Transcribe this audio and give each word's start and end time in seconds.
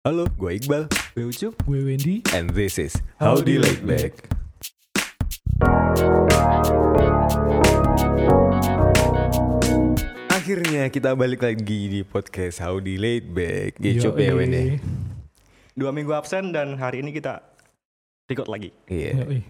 Halo, 0.00 0.24
gue 0.32 0.56
Iqbal. 0.56 0.88
Gue 1.12 1.28
Ucup. 1.28 1.60
Gue 1.68 1.84
Wendy. 1.84 2.24
And 2.32 2.48
this 2.56 2.80
is 2.80 2.96
Howdy 3.20 3.60
Laid 3.60 3.84
Back. 3.84 4.32
Akhirnya 10.32 10.88
kita 10.88 11.12
balik 11.12 11.44
lagi 11.44 11.92
di 11.92 12.00
podcast 12.00 12.64
Howdy 12.64 12.96
Laid 12.96 13.36
Back. 13.36 13.76
Ya 13.76 14.00
Cup 14.00 14.16
ya 14.16 14.32
Wen 14.32 14.48
ya. 14.56 14.80
Dua 15.76 15.92
minggu 15.92 16.16
absen 16.16 16.48
dan 16.56 16.80
hari 16.80 17.04
ini 17.04 17.12
kita 17.12 17.44
record 18.24 18.48
lagi. 18.48 18.72
Iya. 18.88 19.20
Yoi. 19.20 19.44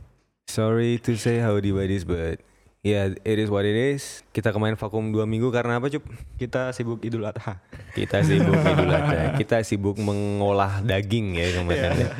Sorry 0.50 0.98
to 1.06 1.14
say 1.14 1.38
howdy 1.38 1.70
buddies 1.70 2.02
but 2.02 2.42
yeah 2.80 3.12
it 3.24 3.38
is 3.38 3.48
what 3.48 3.64
it 3.64 3.76
is. 3.76 4.24
Kita 4.32 4.50
kemarin 4.50 4.76
vakum 4.76 5.12
dua 5.12 5.24
minggu 5.28 5.52
karena 5.52 5.76
apa 5.80 5.88
Cup? 5.88 6.04
Kita 6.36 6.72
sibuk 6.72 7.04
Idul 7.04 7.26
Adha. 7.28 7.60
Kita 7.92 8.24
sibuk 8.24 8.56
Idul 8.56 8.90
Adha. 8.92 9.36
Kita 9.36 9.60
sibuk 9.60 9.96
mengolah 10.00 10.80
daging 10.80 11.36
ya 11.36 11.46
kemarin. 11.60 11.92
ya. 11.96 12.10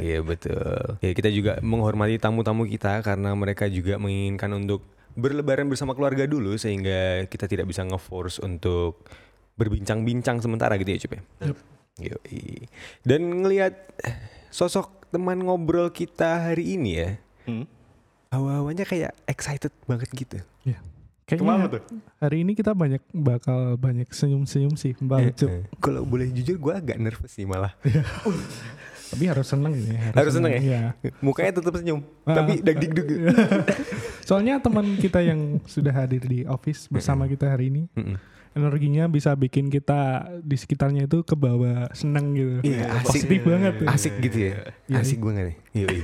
Iya 0.00 0.18
betul. 0.24 0.96
Ya 1.04 1.12
kita 1.12 1.28
juga 1.28 1.60
menghormati 1.60 2.16
tamu-tamu 2.16 2.64
kita 2.64 3.04
karena 3.04 3.36
mereka 3.36 3.68
juga 3.68 4.00
menginginkan 4.00 4.48
untuk 4.56 4.80
berlebaran 5.16 5.68
bersama 5.68 5.92
keluarga 5.92 6.24
dulu 6.24 6.56
sehingga 6.56 7.24
kita 7.28 7.44
tidak 7.44 7.68
bisa 7.68 7.84
nge-force 7.84 8.40
untuk 8.40 9.04
berbincang-bincang 9.56 10.40
sementara 10.44 10.76
gitu 10.80 10.90
ya 10.92 10.98
Cup 11.00 11.12
ya. 11.12 11.22
Yep. 11.52 11.58
Yoi. 11.96 12.68
Dan 13.04 13.44
ngelihat 13.44 13.72
sosok 14.52 15.08
teman 15.08 15.40
ngobrol 15.40 15.88
kita 15.92 16.52
hari 16.52 16.76
ini 16.76 16.90
ya, 16.96 17.10
Hmm? 17.46 17.62
Hawa-hawanya 18.28 18.82
kayak 18.82 19.12
excited 19.24 19.70
banget 19.84 20.08
gitu. 20.10 20.38
Ya. 20.62 20.78
Ke 21.26 21.34
mana 21.36 21.66
Kayaknya 21.66 21.68
tuh? 21.74 21.82
hari 22.16 22.36
ini 22.40 22.52
kita 22.54 22.70
banyak 22.70 23.02
bakal 23.10 23.74
banyak 23.74 24.06
senyum-senyum 24.08 24.78
sih 24.78 24.94
Mbak 24.96 25.18
Eh, 25.18 25.34
eh. 25.42 25.62
Kalau 25.76 26.06
boleh 26.06 26.30
jujur 26.30 26.54
gue 26.54 26.72
agak 26.72 26.96
nervous 26.96 27.34
sih 27.34 27.42
malah. 27.42 27.74
Tapi 29.06 29.24
harus 29.26 29.42
seneng 29.44 29.74
ini. 29.74 29.90
Harus 30.14 30.32
seneng 30.32 30.50
ya? 30.50 30.60
Iya. 30.60 30.82
Mukanya 31.18 31.58
tetap 31.58 31.74
senyum, 31.74 32.02
Ah. 32.22 32.34
tapi 32.36 32.58
dag-dig-dug. 32.58 33.06
Soalnya 34.28 34.58
teman 34.58 34.94
kita 34.96 35.18
yang 35.18 35.58
sudah 35.62 35.90
hadir 35.92 36.22
di 36.22 36.42
office 36.42 36.86
bersama 36.86 37.26
kita 37.26 37.46
hari 37.46 37.70
ini, 37.70 37.82
energinya 38.52 39.06
bisa 39.06 39.34
bikin 39.34 39.66
kita 39.66 40.26
di 40.40 40.54
sekitarnya 40.54 41.06
itu 41.06 41.22
ke 41.22 41.34
bawah 41.34 41.90
seneng 41.90 42.34
gitu. 42.34 42.54
Iya, 42.64 42.98
asik. 42.98 43.26
Positif 43.26 43.40
banget. 43.42 43.72
tuh. 43.78 43.86
Asik 43.88 44.14
gitu 44.20 44.38
ya. 44.40 44.54
Iya. 44.86 44.98
Asik 45.02 45.18
banget 45.18 45.44
nih. 45.74 46.02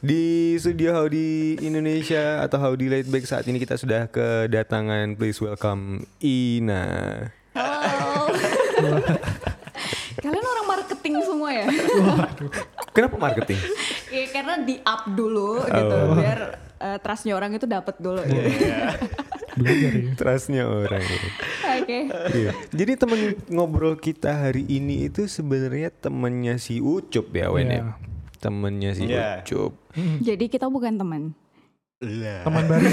Di 0.00 0.56
studio 0.56 0.96
Howdy 0.96 1.60
Indonesia 1.60 2.40
atau 2.40 2.56
Howdy 2.56 2.88
Laid 2.88 3.12
Back 3.12 3.28
saat 3.28 3.44
ini 3.52 3.60
kita 3.60 3.76
sudah 3.76 4.08
kedatangan 4.08 5.12
please 5.12 5.36
welcome 5.44 6.08
Ina. 6.24 7.28
Halo. 7.52 8.32
Kalian 10.24 10.40
orang 10.40 10.66
marketing 10.72 11.14
semua 11.20 11.52
ya? 11.52 11.68
Kenapa 12.96 13.16
marketing? 13.20 13.60
ya 14.16 14.24
karena 14.32 14.64
di 14.64 14.80
up 14.80 15.04
dulu 15.04 15.68
gitu 15.68 15.96
Oh. 16.00 16.16
biar 16.16 16.56
eh, 16.80 16.98
trustnya 17.04 17.36
orang 17.36 17.52
itu 17.60 17.68
dapat 17.68 18.00
dulu 18.00 18.24
gitu. 18.24 18.40
Belajar 19.60 19.92
ya. 20.00 20.12
Trustnya 20.16 20.64
orang. 20.64 21.04
Oke. 21.76 22.08
Iya. 22.32 22.56
Jadi 22.72 22.92
temen 22.96 23.20
ngobrol 23.52 24.00
kita 24.00 24.48
hari 24.48 24.64
ini 24.64 25.12
itu 25.12 25.28
sebenarnya 25.28 25.92
temennya 25.92 26.56
si 26.56 26.80
Ucup 26.80 27.36
ya 27.36 27.52
Wen 27.52 27.68
ya. 27.68 27.84
Iya. 28.40 28.42
Temennya 28.42 28.90
si 28.96 29.02
Iya. 29.04 29.44
Ucup. 29.44 29.72
Jadi 30.18 30.44
kita 30.48 30.66
bukan 30.66 30.96
teman. 30.96 31.22
Lah. 32.00 32.40
Teman 32.42 32.64
baru. 32.64 32.88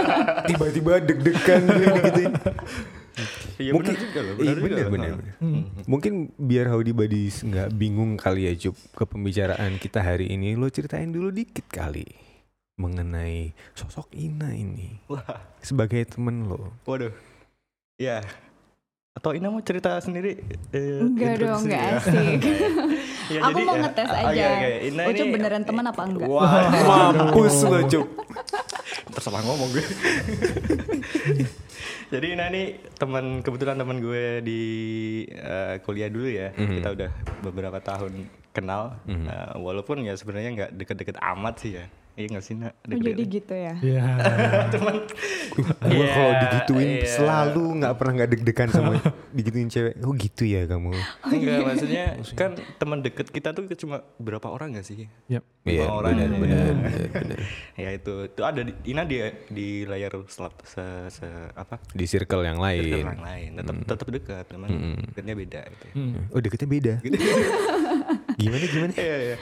Tiba-tiba 0.48 0.92
deg-degan 0.98 1.62
gitu. 1.68 2.22
Iya 3.56 3.72
Mungkin- 3.72 3.92
benar 3.92 4.00
juga 4.02 4.20
loh. 4.22 4.34
Iya 4.38 4.52
Benar 4.56 5.12
juga. 5.12 5.32
Hmm. 5.38 5.62
Mungkin 5.84 6.12
biar 6.34 6.66
Howdy 6.66 6.92
Buddies 6.92 7.40
nggak 7.42 7.68
bingung 7.70 8.16
kali 8.16 8.44
ya 8.44 8.52
Cup 8.58 8.76
ke 8.94 9.04
pembicaraan 9.06 9.76
kita 9.76 10.00
hari 10.00 10.28
ini 10.28 10.52
lo 10.52 10.68
ceritain 10.68 11.08
dulu 11.08 11.28
dikit 11.28 11.64
kali 11.66 12.04
mengenai 12.76 13.56
sosok 13.72 14.12
Ina 14.12 14.52
ini 14.52 15.00
Wah. 15.06 15.24
sebagai 15.60 16.04
temen 16.06 16.44
lo. 16.46 16.76
Waduh. 16.84 17.12
Ya. 17.96 18.20
Atau 19.16 19.32
Ina 19.32 19.48
mau 19.48 19.58
cerita 19.58 19.96
sendiri? 19.96 20.36
Eh, 20.70 21.00
Enggak 21.00 21.40
dong, 21.40 21.64
enggak 21.64 21.80
ya? 21.82 21.96
asik. 21.98 22.40
Ya, 23.26 23.42
Aku 23.42 23.58
jadi, 23.58 23.66
mau 23.66 23.74
ya, 23.74 23.82
ngetes 23.82 24.06
aja. 24.08 24.22
oke. 24.46 24.70
Ina 24.86 25.02
Ucup 25.02 25.18
ini- 25.18 25.34
beneran 25.34 25.62
teman 25.64 25.84
apa 25.84 26.02
enggak? 26.06 26.28
Wah, 26.30 26.62
Mampus 27.10 27.56
lo 27.64 27.80
Cup. 27.82 28.06
tersalah 29.16 29.42
ngomong 29.42 29.66
gue. 29.68 29.82
Jadi 32.06 32.26
Ina 32.32 32.46
ini 32.48 32.62
teman 32.94 33.42
kebetulan 33.42 33.74
teman 33.74 33.98
gue 33.98 34.38
di 34.40 34.62
eh, 35.26 35.82
kuliah 35.82 36.06
dulu 36.06 36.28
ya. 36.28 36.54
Mhm. 36.54 36.70
Kita 36.76 36.88
udah 36.92 37.10
beberapa 37.42 37.78
tahun 37.80 38.12
kenal. 38.52 38.94
Mhm. 39.04 39.26
Eh, 39.26 39.54
walaupun 39.58 40.02
ya 40.02 40.14
sebenarnya 40.14 40.50
nggak 40.54 40.70
deket-deket 40.76 41.16
amat 41.18 41.54
sih 41.58 41.74
ya. 41.74 41.90
Iya 42.16 42.26
nggak 42.32 42.44
sih 42.44 42.54
nak? 42.56 42.72
Oh, 42.82 42.96
jadi 42.96 43.22
gitu 43.22 43.52
ya. 43.52 43.74
Iya. 43.76 44.02
Teman. 44.72 45.04
Gue 45.52 45.68
Iya, 45.84 46.06
kalau 46.08 46.32
digituin 46.40 46.88
iya. 46.96 47.04
selalu 47.06 47.64
nggak 47.76 47.92
pernah 47.92 48.12
nggak 48.16 48.30
deg-degan 48.32 48.68
sama 48.70 48.92
digituin 49.36 49.68
cewek. 49.68 50.00
Oh 50.00 50.16
gitu 50.16 50.42
ya 50.42 50.64
kamu. 50.64 50.96
Enggak 51.22 51.60
maksudnya 51.62 52.04
kan 52.32 52.50
teman 52.76 53.04
deket 53.04 53.28
kita 53.28 53.52
tuh 53.52 53.68
cuma 53.76 54.00
berapa 54.16 54.48
orang 54.48 54.74
gak 54.74 54.88
sih? 54.88 55.12
Lima 55.28 55.44
Iya 55.62 55.84
orang. 55.86 56.16
benar 56.16 56.24
ya. 56.26 56.38
benar 56.40 56.58
benar, 56.72 57.08
benar. 57.12 57.38
Ya 57.84 57.88
itu 57.92 58.12
itu 58.24 58.40
ada 58.40 58.60
di, 58.62 58.72
Ina 58.86 59.02
di 59.04 59.16
di 59.46 59.68
layar 59.84 60.16
selat 60.26 60.56
se, 60.64 60.84
se 61.12 61.28
apa? 61.52 61.76
Di 61.92 62.08
circle 62.08 62.42
yang 62.42 62.56
lain. 62.56 63.04
Orang 63.04 63.20
lain 63.20 63.50
tetap 63.54 63.76
tetap 63.84 64.06
dekat, 64.08 64.44
teman 64.48 64.68
Mm. 64.72 64.96
dekatnya 65.06 65.34
beda 65.36 65.60
gitu. 65.68 65.86
Hmm. 65.92 66.16
Oh 66.32 66.40
deketnya 66.40 66.64
beda. 66.66 66.94
gimana 68.36 68.64
gimana? 68.64 68.92
Iya 68.94 69.16
iya. 69.22 69.36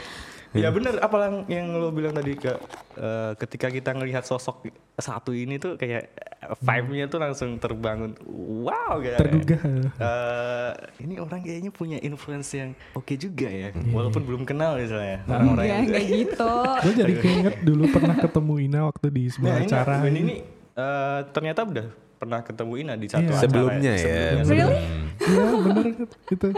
Ya 0.54 0.70
benar 0.70 0.94
apa 0.98 1.16
yang, 1.20 1.36
yang 1.46 1.66
lo 1.74 1.90
bilang 1.90 2.10
tadi 2.10 2.34
ke 2.34 2.54
eh, 2.94 3.32
ketika 3.36 3.66
kita 3.68 3.90
ngelihat 3.90 4.22
sosok 4.22 4.62
satu 4.94 5.30
ini 5.30 5.58
tuh 5.58 5.74
kayak 5.74 6.14
eh, 6.14 6.54
vibe-nya 6.56 7.06
tuh 7.06 7.18
langsung 7.18 7.58
terbangun. 7.58 8.14
Wow 8.62 8.98
kayak 8.98 9.18
Tergugah. 9.18 9.62
eh, 9.92 10.70
ini 11.00 11.18
orang 11.18 11.40
kayaknya 11.40 11.68
punya 11.68 11.98
influence 11.98 12.54
yang 12.54 12.70
oke 12.92 13.10
juga 13.14 13.46
ya, 13.46 13.68
Iya. 13.68 13.90
walaupun 13.90 14.22
belum 14.22 14.42
kenal 14.44 14.78
misalnya 14.78 15.26
orang-orang 15.26 15.58
Enggak, 15.58 15.66
yang 15.68 15.84
enggak 15.84 16.04
gitu. 16.08 16.50
Gue 16.80 16.92
jadi 16.94 17.14
keinget 17.18 17.56
dulu 17.60 17.82
pernah 17.88 18.14
ketemu 18.16 18.54
Ina 18.60 18.80
waktu 18.84 19.06
di 19.10 19.24
sebuah 19.28 19.50
Nah, 19.50 19.66
acara. 19.66 19.94
ini, 20.06 20.18
ini, 20.20 20.34
eh, 20.72 21.20
ternyata 21.28 21.60
udah 21.66 21.86
pernah 22.14 22.40
ketemu 22.40 22.72
Ina 22.78 22.94
di 22.94 23.06
satu 23.10 23.20
Iya. 23.20 23.32
acara 23.32 23.42
Sebelumnya 23.42 23.92
ya. 23.92 24.06
Sebelumnya. 24.38 24.44
Really? 24.46 24.82
Iya 25.24 25.42
bener 25.58 25.84
itu 26.30 26.48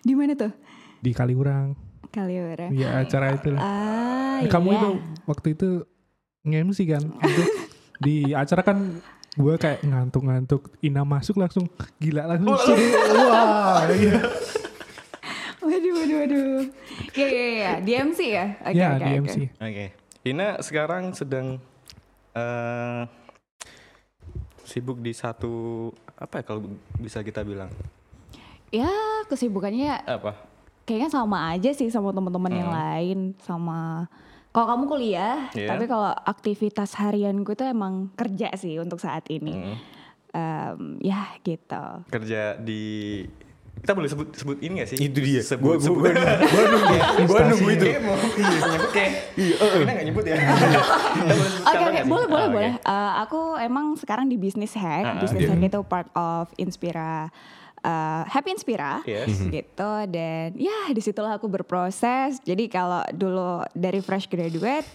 Di 0.00 0.12
mana 0.12 0.32
tuh? 0.34 0.52
di 0.96 1.10
Kaliurang. 1.10 1.74
Kaliurang. 2.14 2.70
Iya 2.70 3.02
acara 3.02 3.34
itu. 3.34 3.48
lah. 3.50 3.60
Ah, 3.60 4.38
Kamu 4.46 4.68
iya. 4.70 4.78
itu 4.78 4.88
waktu 5.24 5.48
itu 5.52 5.68
nge-MC 6.42 6.78
kan? 6.86 7.04
Itu 7.20 7.42
di 8.04 8.14
acara 8.30 8.62
kan 8.62 8.78
gue 9.34 9.54
kayak 9.56 9.82
ngantuk-ngantuk 9.82 10.70
Ina 10.78 11.02
masuk 11.02 11.36
langsung 11.36 11.66
gila 11.98 12.22
langsung 12.24 12.54
seru. 12.56 12.78
wah 13.26 13.82
iya 13.90 14.14
Waduh, 15.58 15.92
waduh, 15.96 16.16
waduh. 16.20 16.60
Iya, 17.10 17.26
iya, 17.26 17.46
iya. 17.50 17.72
Di 17.80 17.92
MC 17.96 18.20
ya? 18.28 18.46
Oke, 18.62 18.76
ya 18.76 18.88
oke, 18.90 19.00
di 19.00 19.10
oke. 19.10 19.18
MC 19.24 19.36
Oke. 19.58 19.86
Ina 20.24 20.48
sekarang 20.60 21.04
sedang 21.12 21.56
eh 22.32 23.02
sibuk 24.62 24.98
di 24.98 25.10
satu 25.10 25.88
apa 26.14 26.40
ya 26.40 26.44
kalau 26.44 26.60
bisa 26.96 27.20
kita 27.20 27.42
bilang 27.42 27.68
Ya, 28.68 28.90
kesibukannya 29.24 30.02
apa? 30.04 30.34
Kayaknya 30.84 31.10
sama 31.10 31.50
aja 31.50 31.70
sih 31.70 31.88
sama 31.88 32.10
teman-teman 32.10 32.52
yang 32.54 32.70
lain 32.70 33.18
sama 33.38 34.06
kalau 34.50 34.70
kamu 34.70 34.84
kuliah 34.86 35.48
Iya. 35.50 35.68
tapi 35.68 35.84
kalau 35.84 36.12
aktivitas 36.14 36.94
harianku 36.94 37.50
itu 37.50 37.64
emang 37.64 38.12
kerja 38.12 38.52
sih 38.54 38.76
untuk 38.76 38.98
saat 38.98 39.26
ini 39.28 39.54
Mm. 39.54 39.76
Em, 40.30 40.80
ya 40.98 41.30
gitu 41.40 41.86
Kerja 42.08 42.58
di 42.58 43.22
kita 43.74 43.90
boleh 43.92 44.06
sebut 44.06 44.30
sebut 44.32 44.58
ini 44.60 44.80
gak 44.80 44.88
sih? 44.88 44.98
Itu 45.00 45.18
dia. 45.18 45.42
Sebut, 45.42 45.78
Gua- 45.78 45.78
gua- 45.78 45.82
sebut. 45.84 46.00
gua 46.00 46.10
nunggu- 46.14 46.46
gua 46.46 46.64
nunggu, 46.64 46.96
gua 47.26 47.40
nunggu 47.44 47.68
itu. 47.70 47.86
Kayak 47.86 48.00
mau 48.00 48.14
nyebut 48.14 48.90
kayak 48.90 49.12
kita 49.34 49.92
gak 49.92 50.06
nyebut 50.06 50.24
ya. 50.24 50.36
Kita 51.14 51.26
boleh 51.26 51.34
sebut 51.34 51.50
Oke 51.60 51.74
cabang 51.74 51.90
oke 51.92 52.00
boleh 52.04 52.26
boleh 52.26 52.40
Ah, 52.40 52.50
boleh. 52.50 52.72
Eh, 52.76 53.12
aku 53.20 53.40
emang 53.60 53.86
sekarang 53.94 54.26
di 54.26 54.36
Business 54.36 54.74
Hack. 54.74 55.04
Ah, 55.04 55.12
ah. 55.16 55.26
Iya. 55.28 55.46
Hack 55.48 55.62
itu 55.64 55.80
part 55.82 56.08
of 56.12 56.50
Inspira 56.56 57.30
eh, 57.84 58.22
Happy 58.26 58.50
Inspira 58.50 59.04
Yes. 59.04 59.36
gitu 59.44 59.92
dan 60.08 60.56
ya 60.56 60.88
di 60.88 60.98
situlah 60.98 61.36
aku 61.36 61.46
berproses. 61.46 62.40
Jadi 62.40 62.66
kalau 62.66 63.04
dulu 63.10 63.62
dari 63.70 64.00
fresh 64.00 64.26
graduate 64.26 64.88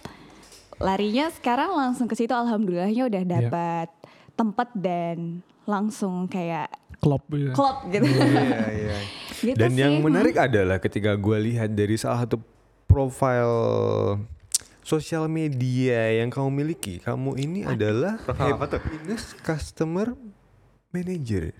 larinya 0.76 1.30
sekarang 1.30 1.70
langsung 1.70 2.04
ke 2.04 2.16
situ 2.16 2.32
alhamdulillahnya 2.32 3.06
udah 3.06 3.22
Iya. 3.22 3.30
dapat 3.38 3.88
tempat 4.32 4.68
dan 4.72 5.38
langsung 5.62 6.24
kayak 6.24 6.72
klub 6.98 7.22
gitu. 7.28 7.52
klub 7.52 7.76
gitu. 7.86 8.04
Iya, 8.04 8.60
iya. 8.70 8.98
Gitu 9.40 9.56
Dan 9.56 9.72
yang 9.72 9.94
sih. 9.96 10.04
menarik 10.04 10.36
adalah 10.36 10.76
ketika 10.76 11.16
gue 11.16 11.38
lihat 11.40 11.72
dari 11.72 11.96
salah 11.96 12.24
satu 12.24 12.36
profil 12.84 13.48
sosial 14.82 15.28
media 15.28 16.12
yang 16.12 16.28
kamu 16.28 16.48
miliki, 16.50 16.98
kamu 16.98 17.38
ini 17.38 17.60
adalah 17.62 18.20
tuh? 18.20 18.36
happiness 18.36 19.32
customer 19.40 20.12
manager. 20.90 21.54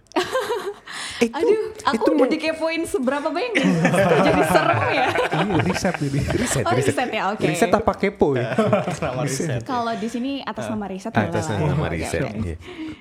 Itu, 1.21 1.37
Aduh, 1.37 1.61
aku 1.85 1.95
itu 1.95 2.11
udah 2.11 2.19
men- 2.19 2.33
dikepoin 2.33 2.83
seberapa 2.83 3.29
banyak 3.29 3.53
nih. 3.55 3.65
Jadi 4.23 4.43
serem 4.43 4.81
ya. 4.91 5.07
Ini 5.37 5.53
riset 5.63 5.97
ini. 6.01 6.21
riset, 6.41 6.65
Oh, 6.65 6.73
riset 6.73 7.09
ya, 7.11 7.23
oke. 7.31 7.45
Riset 7.45 7.71
apa 7.71 7.93
kepo 7.95 8.29
ya? 8.35 8.57
Nama 9.05 9.21
riset. 9.21 9.61
Kalau 9.63 9.93
di 9.95 10.09
sini 10.09 10.41
atas 10.41 10.67
nama 10.67 10.87
riset 10.87 11.13
boleh 11.13 11.29
Atas 11.29 11.45
nama 11.47 11.69
Oke, 11.79 11.93
riset. 11.93 12.25
oke. 12.25 12.39
iya. 12.41 12.57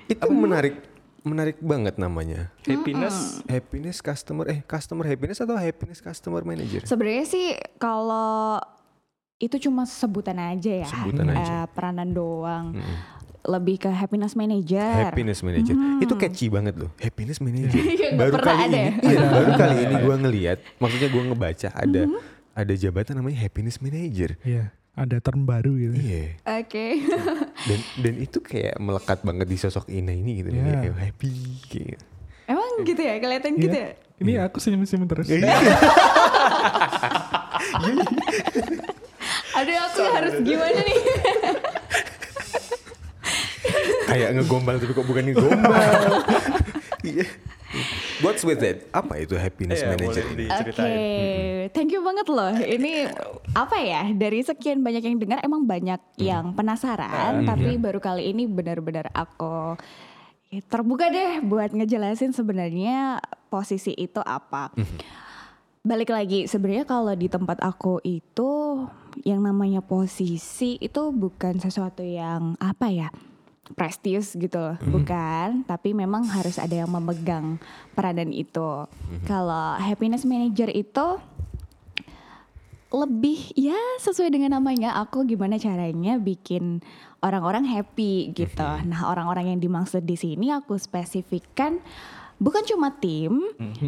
Itu 0.06 0.28
menarik 0.28 0.74
menarik 1.20 1.56
banget 1.58 1.96
namanya. 1.96 2.52
Happiness. 2.62 3.40
Happiness 3.44 3.98
customer 3.98 4.48
eh 4.48 4.60
customer 4.62 5.04
happiness 5.04 5.38
atau 5.38 5.52
happiness 5.52 5.98
customer 5.98 6.40
manager? 6.42 6.84
Sebenarnya 6.84 7.24
sih 7.24 7.46
kalau 7.76 8.60
itu 9.36 9.56
cuma 9.58 9.84
sebutan 9.84 10.36
aja 10.36 10.84
ya, 10.84 10.86
Sebutan 10.86 11.24
eh, 11.26 11.34
aja. 11.34 11.64
peranan 11.66 12.08
doang. 12.10 12.76
Mm-mm. 12.76 12.96
Lebih 13.40 13.76
ke 13.80 13.88
happiness 13.88 14.36
manager. 14.36 14.84
Happiness 15.08 15.40
manager. 15.40 15.72
Itu 15.98 16.14
catchy 16.14 16.52
banget 16.52 16.76
loh. 16.76 16.92
Happiness 17.00 17.40
manager. 17.40 17.80
Iya, 18.10 18.16
pernah 18.16 18.42
kali 18.42 18.58
ada 18.58 18.66
ini, 18.66 18.80
ya? 18.82 18.90
iya, 19.06 19.18
baru 19.22 19.50
kali 19.54 19.76
ini 19.80 19.94
gua 20.04 20.16
ngelihat, 20.18 20.58
maksudnya 20.76 21.08
gua 21.08 21.22
ngebaca 21.30 21.68
ada 21.72 22.02
ada 22.52 22.72
jabatan 22.74 23.14
namanya 23.16 23.38
happiness 23.38 23.78
manager. 23.78 24.34
Iya, 24.42 24.74
ada 24.92 25.16
term 25.22 25.46
baru 25.46 25.72
gitu. 25.78 25.94
Iya. 25.94 26.24
Oke. 26.58 26.86
Dan 27.68 27.80
dan 28.02 28.14
itu 28.18 28.38
kayak 28.40 28.76
melekat 28.76 29.20
banget 29.20 29.46
di 29.46 29.56
sosok 29.56 29.86
Ina 29.88 30.10
ini 30.10 30.42
gitu. 30.42 30.48
Iya. 30.50 30.80
Kayak 30.82 30.98
happy 30.98 31.32
gitu. 31.64 31.96
Emang 32.44 32.82
gitu 32.82 32.98
ya, 32.98 33.14
kelihatan 33.22 33.52
gitu 33.56 33.76
Iya. 33.78 33.94
ya. 33.94 34.18
Ini 34.20 34.32
aku 34.44 34.60
senyum-senyum 34.60 35.08
terus. 35.08 35.28
Aduh, 39.50 39.76
aku 39.78 40.00
harus 40.08 40.34
gimana 40.42 40.80
nih? 40.82 40.98
Kayak 44.30 44.46
ngegombal 44.46 44.74
tapi 44.78 44.92
kok 44.94 45.06
bukan 45.06 45.24
ngegombal. 45.26 45.82
Iya. 47.00 47.24
What's 48.20 48.44
with 48.44 48.60
it? 48.60 48.84
Apa 48.92 49.24
itu 49.24 49.32
happiness 49.32 49.80
Iya, 49.80 49.96
manager 49.96 50.24
ini? 50.36 50.52
Oke, 50.52 50.68
Ceritain. 50.68 50.96
thank 51.72 51.88
you 51.88 52.04
banget 52.04 52.28
loh. 52.28 52.52
Ini 52.52 53.08
apa 53.56 53.80
ya? 53.80 54.04
Dari 54.12 54.44
sekian 54.44 54.84
banyak 54.84 55.00
yang 55.00 55.16
dengar, 55.16 55.40
emang 55.40 55.64
banyak 55.64 55.96
yang 56.20 56.52
penasaran. 56.52 57.48
Tapi 57.48 57.80
baru 57.80 57.96
kali 57.96 58.36
ini 58.36 58.44
benar-benar 58.44 59.08
aku 59.16 59.80
ya, 60.52 60.60
terbuka 60.68 61.08
deh 61.08 61.40
buat 61.40 61.72
ngejelasin 61.72 62.36
sebenarnya 62.36 63.22
posisi 63.48 63.96
itu 63.96 64.20
apa. 64.20 64.76
Balik 65.80 66.12
lagi, 66.12 66.44
sebenarnya 66.44 66.84
kalau 66.84 67.16
di 67.16 67.32
tempat 67.32 67.64
aku 67.64 68.04
itu 68.04 68.84
yang 69.24 69.40
namanya 69.40 69.80
posisi 69.80 70.76
itu 70.76 71.08
bukan 71.16 71.56
sesuatu 71.56 72.04
yang 72.04 72.60
apa 72.60 72.92
ya? 72.92 73.08
Prestisius 73.78 74.34
gitu 74.34 74.58
loh, 74.58 74.76
bukan, 74.82 75.62
tapi 75.64 75.94
memang 75.94 76.26
harus 76.26 76.58
ada 76.58 76.74
yang 76.74 76.90
memegang 76.90 77.56
peranan 77.94 78.34
itu. 78.34 78.86
Kalau 79.24 79.78
happiness 79.78 80.26
manager 80.26 80.68
itu 80.70 81.18
lebih 82.90 83.54
ya 83.54 83.78
sesuai 84.02 84.34
dengan 84.34 84.58
namanya 84.58 84.98
aku 84.98 85.22
gimana 85.22 85.54
caranya 85.62 86.18
bikin 86.18 86.82
orang-orang 87.22 87.62
happy 87.62 88.34
gitu. 88.34 88.70
Nah, 88.82 89.06
orang-orang 89.06 89.54
yang 89.54 89.60
dimaksud 89.62 90.02
di 90.02 90.18
sini 90.18 90.50
aku 90.50 90.74
spesifikkan 90.74 91.78
bukan 92.42 92.66
cuma 92.66 92.90
tim, 92.98 93.38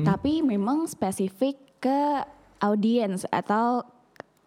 tapi 0.06 0.44
memang 0.44 0.87
spesifik 0.87 1.58
ke 1.82 2.23
audiens 2.62 3.26
atau 3.35 3.82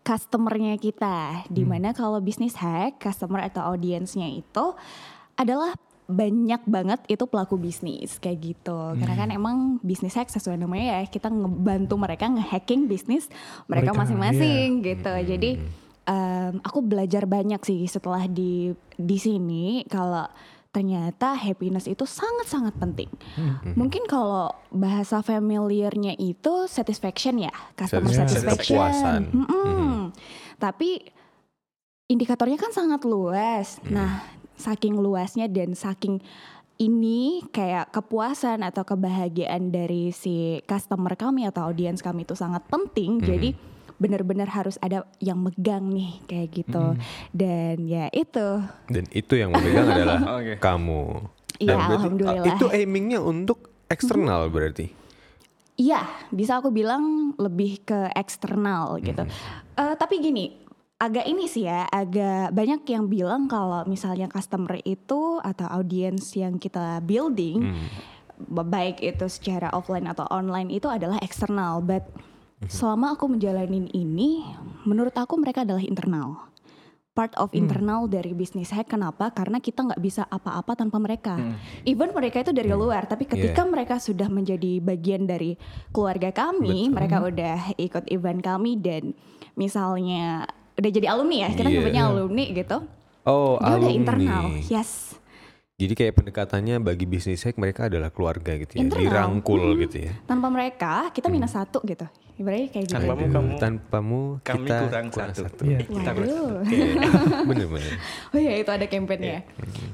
customernya 0.06 0.80
kita. 0.80 1.44
Di 1.52 1.68
mana 1.68 1.92
kalau 1.92 2.24
bisnis 2.24 2.56
hack, 2.56 3.02
customer 3.02 3.44
atau 3.44 3.76
audiensnya 3.76 4.30
itu 4.32 4.72
adalah 5.36 5.76
banyak 6.06 6.62
banget 6.70 7.02
itu 7.10 7.26
pelaku 7.26 7.58
bisnis 7.58 8.22
kayak 8.22 8.54
gitu. 8.54 8.94
Karena 8.94 9.16
kan 9.26 9.30
emang 9.34 9.82
bisnis 9.82 10.14
hack 10.14 10.30
sesuai 10.30 10.62
namanya 10.62 11.02
ya 11.02 11.10
kita 11.10 11.34
ngebantu 11.34 11.98
mereka 11.98 12.30
ngehacking 12.30 12.86
bisnis 12.86 13.26
mereka 13.66 13.90
masing-masing 13.98 14.86
gitu. 14.86 15.10
Jadi 15.10 15.58
em, 16.06 16.54
aku 16.62 16.86
belajar 16.86 17.26
banyak 17.26 17.58
sih 17.66 17.90
setelah 17.90 18.30
di 18.30 18.70
di 18.94 19.18
sini 19.18 19.82
kalau 19.90 20.30
ternyata 20.70 21.40
happiness 21.40 21.88
itu 21.88 22.04
sangat-sangat 22.04 22.76
penting. 22.76 23.08
Mungkin 23.80 24.06
kalau 24.12 24.52
bahasa 24.76 25.24
familiarnya 25.24 26.20
itu 26.20 26.68
satisfaction 26.68 27.40
ya, 27.40 27.54
customer 27.80 28.12
Satisfaction. 28.12 28.28
satisfaction. 28.44 28.76
Kepuasan. 28.76 29.22
Mm-mm. 29.32 30.12
Tapi 30.60 31.00
indikatornya 32.12 32.60
kan 32.60 32.76
sangat 32.76 33.08
luas. 33.08 33.80
Nah, 33.88 34.20
saking 34.56 34.96
luasnya 34.96 35.48
dan 35.48 35.74
saking 35.74 36.20
ini 36.76 37.40
kayak 37.50 37.96
kepuasan 37.96 38.60
atau 38.60 38.84
kebahagiaan 38.84 39.72
dari 39.72 40.12
si 40.12 40.60
customer 40.64 41.16
kami 41.16 41.48
atau 41.48 41.72
audiens 41.72 42.04
kami 42.04 42.28
itu 42.28 42.36
sangat 42.36 42.68
penting. 42.68 43.24
Jadi 43.24 43.56
benar-benar 43.96 44.52
harus 44.52 44.76
ada 44.84 45.08
yang 45.24 45.40
megang 45.40 45.88
nih 45.88 46.20
kayak 46.28 46.52
gitu. 46.52 47.00
Dan 47.32 47.88
ya 47.88 48.12
itu. 48.12 48.60
Dan 48.92 49.08
itu 49.10 49.34
yang 49.40 49.56
memegang 49.56 49.88
adalah 49.88 50.20
Oke. 50.36 50.60
kamu. 50.60 51.32
Iya, 51.56 51.68
Dan 51.72 51.78
berarti- 51.80 51.96
alhamdulillah. 51.96 52.56
Itu 52.60 52.66
aimingnya 52.68 53.20
untuk 53.24 53.72
eksternal 53.88 54.52
berarti. 54.52 54.92
Iya, 55.76 56.04
bisa 56.28 56.60
aku 56.60 56.72
bilang 56.72 57.36
lebih 57.36 57.84
ke 57.84 58.12
eksternal 58.12 59.00
gitu. 59.00 59.24
Eh, 59.76 59.96
tapi 59.96 60.20
gini, 60.20 60.56
agak 60.96 61.28
ini 61.28 61.46
sih 61.46 61.68
ya, 61.68 61.84
agak 61.92 62.56
banyak 62.56 62.82
yang 62.88 63.12
bilang 63.12 63.52
kalau 63.52 63.84
misalnya 63.84 64.32
customer 64.32 64.80
itu 64.88 65.44
atau 65.44 65.68
audiens 65.68 66.24
yang 66.40 66.56
kita 66.56 67.04
building, 67.04 67.76
ba- 68.48 68.64
baik 68.64 69.04
itu 69.04 69.28
secara 69.28 69.68
offline 69.76 70.08
atau 70.08 70.24
online 70.32 70.72
itu 70.72 70.88
adalah 70.88 71.20
eksternal. 71.20 71.84
But 71.84 72.08
selama 72.72 73.20
aku 73.20 73.28
menjalanin 73.28 73.92
ini, 73.92 74.48
menurut 74.88 75.12
aku 75.14 75.36
mereka 75.36 75.68
adalah 75.68 75.84
internal. 75.84 76.48
Part 77.16 77.32
of 77.40 77.56
internal 77.56 78.12
dari 78.12 78.36
bisnis 78.36 78.76
hack. 78.76 78.92
Kenapa? 78.92 79.32
Karena 79.32 79.64
kita 79.64 79.88
nggak 79.88 80.04
bisa 80.04 80.28
apa-apa 80.28 80.76
tanpa 80.76 81.00
mereka. 81.00 81.40
Even 81.88 82.12
mereka 82.12 82.44
itu 82.44 82.52
dari 82.52 82.68
luar, 82.72 83.08
tapi 83.08 83.24
ketika 83.24 83.64
mereka 83.64 84.04
sudah 84.04 84.28
menjadi 84.28 84.84
bagian 84.84 85.24
dari 85.24 85.56
keluarga 85.96 86.36
kami, 86.36 86.92
mereka 86.92 87.24
udah 87.24 87.58
ikut 87.80 88.12
event 88.12 88.44
kami 88.44 88.76
dan 88.76 89.16
misalnya 89.56 90.44
udah 90.76 90.90
jadi 90.92 91.08
alumni 91.08 91.38
ya, 91.38 91.48
kita 91.50 91.62
Iya. 91.64 91.72
nyebutnya 91.74 92.04
alumni 92.06 92.46
gitu. 92.48 92.78
Oh, 93.24 93.58
Dia 93.58 93.66
udah 93.66 93.76
alumni. 93.80 93.94
internal, 93.94 94.44
yes. 94.64 94.92
Jadi 95.76 95.92
kayak 95.94 96.14
pendekatannya 96.16 96.80
bagi 96.80 97.04
bisnis 97.04 97.44
hack 97.44 97.56
mereka 97.56 97.86
adalah 97.86 98.08
keluarga 98.08 98.56
gitu 98.56 98.76
ya, 98.76 98.82
Internal. 98.82 99.04
dirangkul 99.04 99.60
Mm. 99.66 99.80
gitu 99.82 99.98
ya. 100.02 100.14
Tanpa 100.24 100.48
mereka 100.48 100.94
kita 101.10 101.28
minus 101.28 101.52
satu 101.52 101.84
gitu. 101.84 102.08
Ibaratnya 102.36 102.68
kayak 102.70 102.86
gitu. 102.86 102.96
Tanpamu 102.98 103.26
kamu- 103.26 103.58
tanpamu 103.58 104.22
kami 104.42 104.60
kita 104.62 104.76
kurang 104.86 105.08
satu. 105.34 105.62
Iya. 105.66 105.78
Eh, 105.78 105.88
kita 105.90 106.10
kurang 106.12 106.30
satu. 106.30 106.44
Waduh. 106.48 107.44
Bener-bener. 107.50 107.94
Oh 108.30 108.40
ya 108.40 108.54
itu 108.56 108.72
ada 108.72 108.86
campaignnya. 108.86 109.40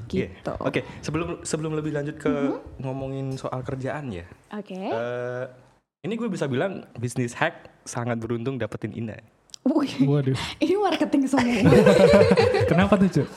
Iya. 0.06 0.26
Gitu. 0.30 0.52
Oke, 0.60 0.80
sebelum 0.98 1.42
sebelum 1.42 1.72
lebih 1.72 1.90
lanjut 1.92 2.14
ke 2.16 2.30
ngomongin 2.78 3.34
soal 3.34 3.62
kerjaan 3.62 4.10
ya. 4.12 4.26
Oke. 4.52 4.74
eh, 4.78 5.44
ini 6.00 6.14
gue 6.14 6.28
bisa 6.28 6.46
bilang 6.46 6.86
bisnis 6.94 7.34
hack 7.34 7.54
sangat 7.82 8.18
beruntung 8.18 8.54
dapetin 8.54 8.90
Ina. 8.92 9.18
Wih, 9.62 9.94
Waduh. 10.02 10.34
ini 10.58 10.74
marketing 10.74 11.22
semua. 11.24 11.46
Kenapa 12.70 12.98
tuh, 12.98 13.08
Cuk? 13.12 13.28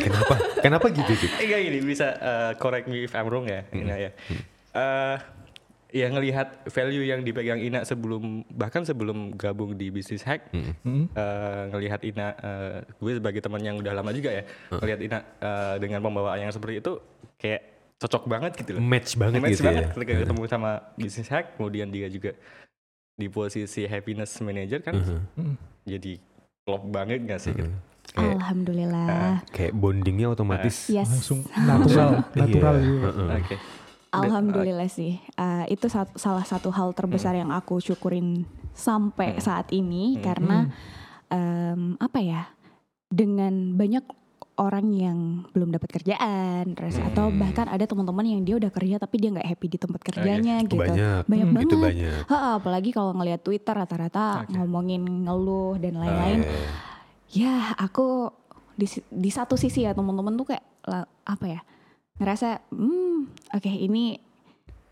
Kenapa? 0.00 0.34
Kenapa 0.58 0.86
gitu? 0.88 1.12
Eh, 1.12 1.44
Enggak 1.44 1.60
gini 1.60 1.78
bisa 1.82 2.06
eh, 2.14 2.52
correct 2.56 2.88
me 2.88 3.04
if 3.04 3.12
I'm 3.12 3.28
wrong 3.28 3.44
ya, 3.44 3.68
Ina 3.70 3.96
ya. 3.98 4.10
Eh, 4.72 5.16
ya 5.94 6.06
ngelihat 6.08 6.64
value 6.66 7.04
yang 7.04 7.20
dipegang 7.20 7.60
Ina 7.60 7.84
sebelum 7.84 8.48
bahkan 8.48 8.82
sebelum 8.82 9.36
gabung 9.36 9.76
di 9.76 9.92
bisnis 9.92 10.24
hack, 10.24 10.48
Hmm. 10.80 11.04
eh, 11.06 11.62
ngelihat 11.68 12.00
Ina, 12.02 12.26
eh, 12.32 12.76
gue 12.90 13.12
sebagai 13.14 13.38
teman 13.38 13.60
yang 13.60 13.76
udah 13.76 13.92
lama 13.92 14.08
juga 14.10 14.32
ya, 14.32 14.42
ngelihat 14.72 15.00
Ina 15.02 15.18
eh, 15.20 15.74
dengan 15.78 16.00
pembawaan 16.00 16.40
yang 16.40 16.50
seperti 16.50 16.80
itu 16.80 16.96
kayak 17.36 17.60
cocok 17.94 18.24
banget 18.24 18.52
gitu 18.56 18.70
loh. 18.72 18.80
Match 18.80 19.14
banget 19.14 19.38
Match 19.38 19.52
gitu 19.54 19.64
banget 19.64 19.84
ya. 19.84 19.90
ketika 19.92 20.12
ketemu 20.24 20.42
sama 20.46 20.70
bisnis 20.96 21.28
hack, 21.28 21.54
kemudian 21.54 21.88
dia 21.88 22.08
juga 22.08 22.32
di 23.14 23.26
posisi 23.26 23.84
happiness 23.84 24.38
manager 24.40 24.80
kan, 24.80 24.94
Hmm. 25.34 25.54
jadi 25.82 26.18
klop 26.60 26.82
banget 26.86 27.22
gak 27.24 27.40
sih? 27.40 27.52
gitu? 27.52 27.70
Kayak, 28.06 28.36
Alhamdulillah. 28.36 29.42
kayak 29.48 29.72
bondingnya 29.72 30.28
otomatis. 30.28 30.86
Yes. 30.86 31.08
Langsung 31.08 31.40
natural, 31.56 32.10
natural 32.38 32.74
Iya, 32.74 32.84
gitu. 32.84 33.06
heeh. 33.08 33.28
Oke. 33.38 33.56
Alhamdulillah 34.12 34.86
sih. 34.86 35.18
Eh, 35.18 35.64
itu 35.68 35.86
sat- 35.88 36.14
salah 36.14 36.42
satu 36.42 36.70
hal 36.70 36.92
terbesar 36.92 37.34
yang 37.34 37.50
aku 37.50 37.78
syukurin 37.78 38.46
sampai 38.70 39.38
saat 39.38 39.66
ini 39.70 40.18
karena 40.20 40.70
em, 41.26 41.98
apa 41.98 42.18
ya? 42.18 42.46
Dengan 43.08 43.74
banyak 43.74 44.06
orang 44.54 44.86
yang 44.94 45.18
belum 45.50 45.74
dapat 45.74 45.90
kerjaan, 45.90 46.78
terus 46.78 46.94
atau 46.96 47.26
bahkan 47.34 47.66
ada 47.66 47.82
teman-teman 47.84 48.22
yang 48.22 48.40
dia 48.46 48.54
udah 48.54 48.70
kerja 48.70 49.02
tapi 49.02 49.18
dia 49.18 49.34
nggak 49.34 49.48
happy 49.50 49.66
di 49.66 49.78
tempat 49.78 50.00
kerjanya 50.00 50.62
gitu. 50.62 50.78
Banyak. 50.78 51.26
Banyak 51.26 51.46
Hmm, 51.46 51.56
banget. 51.58 51.68
Itu 51.68 51.76
banyak. 51.82 52.22
Ha, 52.30 52.38
apalagi 52.56 52.90
kalau 52.90 53.10
ngelihat 53.12 53.42
Twitter 53.42 53.74
rata-rata 53.74 54.46
ngomongin 54.48 55.02
ngeluh 55.26 55.74
dan 55.76 55.98
lain-lain. 55.98 56.40
Eh, 56.42 56.70
Ya, 57.34 57.74
aku 57.74 58.30
di 58.72 58.86
di 59.10 59.26
satu 59.26 59.58
sisi 59.58 59.82
ya 59.82 59.90
teman-teman 59.90 60.38
tuh 60.38 60.54
kayak 60.54 60.62
apa 61.26 61.46
ya? 61.50 61.60
Ngerasa, 62.14 62.62
hmm, 62.70 63.50
oke 63.50 63.66
ini 63.66 64.22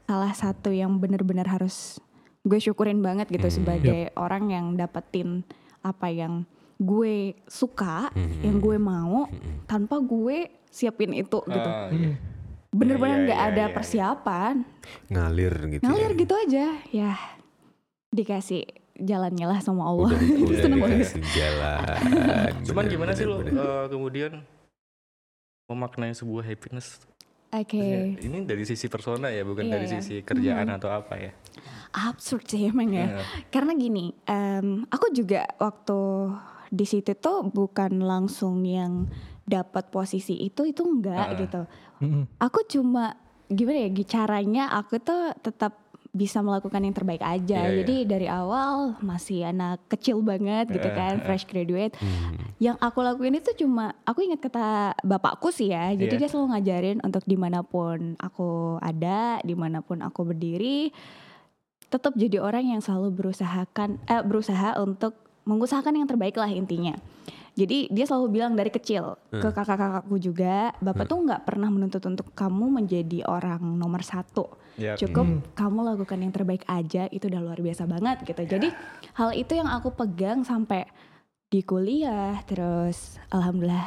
salah 0.02 0.34
satu 0.34 0.74
yang 0.74 0.98
benar-benar 0.98 1.46
harus 1.46 2.02
gue 2.42 2.58
syukurin 2.58 2.98
banget 2.98 3.30
gitu 3.30 3.46
Hmm. 3.46 3.56
sebagai 3.56 4.10
orang 4.18 4.50
yang 4.50 4.66
dapetin 4.74 5.46
apa 5.80 6.10
yang 6.10 6.42
gue 6.82 7.14
suka, 7.46 8.10
Hmm. 8.10 8.42
yang 8.42 8.58
gue 8.58 8.76
mau 8.76 9.30
tanpa 9.64 9.96
gue 9.98 10.50
siapin 10.66 11.14
itu 11.14 11.38
gitu. 11.40 11.70
Ah, 11.70 11.86
iya. 11.88 12.18
Bener-bener 12.68 13.14
iya, 13.14 13.24
nggak 13.24 13.40
iya, 13.40 13.50
ada 13.50 13.64
iya. 13.64 13.72
persiapan, 13.72 14.54
Ngalir 15.06 15.54
gitu. 15.70 15.82
ngalir 15.84 16.10
ya. 16.10 16.18
gitu 16.18 16.34
aja. 16.36 16.66
Ya 16.90 17.12
dikasih 18.08 18.64
jalannya 18.94 19.46
lah 19.46 19.60
sama 19.60 19.84
Allah. 19.84 20.10
Udah, 20.10 20.20
udah 20.44 20.58
Seneng 20.58 20.78
banget. 20.80 20.98
dikasih 21.00 21.24
jalan. 21.32 21.78
Cuman 22.66 22.82
Bener, 22.82 22.92
gimana 22.92 23.12
sih 23.12 23.24
bener, 23.24 23.32
lo 23.32 23.36
bener. 23.40 23.52
eh, 23.54 23.84
kemudian 23.88 24.32
memaknai 25.66 26.12
sebuah 26.12 26.42
happiness? 26.42 27.00
Oke, 27.50 27.76
Maksudnya, 27.76 28.24
Ini 28.24 28.38
dari 28.42 28.64
sisi 28.64 28.88
persona 28.88 29.28
ya, 29.28 29.44
bukan 29.44 29.68
Iya, 29.68 29.72
dari 29.74 29.86
iya. 29.86 29.92
sisi 29.94 30.16
kerjaan 30.20 30.68
atau 30.70 30.88
apa 30.88 31.14
ya? 31.16 31.32
absurd 31.92 32.48
sih 32.48 32.64
emang 32.64 32.88
ya. 32.88 33.04
Iya. 33.06 33.20
Karena 33.52 33.76
gini, 33.76 34.16
em, 34.24 34.88
aku 34.88 35.12
juga 35.12 35.44
waktu 35.58 36.00
di 36.72 36.88
situ 36.88 37.12
tuh 37.14 37.44
bukan 37.44 38.00
langsung 38.00 38.64
yang 38.64 39.12
dapat 39.44 39.92
posisi 39.92 40.40
itu 40.40 40.64
itu 40.64 40.80
enggak 40.80 41.26
Ah. 41.28 41.36
gitu. 41.36 41.60
Mm-mm. 42.00 42.24
Aku 42.40 42.64
cuma 42.64 43.20
gimana 43.46 43.84
ya 43.84 43.92
caranya 44.08 44.72
aku 44.72 44.96
tuh 44.96 45.36
tetap 45.38 45.76
bisa 46.08 46.40
melakukan 46.40 46.80
yang 46.80 46.92
terbaik 46.92 47.20
aja. 47.20 47.56
Iya, 47.56 47.68
iya. 47.68 47.76
Jadi 47.80 47.96
dari 48.04 48.28
awal 48.28 49.00
masih 49.00 49.48
anak 49.48 49.80
kecil 49.88 50.20
banget 50.20 50.68
gitu 50.68 50.84
Eh, 50.84 50.92
kan, 50.92 51.16
eh. 51.16 51.24
fresh 51.24 51.44
graduate. 51.44 51.96
Hmm. 51.96 52.36
Yang 52.56 52.76
aku 52.80 52.98
lakuin 53.00 53.36
itu 53.36 53.52
cuma 53.56 53.96
aku 54.04 54.20
ingat 54.22 54.40
kata 54.40 54.66
bapakku 55.00 55.48
sih 55.48 55.72
ya. 55.72 55.88
Jadi 55.92 56.12
Iya. 56.12 56.20
dia 56.20 56.28
selalu 56.28 56.48
ngajarin 56.52 56.98
untuk 57.00 57.24
di 57.24 57.36
mana 57.36 57.64
pun 57.64 58.16
aku 58.16 58.76
ada, 58.78 59.40
di 59.40 59.56
mana 59.56 59.80
pun 59.80 60.00
aku 60.00 60.20
berdiri, 60.26 60.92
tetap 61.88 62.12
jadi 62.12 62.40
orang 62.40 62.72
yang 62.72 62.80
selalu 62.80 63.12
berusahakan, 63.12 63.96
eh, 64.04 64.20
berusaha 64.20 64.76
untuk 64.80 65.16
mengusahakan 65.44 65.98
yang 65.98 66.08
terbaik 66.08 66.38
lah 66.38 66.50
intinya. 66.50 66.94
Jadi 67.52 67.92
dia 67.92 68.08
selalu 68.08 68.40
bilang 68.40 68.56
dari 68.56 68.72
kecil 68.72 69.20
ke 69.28 69.44
Hmm. 69.44 69.52
kakak-kakakku 69.52 70.16
juga, 70.16 70.72
bapak 70.80 71.04
tuh 71.04 71.20
nggak 71.20 71.44
pernah 71.44 71.68
menuntut 71.68 72.00
untuk 72.08 72.32
kamu 72.32 72.80
menjadi 72.80 73.28
orang 73.28 73.60
nomor 73.60 74.00
satu. 74.00 74.48
Ya, 74.80 74.96
Cukup 74.96 75.52
kamu 75.52 75.84
lakukan 75.84 76.16
yang 76.16 76.32
terbaik 76.32 76.64
aja, 76.64 77.12
itu 77.12 77.28
udah 77.28 77.44
luar 77.44 77.60
biasa 77.60 77.84
banget 77.84 78.24
gitu. 78.24 78.42
Jadi 78.48 78.72
hal 79.20 79.36
itu 79.36 79.52
yang 79.52 79.68
aku 79.68 79.92
pegang 79.92 80.48
sampai 80.48 80.88
di 81.52 81.60
kuliah, 81.60 82.40
terus 82.48 83.20
alhamdulillah 83.28 83.84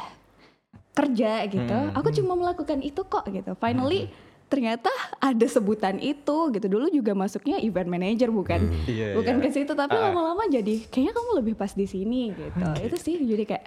kerja 0.94 1.50
gitu. 1.50 1.78
Hmm. 1.90 1.98
Aku 1.98 2.14
cuma 2.14 2.38
melakukan 2.38 2.86
itu 2.86 3.02
kok 3.02 3.26
gitu. 3.34 3.58
Finally 3.58 4.14
ternyata 4.56 4.88
ada 5.20 5.44
sebutan 5.46 6.00
itu 6.00 6.38
gitu. 6.50 6.72
Dulu 6.72 6.88
juga 6.90 7.12
masuknya 7.12 7.60
event 7.60 7.92
manager 7.92 8.32
bukan 8.32 8.72
Iya, 8.88 9.12
bukan 9.12 9.36
iya. 9.36 9.44
ke 9.44 9.50
situ 9.52 9.76
tapi 9.76 9.92
Ah. 9.94 10.08
lama-lama 10.08 10.48
jadi 10.48 10.80
kayaknya 10.88 11.12
kamu 11.12 11.30
lebih 11.44 11.54
pas 11.54 11.76
di 11.76 11.84
sini 11.84 12.32
gitu. 12.32 12.64
Itu 12.80 12.96
sih 12.96 13.20
jadi 13.20 13.44
kayak 13.46 13.66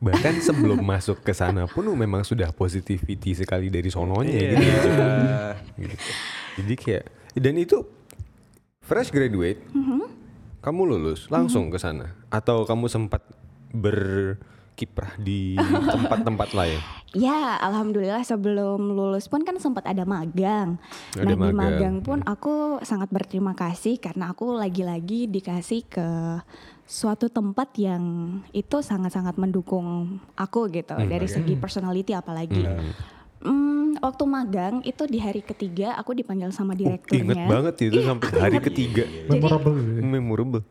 Bahkan 0.00 0.40
sebelum 0.40 0.80
masuk 0.82 1.20
ke 1.20 1.30
sana 1.30 1.68
pun 1.68 1.84
memang 1.86 2.24
sudah 2.24 2.48
positivity 2.50 3.36
sekali 3.36 3.68
dari 3.68 3.86
sononya 3.86 4.32
Iya. 4.32 4.50
gitu. 4.50 5.04
gitu. 5.78 5.96
Jadi 6.58 6.74
kayak 6.74 7.04
dan 7.36 7.54
itu 7.54 7.78
fresh 8.80 9.08
graduate, 9.08 9.60
Mm-hmm. 9.70 10.00
kamu 10.60 10.80
lulus 10.88 11.28
langsung 11.28 11.68
ke 11.68 11.76
sana 11.76 12.16
atau 12.28 12.64
kamu 12.64 12.88
sempat 12.88 13.20
berkiprah 14.74 15.14
di 15.22 15.54
tempat-tempat 15.86 16.50
lain? 16.50 16.82
Ya, 17.14 17.62
alhamdulillah 17.62 18.26
sebelum 18.26 18.90
lulus 18.90 19.30
pun 19.30 19.46
kan 19.46 19.54
sempat 19.62 19.86
ada 19.86 20.02
magang. 20.02 20.82
Ada 21.14 21.22
nah, 21.22 21.46
di 21.46 21.54
magang. 21.54 21.54
magang 21.54 21.96
pun 22.02 22.18
aku 22.26 22.82
sangat 22.82 23.06
berterima 23.06 23.54
kasih 23.54 24.02
karena 24.02 24.34
aku 24.34 24.50
lagi-lagi 24.50 25.30
dikasih 25.30 25.86
ke 25.86 26.08
suatu 26.84 27.30
tempat 27.30 27.70
yang 27.78 28.02
itu 28.50 28.82
sangat-sangat 28.82 29.38
mendukung 29.38 30.18
aku 30.34 30.66
gitu 30.68 30.98
dari 31.06 31.30
segi 31.30 31.54
personality 31.54 32.10
apalagi. 32.10 32.66
Hmm, 33.38 33.94
waktu 34.00 34.24
magang 34.26 34.74
itu 34.82 35.04
di 35.06 35.22
hari 35.22 35.44
ketiga 35.44 35.94
aku 35.94 36.18
dipanggil 36.18 36.50
sama 36.50 36.72
Oh, 36.72 36.80
inget 36.80 37.06
direkturnya. 37.06 37.46
banget 37.46 37.74
itu 37.78 38.00
Iya, 38.00 38.08
sampai 38.10 38.28
hari 38.34 38.58
ketiga. 38.66 39.04
Memorable. 39.30 39.76
ya. 39.78 40.02
Memorable. 40.02 40.62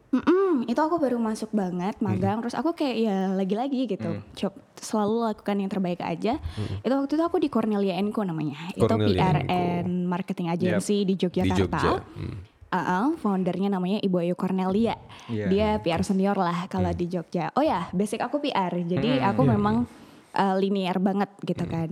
Itu 0.66 0.80
aku 0.80 0.96
baru 0.98 1.16
masuk 1.16 1.52
banget 1.52 1.96
magang 2.00 2.40
terus 2.40 2.54
aku 2.54 2.72
kayak 2.72 2.98
ya 2.98 3.18
lagi-lagi 3.30 3.88
gitu 3.88 4.10
Hmm. 4.10 4.24
coba 4.34 4.58
selalu 4.76 5.16
lakukan 5.26 5.56
yang 5.56 5.70
terbaik 5.70 6.00
aja 6.00 6.34
itu 6.78 6.92
waktu 6.92 7.14
itu 7.14 7.24
aku 7.24 7.38
di 7.38 7.48
Cornelia 7.48 7.96
Co 8.10 8.22
namanya 8.22 8.58
itu 8.74 8.84
Cornelia 8.84 9.16
PR 9.22 9.38
Co. 9.40 9.48
and 9.50 9.90
marketing 10.06 10.48
agency 10.50 11.02
di 11.02 11.14
Di 11.14 11.24
Yogyakarta 11.24 11.60
Jogja. 11.80 11.92
Hmm. 12.14 12.36
Uh-uh, 12.68 13.08
foundernya 13.16 13.70
namanya 13.70 14.00
Ibu 14.00 14.18
Ayu 14.20 14.36
Cornelia 14.36 14.98
Iya. 15.26 15.46
dia 15.48 15.70
PR 15.78 16.02
senior 16.02 16.36
lah 16.36 16.68
kalau 16.68 16.90
Hmm. 16.90 16.98
di 16.98 17.06
Jogja 17.08 17.54
oh 17.54 17.62
ya 17.62 17.88
basic 17.92 18.20
aku 18.20 18.40
PR 18.40 18.74
jadi 18.76 19.24
aku 19.24 19.46
memang 19.46 19.86
uh, 20.34 20.56
linear 20.58 20.98
banget 20.98 21.30
gitu 21.42 21.64
Hmm. 21.64 21.72
kan 21.72 21.90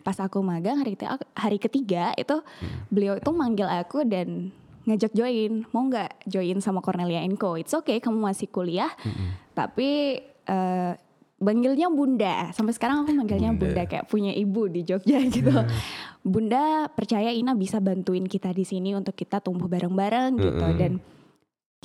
pas 0.00 0.16
aku 0.16 0.40
magang 0.40 0.80
hari 0.80 0.96
ketiga, 0.96 1.20
hari 1.34 1.58
ketiga 1.58 2.04
itu 2.14 2.40
Hmm. 2.40 2.88
beliau 2.88 3.14
itu 3.14 3.30
manggil 3.30 3.66
aku 3.66 4.00
dan 4.02 4.48
ngajak 4.88 5.12
join. 5.12 5.64
Mau 5.72 5.88
nggak 5.88 6.24
join 6.28 6.58
sama 6.62 6.80
Cornelia 6.80 7.24
Co? 7.36 7.56
It's 7.56 7.72
okay 7.72 8.00
kamu 8.00 8.20
masih 8.20 8.48
kuliah. 8.48 8.92
Hmm. 9.00 9.36
tapi 9.50 10.16
uh, 10.48 10.96
manggilnya 11.40 11.88
bunda. 11.88 12.52
Sampai 12.52 12.76
sekarang 12.76 13.02
aku 13.02 13.16
manggilnya 13.16 13.56
Bunda. 13.56 13.72
bunda, 13.72 13.82
kayak 13.88 14.06
punya 14.06 14.32
ibu 14.36 14.68
di 14.68 14.84
Jogja 14.84 15.18
gitu. 15.34 15.52
Bunda 16.20 16.86
percaya 16.92 17.32
Ina 17.32 17.56
bisa 17.56 17.80
bantuin 17.80 18.28
kita 18.28 18.52
di 18.52 18.68
sini 18.68 18.92
untuk 18.92 19.16
kita 19.16 19.40
tumbuh 19.40 19.66
bareng-bareng 19.66 20.36
gitu. 20.36 20.64
Mm-mm. 20.64 20.78
dan 20.78 20.92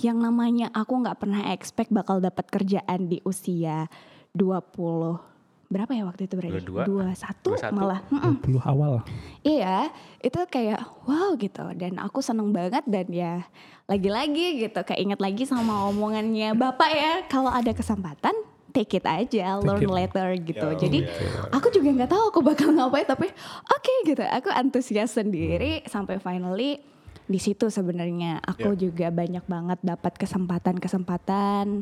yang 0.03 0.19
namanya 0.19 0.67
aku 0.75 0.99
nggak 0.99 1.23
pernah 1.23 1.55
expect 1.55 1.87
bakal 1.87 2.19
dapat 2.19 2.51
kerjaan 2.51 3.07
di 3.07 3.23
usia 3.23 3.87
20 4.35 5.34
berapa 5.65 5.91
ya 5.97 6.03
waktu 6.05 6.29
itu 6.29 6.35
berarti 6.37 6.61
22? 6.61 6.85
21 6.85 7.73
21. 7.73 7.77
malah 7.77 7.99
Mm-mm. 8.13 8.35
20 8.45 8.61
awal. 8.69 8.93
Iya, 9.41 9.89
itu 10.21 10.39
kayak 10.45 10.81
wow 11.09 11.33
gitu 11.37 11.65
dan 11.73 11.97
aku 11.97 12.21
seneng 12.21 12.53
banget 12.53 12.85
dan 12.85 13.07
ya 13.09 13.43
lagi-lagi 13.89 14.65
gitu 14.65 14.81
keinget 14.85 15.21
lagi 15.21 15.45
sama 15.45 15.89
omongannya 15.89 16.53
bapak 16.57 16.89
ya 16.89 17.13
kalau 17.29 17.53
ada 17.53 17.69
kesempatan 17.73 18.33
take 18.75 18.99
it 18.99 19.05
aja, 19.07 19.55
learn 19.63 19.87
it. 19.87 19.87
later 19.87 20.27
gitu. 20.43 20.67
Ya, 20.67 20.75
Jadi 20.75 20.99
iya. 21.07 21.47
aku 21.47 21.71
juga 21.71 21.95
nggak 21.95 22.11
tahu 22.11 22.23
aku 22.27 22.39
bakal 22.43 22.75
ngapain 22.75 23.07
tapi 23.07 23.31
oke 23.71 23.93
gitu, 24.03 24.19
aku 24.19 24.51
antusias 24.51 25.15
sendiri 25.15 25.79
sampai 25.87 26.19
finally 26.19 26.83
di 27.25 27.39
situ 27.41 27.73
sebenarnya 27.73 28.37
aku 28.45 28.77
juga 28.77 29.09
banyak 29.09 29.47
banget 29.49 29.79
dapat 29.81 30.13
kesempatan-kesempatan 30.19 31.81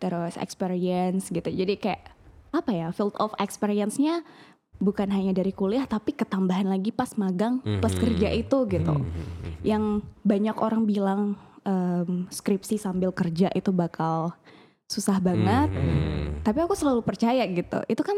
terus 0.00 0.34
experience 0.40 1.28
gitu. 1.28 1.46
Jadi 1.46 1.76
kayak 1.76 2.19
apa 2.50 2.70
ya 2.74 2.88
field 2.90 3.14
of 3.22 3.30
experience-nya 3.38 4.26
bukan 4.80 5.12
hanya 5.12 5.36
dari 5.36 5.52
kuliah 5.52 5.84
tapi 5.84 6.16
ketambahan 6.16 6.66
lagi 6.66 6.90
pas 6.90 7.12
magang 7.20 7.60
plus 7.62 7.94
kerja 7.94 8.32
itu 8.32 8.58
gitu. 8.66 8.94
Yang 9.60 10.02
banyak 10.24 10.56
orang 10.56 10.88
bilang 10.88 11.20
em, 11.62 12.26
skripsi 12.32 12.80
sambil 12.80 13.12
kerja 13.12 13.52
itu 13.52 13.70
bakal 13.70 14.32
susah 14.90 15.22
banget. 15.22 15.70
Hmm. 15.70 16.42
Tapi 16.42 16.58
aku 16.64 16.74
selalu 16.74 17.04
percaya 17.04 17.46
gitu. 17.46 17.78
Itu 17.86 18.02
kan 18.02 18.16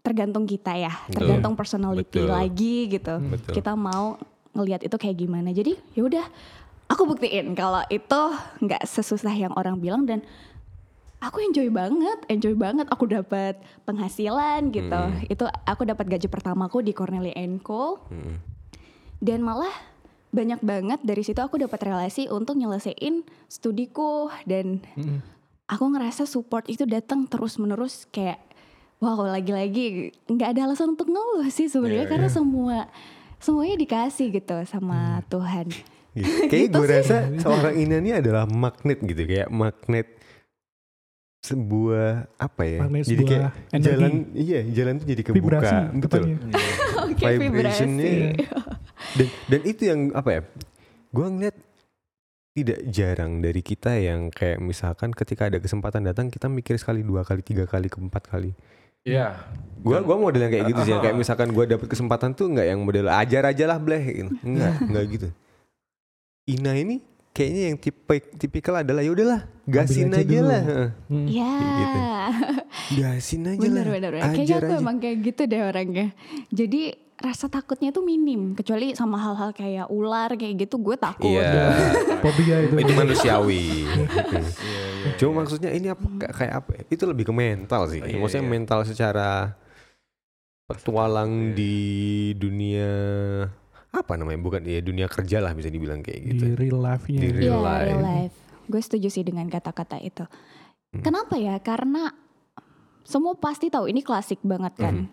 tergantung 0.00 0.48
kita 0.48 0.74
ya, 0.74 0.90
Betul. 1.06 1.14
tergantung 1.14 1.54
personality 1.54 2.24
Betul. 2.24 2.32
lagi 2.32 2.76
gitu. 2.88 3.14
Betul. 3.20 3.52
Kita 3.60 3.76
mau 3.76 4.16
ngelihat 4.56 4.82
itu 4.82 4.96
kayak 4.96 5.16
gimana. 5.20 5.54
Jadi 5.54 5.76
ya 5.94 6.02
udah, 6.02 6.26
aku 6.90 7.06
buktiin 7.06 7.54
kalau 7.54 7.84
itu 7.92 8.20
nggak 8.64 8.82
sesusah 8.88 9.36
yang 9.36 9.52
orang 9.54 9.78
bilang 9.78 10.02
dan 10.08 10.24
aku 11.20 11.44
enjoy 11.44 11.68
banget, 11.68 12.18
enjoy 12.26 12.56
banget. 12.56 12.88
Aku 12.88 13.04
dapat 13.06 13.60
penghasilan 13.84 14.72
gitu. 14.72 14.96
Hmm. 14.96 15.20
Itu 15.28 15.44
aku 15.46 15.84
dapat 15.84 16.08
gaji 16.08 16.26
pertamaku 16.26 16.80
di 16.80 16.92
Cornelia 16.92 17.36
Co. 17.60 18.00
Hmm. 18.08 18.40
Dan 19.20 19.44
malah 19.44 19.72
banyak 20.30 20.62
banget 20.62 21.02
dari 21.02 21.20
situ 21.20 21.42
aku 21.42 21.58
dapat 21.58 21.82
relasi 21.82 22.30
untuk 22.30 22.54
nyelesain 22.54 23.26
studiku 23.50 24.30
dan 24.46 24.78
aku 25.66 25.84
ngerasa 25.90 26.22
support 26.22 26.70
itu 26.70 26.86
datang 26.86 27.26
terus 27.26 27.58
menerus 27.58 28.06
kayak 28.06 28.38
wow 29.02 29.18
lagi-lagi 29.26 30.14
nggak 30.30 30.54
ada 30.54 30.70
alasan 30.70 30.94
untuk 30.94 31.10
ngeluh 31.10 31.50
sih 31.50 31.66
sebenarnya 31.66 32.06
Iya, 32.06 32.12
karena 32.14 32.28
semua 32.30 32.86
semuanya 33.42 33.74
dikasih 33.74 34.30
gitu 34.30 34.54
sama 34.70 35.18
Tuhan. 35.26 35.66
Kayak 36.46 36.62
Gitu 36.70 36.78
gue 36.78 36.86
sih. 36.86 36.94
rasa 37.02 37.16
seorang 37.34 37.74
Ina 37.74 37.96
ini 37.98 38.10
adalah 38.14 38.46
magnet 38.46 39.02
gitu 39.02 39.26
kayak 39.26 39.50
magnet 39.50 40.19
sebuah 41.40 42.28
apa 42.36 42.62
ya? 42.68 42.78
Magnet 42.84 43.04
jadi 43.08 43.22
kayak 43.24 43.50
energi. 43.72 43.86
jalan 43.88 44.12
iya 44.36 44.60
jalan 44.68 44.94
tuh 45.00 45.06
jadi 45.08 45.22
kebuka 45.24 45.40
Vibrasi 45.40 45.76
betul. 45.96 46.22
katanya. 46.22 46.36
Oke 47.08 47.24
Vibrationnya. 47.40 48.12
Dan 49.16 49.26
dan 49.48 49.60
itu 49.64 49.82
yang 49.88 50.00
apa 50.12 50.30
ya? 50.30 50.40
Gue 51.10 51.26
ngeliat 51.26 51.56
tidak 52.50 52.80
jarang 52.92 53.40
dari 53.40 53.62
kita 53.64 53.96
yang 53.96 54.28
kayak 54.28 54.58
misalkan 54.60 55.14
ketika 55.16 55.48
ada 55.48 55.62
kesempatan 55.62 56.04
datang 56.04 56.28
kita 56.28 56.50
mikir 56.50 56.76
sekali 56.76 57.00
dua 57.00 57.24
kali 57.24 57.40
tiga 57.40 57.64
kali 57.64 57.88
keempat 57.88 58.26
kali 58.26 58.52
Iya. 59.00 59.32
Gua 59.80 60.04
gua 60.04 60.20
model 60.20 60.44
yang 60.44 60.52
kayak 60.52 60.66
gitu 60.76 60.80
sih, 60.84 60.92
yang 60.92 61.00
kayak 61.00 61.16
misalkan 61.16 61.48
gua 61.56 61.64
dapet 61.64 61.88
kesempatan 61.88 62.36
tuh 62.36 62.52
nggak 62.52 62.66
yang 62.68 62.84
model 62.84 63.08
ajar 63.08 63.48
aja 63.48 63.64
lah 63.64 63.80
bleh 63.80 64.04
gitu. 64.04 64.32
Enggak, 64.44 64.74
enggak 64.84 65.04
gitu. 65.08 65.28
Ina 66.44 66.76
ini 66.76 67.00
kayaknya 67.30 67.62
yang 67.72 67.76
tipe 67.78 68.14
tipikal 68.36 68.74
adalah 68.82 69.00
ya 69.00 69.10
udahlah, 69.14 69.40
gasin 69.64 70.10
aja 70.10 70.22
aja, 70.22 70.38
dulu. 70.38 70.50
lah. 70.50 70.62
Hmm. 71.06 71.26
Ya, 71.30 71.54
gitu. 71.78 71.98
Gasin 73.00 73.42
aja 73.46 73.60
bener 73.62 73.86
lah. 73.86 73.92
bener. 73.96 74.10
bener. 74.18 74.32
Kayaknya 74.34 74.56
aku 74.58 74.72
aja. 74.74 74.82
emang 74.82 74.96
kayak 74.98 75.16
gitu 75.22 75.42
deh 75.46 75.62
orangnya. 75.62 76.06
Jadi 76.50 76.82
rasa 77.20 77.52
takutnya 77.52 77.92
tuh 77.92 78.00
minim, 78.00 78.56
kecuali 78.56 78.96
sama 78.96 79.20
hal-hal 79.20 79.52
kayak 79.52 79.92
ular 79.92 80.32
kayak 80.40 80.66
gitu 80.66 80.80
gue 80.80 80.96
takut. 80.96 81.28
Iya. 81.36 81.68
Fobia 82.24 82.56
itu. 82.64 82.74
itu 82.80 82.92
manusiawi. 82.96 83.64
Cuma 85.20 85.44
maksudnya 85.44 85.70
ini 85.72 85.92
apa 85.92 86.04
kayak- 86.16 86.34
kayak 86.36 86.54
apa? 86.64 86.70
ya? 86.80 86.82
Itu 86.88 87.04
lebih 87.04 87.28
ke 87.28 87.34
mental 87.36 87.92
sih. 87.92 88.00
Iya, 88.00 88.16
maksudnya 88.16 88.44
iya. 88.48 88.52
mental 88.52 88.80
secara 88.88 89.52
petualang 90.64 91.52
di 91.52 91.76
dunia 92.38 92.88
apa 93.90 94.12
namanya? 94.14 94.38
Bukan 94.38 94.62
ya 94.62 94.78
dunia 94.78 95.06
kerja 95.06 95.38
lah 95.38 95.52
bisa 95.52 95.66
dibilang 95.66 96.00
kayak 96.00 96.20
gitu. 96.26 96.42
Di 96.46 96.54
real 96.54 96.78
life-nya. 96.78 97.20
Di 97.20 97.26
Iya, 97.26 97.34
real 97.34 97.42
real 97.42 97.60
life. 97.60 98.00
life. 98.00 98.36
Gue 98.66 98.80
setuju 98.80 99.08
sih 99.10 99.22
dengan 99.22 99.46
kata-kata 99.46 99.98
itu. 99.98 100.22
Hmm. 100.90 101.02
Kenapa 101.02 101.34
ya? 101.34 101.58
Karena 101.58 102.10
semua 103.02 103.34
pasti 103.34 103.66
tahu 103.66 103.90
ini 103.90 104.00
klasik 104.00 104.38
banget 104.42 104.74
kan. 104.76 105.10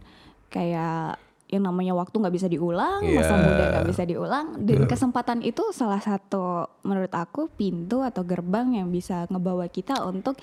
Kayak 0.47 1.17
yang 1.47 1.63
namanya 1.63 1.95
waktu 1.95 2.11
nggak 2.11 2.35
bisa 2.35 2.47
diulang, 2.47 3.07
masa 3.07 3.33
Iya. 3.33 3.41
muda 3.41 3.63
nggak 3.71 3.87
bisa 3.87 4.03
diulang. 4.03 4.47
Dan 4.61 4.83
kesempatan 4.85 5.39
itu 5.41 5.63
salah 5.71 5.97
satu 5.97 6.67
menurut 6.83 7.13
aku 7.15 7.47
pintu 7.49 8.03
atau 8.03 8.21
gerbang 8.21 8.77
yang 8.77 8.91
bisa 8.91 9.25
ngebawa 9.27 9.65
kita 9.67 10.03
untuk 10.03 10.35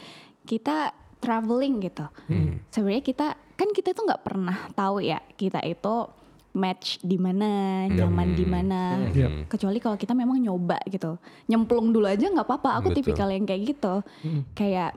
kita 0.43 0.91
traveling 1.21 1.81
gitu. 1.81 2.09
Hmm. 2.27 2.61
Sebenarnya 2.69 3.05
kita 3.05 3.27
kan 3.55 3.69
kita 3.71 3.95
tuh 3.95 4.05
nggak 4.05 4.25
pernah 4.25 4.59
tahu 4.75 4.99
ya 4.99 5.23
kita 5.37 5.63
itu 5.63 6.11
match 6.55 7.03
di 7.03 7.19
mana, 7.19 7.85
nyaman 7.91 8.29
di 8.39 8.47
mana. 8.47 9.11
Iya. 9.11 9.29
Hmm. 9.29 9.45
Kecuali 9.51 9.79
kalau 9.83 9.99
kita 9.99 10.15
memang 10.15 10.39
nyoba 10.39 10.79
gitu. 10.87 11.19
Nyemplung 11.51 11.91
dulu 11.91 12.07
aja 12.07 12.31
nggak 12.31 12.47
apa-apa. 12.47 12.81
Aku 12.81 12.95
Betul. 12.95 12.99
tipikal 13.03 13.29
yang 13.29 13.45
kayak 13.45 13.75
gitu. 13.75 13.95
Hmm. 14.23 14.43
Kayak 14.55 14.95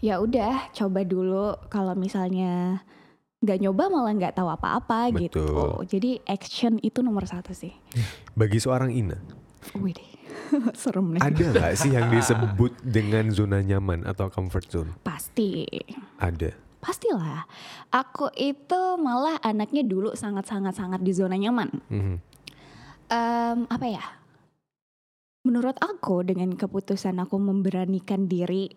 ya 0.00 0.22
udah 0.22 0.70
coba 0.72 1.00
dulu 1.02 1.58
kalau 1.68 1.92
misalnya 1.98 2.80
nggak 3.40 3.58
nyoba 3.60 3.82
malah 3.90 4.12
nggak 4.14 4.36
tahu 4.38 4.48
apa-apa 4.48 5.10
gitu. 5.18 5.44
Jadi 5.90 6.22
action 6.24 6.78
itu 6.80 7.02
nomor 7.02 7.26
satu 7.26 7.50
sih. 7.50 7.74
Bagi 8.38 8.62
seorang 8.62 8.94
Ina, 8.94 9.18
Wih 9.76 9.92
deh. 9.92 10.10
Serem 10.80 11.14
nih. 11.14 11.20
ada 11.22 11.42
nggak 11.42 11.72
sih 11.78 11.90
yang 11.94 12.10
disebut 12.10 12.72
dengan 12.82 13.30
zona 13.34 13.60
nyaman 13.62 14.06
atau 14.06 14.30
comfort 14.30 14.66
zone? 14.70 14.90
Pasti. 15.02 15.66
Ada. 16.18 16.69
Pastilah. 16.80 17.44
Aku 17.92 18.32
itu 18.34 18.96
malah 18.96 19.36
anaknya 19.40 19.84
dulu 19.84 20.16
sangat-sangat-sangat 20.16 21.04
di 21.04 21.12
zona 21.12 21.36
nyaman. 21.36 21.68
Mhm. 21.88 22.16
Em, 23.10 23.58
apa 23.68 23.86
ya? 23.86 24.04
Menurut 25.44 25.76
aku 25.76 26.20
dengan 26.20 26.52
keputusan 26.52 27.16
aku 27.16 27.36
memberanikan 27.36 28.28
diri 28.28 28.68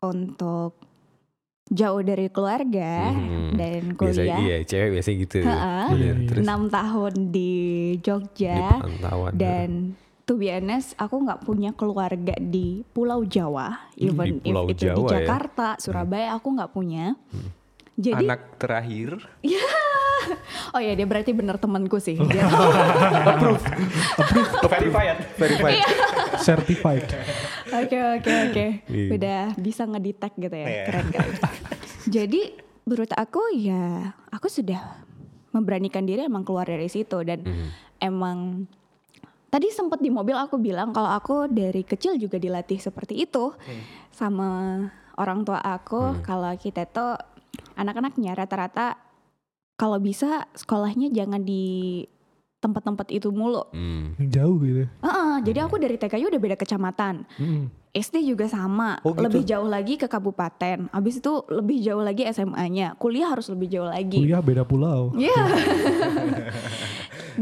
untuk 0.00 0.76
jauh 1.68 2.04
dari 2.04 2.28
keluarga 2.28 3.08
Mhm. 3.12 3.48
dan 3.56 3.82
kuliah, 3.96 4.36
iya, 4.36 4.56
cewek 4.60 4.98
biasa 4.98 5.08
gitu. 5.14 5.38
Bener. 5.40 5.88
Iya, 5.96 6.12
Terus 6.28 6.42
enam 6.44 6.68
tahun 6.68 7.12
di 7.32 7.32
di 7.32 8.00
Jogja 8.00 8.76
perantauan. 8.76 9.32
dan 9.36 9.68
to 10.22 10.34
be 10.34 10.48
honest, 10.48 10.94
aku 10.96 11.18
nggak 11.18 11.42
punya 11.42 11.70
keluarga 11.72 12.34
di 12.34 12.86
Pulau 12.86 13.22
Jawa, 13.22 13.90
even 13.96 14.38
Di 14.38 14.48
Pulau 14.48 14.64
if 14.66 14.76
itu 14.76 14.86
di 14.86 15.02
ya? 15.04 15.18
Jakarta, 15.18 15.76
Surabaya, 15.76 16.32
aku 16.32 16.48
nggak 16.52 16.70
punya. 16.70 17.14
Jadi, 17.92 18.24
Anak 18.24 18.56
terakhir. 18.56 19.20
oh 20.74 20.80
ya 20.80 20.94
dia 20.94 21.04
berarti 21.04 21.30
bener 21.30 21.58
temanku 21.58 21.98
sih. 21.98 22.16
Dia- 22.32 22.48
Verified. 24.64 25.18
verified. 25.36 25.82
Certified. 26.38 27.04
Oke 27.74 27.98
oke 28.16 28.30
oke. 28.48 28.66
Iya. 28.86 29.08
Udah 29.10 29.40
bisa 29.56 29.82
ngedetect 29.84 30.34
gitu 30.38 30.54
ya. 30.54 30.66
Iya. 30.66 30.84
Keren 30.86 31.06
keren. 31.10 31.32
Jadi 32.04 32.40
menurut 32.82 33.12
aku 33.12 33.42
ya 33.54 33.84
aku 34.28 34.48
sudah 34.48 34.80
memberanikan 35.50 36.02
diri 36.02 36.24
emang 36.24 36.42
keluar 36.42 36.64
dari 36.64 36.88
situ 36.88 37.20
dan 37.22 37.44
Mhm. 37.44 37.68
emang 38.00 38.38
tadi 39.52 39.68
sempat 39.68 40.00
di 40.00 40.08
mobil 40.08 40.32
aku 40.32 40.56
bilang 40.56 40.96
kalau 40.96 41.12
aku 41.12 41.44
dari 41.44 41.84
kecil 41.84 42.16
juga 42.16 42.40
dilatih 42.40 42.80
seperti 42.80 43.28
itu 43.28 43.52
sama 44.08 44.80
orang 45.20 45.44
tua 45.44 45.60
aku 45.60 46.24
kalau 46.24 46.56
kita 46.56 46.88
tuh 46.88 47.20
anak-anaknya 47.76 48.32
rata-rata 48.32 48.96
kalau 49.76 50.00
bisa 50.00 50.48
sekolahnya 50.56 51.12
jangan 51.12 51.44
di 51.44 52.00
tempat-tempat 52.62 53.10
itu 53.10 53.34
mulu. 53.34 53.66
Hmm. 53.74 54.14
Jauh 54.30 54.54
gitu. 54.62 54.86
Heeh, 54.86 55.34
jadi 55.42 55.66
aku 55.66 55.82
dari 55.82 55.98
TKI 55.98 56.30
udah 56.30 56.38
beda 56.38 56.54
kecamatan. 56.54 57.26
Hmm. 57.34 57.66
SD 57.90 58.22
juga 58.22 58.46
sama, 58.46 59.02
Oh, 59.02 59.12
gitu? 59.12 59.26
lebih 59.26 59.42
jauh 59.42 59.66
lagi 59.66 59.98
ke 59.98 60.06
kabupaten. 60.06 60.86
Habis 60.94 61.18
itu 61.18 61.42
lebih 61.50 61.82
jauh 61.82 62.06
lagi 62.06 62.22
SMA-nya. 62.30 62.94
Kuliah 63.02 63.34
harus 63.34 63.50
lebih 63.50 63.66
jauh 63.66 63.90
lagi. 63.90 64.22
Kuliah 64.22 64.38
beda 64.38 64.62
pulau. 64.62 65.10
Iya. 65.18 65.34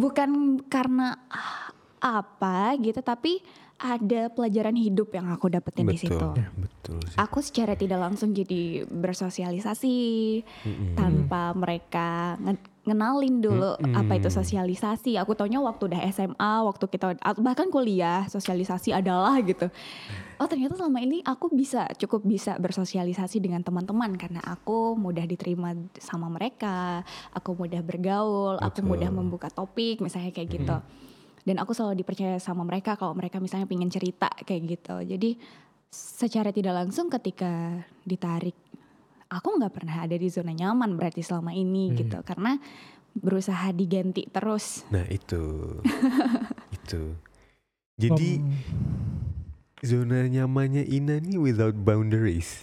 Bukan 0.02 0.64
karena 0.72 1.20
apa 2.00 2.74
gitu, 2.80 2.98
tapi 3.04 3.38
ada 3.80 4.28
pelajaran 4.28 4.76
hidup 4.76 5.08
yang 5.16 5.32
aku 5.32 5.48
dapetin 5.48 5.88
di 5.88 5.96
situ. 5.96 6.12
Betul. 6.20 6.44
Betul 6.60 7.00
sih. 7.08 7.16
Aku 7.16 7.40
secara 7.40 7.72
tidak 7.72 7.96
langsung 7.96 8.36
jadi 8.36 8.84
bersosialisasi 8.84 9.96
Mm-mm. 10.68 10.92
tanpa 11.00 11.56
mereka 11.56 12.36
nge- 12.44 12.68
ngenalin 12.84 13.40
dulu 13.40 13.80
Mm-mm. 13.80 13.96
apa 13.96 14.20
itu 14.20 14.28
sosialisasi. 14.28 15.16
Aku 15.16 15.32
taunya 15.32 15.64
waktu 15.64 15.96
udah 15.96 16.00
SMA, 16.12 16.52
waktu 16.68 16.84
kita 16.92 17.16
bahkan 17.40 17.72
kuliah, 17.72 18.28
sosialisasi 18.28 18.92
adalah 18.92 19.40
gitu. 19.40 19.72
Oh 20.36 20.48
ternyata 20.48 20.76
selama 20.76 21.00
ini 21.00 21.24
aku 21.24 21.48
bisa 21.52 21.88
cukup 21.96 22.24
bisa 22.24 22.56
bersosialisasi 22.60 23.40
dengan 23.40 23.64
teman-teman 23.64 24.12
karena 24.16 24.40
aku 24.44 24.92
mudah 24.96 25.24
diterima 25.24 25.72
sama 25.96 26.28
mereka, 26.28 27.00
aku 27.32 27.56
mudah 27.56 27.80
bergaul, 27.80 28.60
aku 28.60 28.84
Betul. 28.84 28.88
mudah 28.92 29.08
membuka 29.08 29.48
topik 29.48 30.04
misalnya 30.04 30.32
kayak 30.36 30.48
gitu. 30.52 30.76
Dan 31.40 31.56
aku 31.56 31.72
selalu 31.72 32.00
dipercaya 32.00 32.36
sama 32.36 32.62
mereka 32.62 32.94
kalau 32.94 33.12
mereka 33.12 33.40
misalnya 33.40 33.64
pingin 33.64 33.88
cerita 33.88 34.28
kayak 34.44 34.62
gitu. 34.76 34.96
Jadi 35.00 35.40
secara 35.88 36.50
tidak 36.50 36.76
langsung 36.76 37.10
ketika 37.10 37.74
ditarik 38.02 38.54
aku 39.26 39.58
nggak 39.58 39.74
pernah 39.74 40.02
ada 40.02 40.14
di 40.14 40.26
zona 40.26 40.50
nyaman 40.50 40.94
berarti 40.94 41.22
selama 41.22 41.50
ini 41.50 41.90
gitu 41.94 42.18
karena 42.22 42.58
berusaha 43.10 43.70
diganti 43.70 44.22
terus 44.26 44.86
Nah 44.88 45.02
itu, 45.06 45.42
itu. 46.78 47.14
Jadi 47.94 48.38
Hmm. 48.38 48.54
zona 49.82 50.26
nyamannya 50.26 50.86
Ina 50.86 51.18
nih 51.18 51.38
without 51.38 51.74
boundaries. 51.74 52.62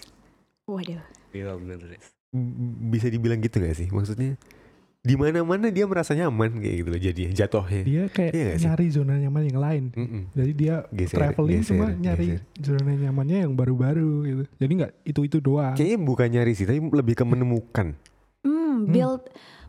waduh 0.64 1.04
Iya 1.32 1.56
bener. 1.56 1.80
Riz. 1.84 2.08
B- 2.32 2.56
Bisa 2.92 3.08
dibilang 3.08 3.40
gitu 3.40 3.60
gak 3.60 3.76
sih? 3.76 3.88
Maksudnya 3.88 4.40
di 5.08 5.16
mana-mana 5.16 5.72
dia 5.72 5.88
merasa 5.88 6.12
nyaman 6.12 6.60
kayak 6.60 6.76
gitu 6.84 6.90
loh 6.92 7.00
jadi 7.00 7.22
jatuhnya. 7.32 7.82
Dia 7.88 8.04
kayak 8.12 8.32
Iya 8.36 8.46
nyari 8.60 8.86
zona 8.92 9.16
nyaman 9.16 9.44
yang 9.48 9.60
lain. 9.60 9.84
Mm-mm. 9.96 10.22
Jadi 10.36 10.52
dia 10.52 10.76
Geser, 10.92 11.16
traveling 11.16 11.64
geser, 11.64 11.72
cuma 11.72 11.88
nyari 11.96 12.28
geser. 12.36 12.44
zona 12.60 12.92
nyamannya 12.92 13.38
yang 13.48 13.54
baru-baru 13.56 14.12
gitu. 14.28 14.44
Jadi 14.60 14.72
nggak 14.76 14.92
itu-itu 15.08 15.38
doang. 15.40 15.74
Kayaknya 15.74 16.00
bukan 16.04 16.28
nyari 16.28 16.52
sih, 16.52 16.68
tapi 16.68 16.84
lebih 16.84 17.16
ke 17.16 17.24
menemukan. 17.24 17.96
hmm, 18.44 18.92
build 18.92 19.24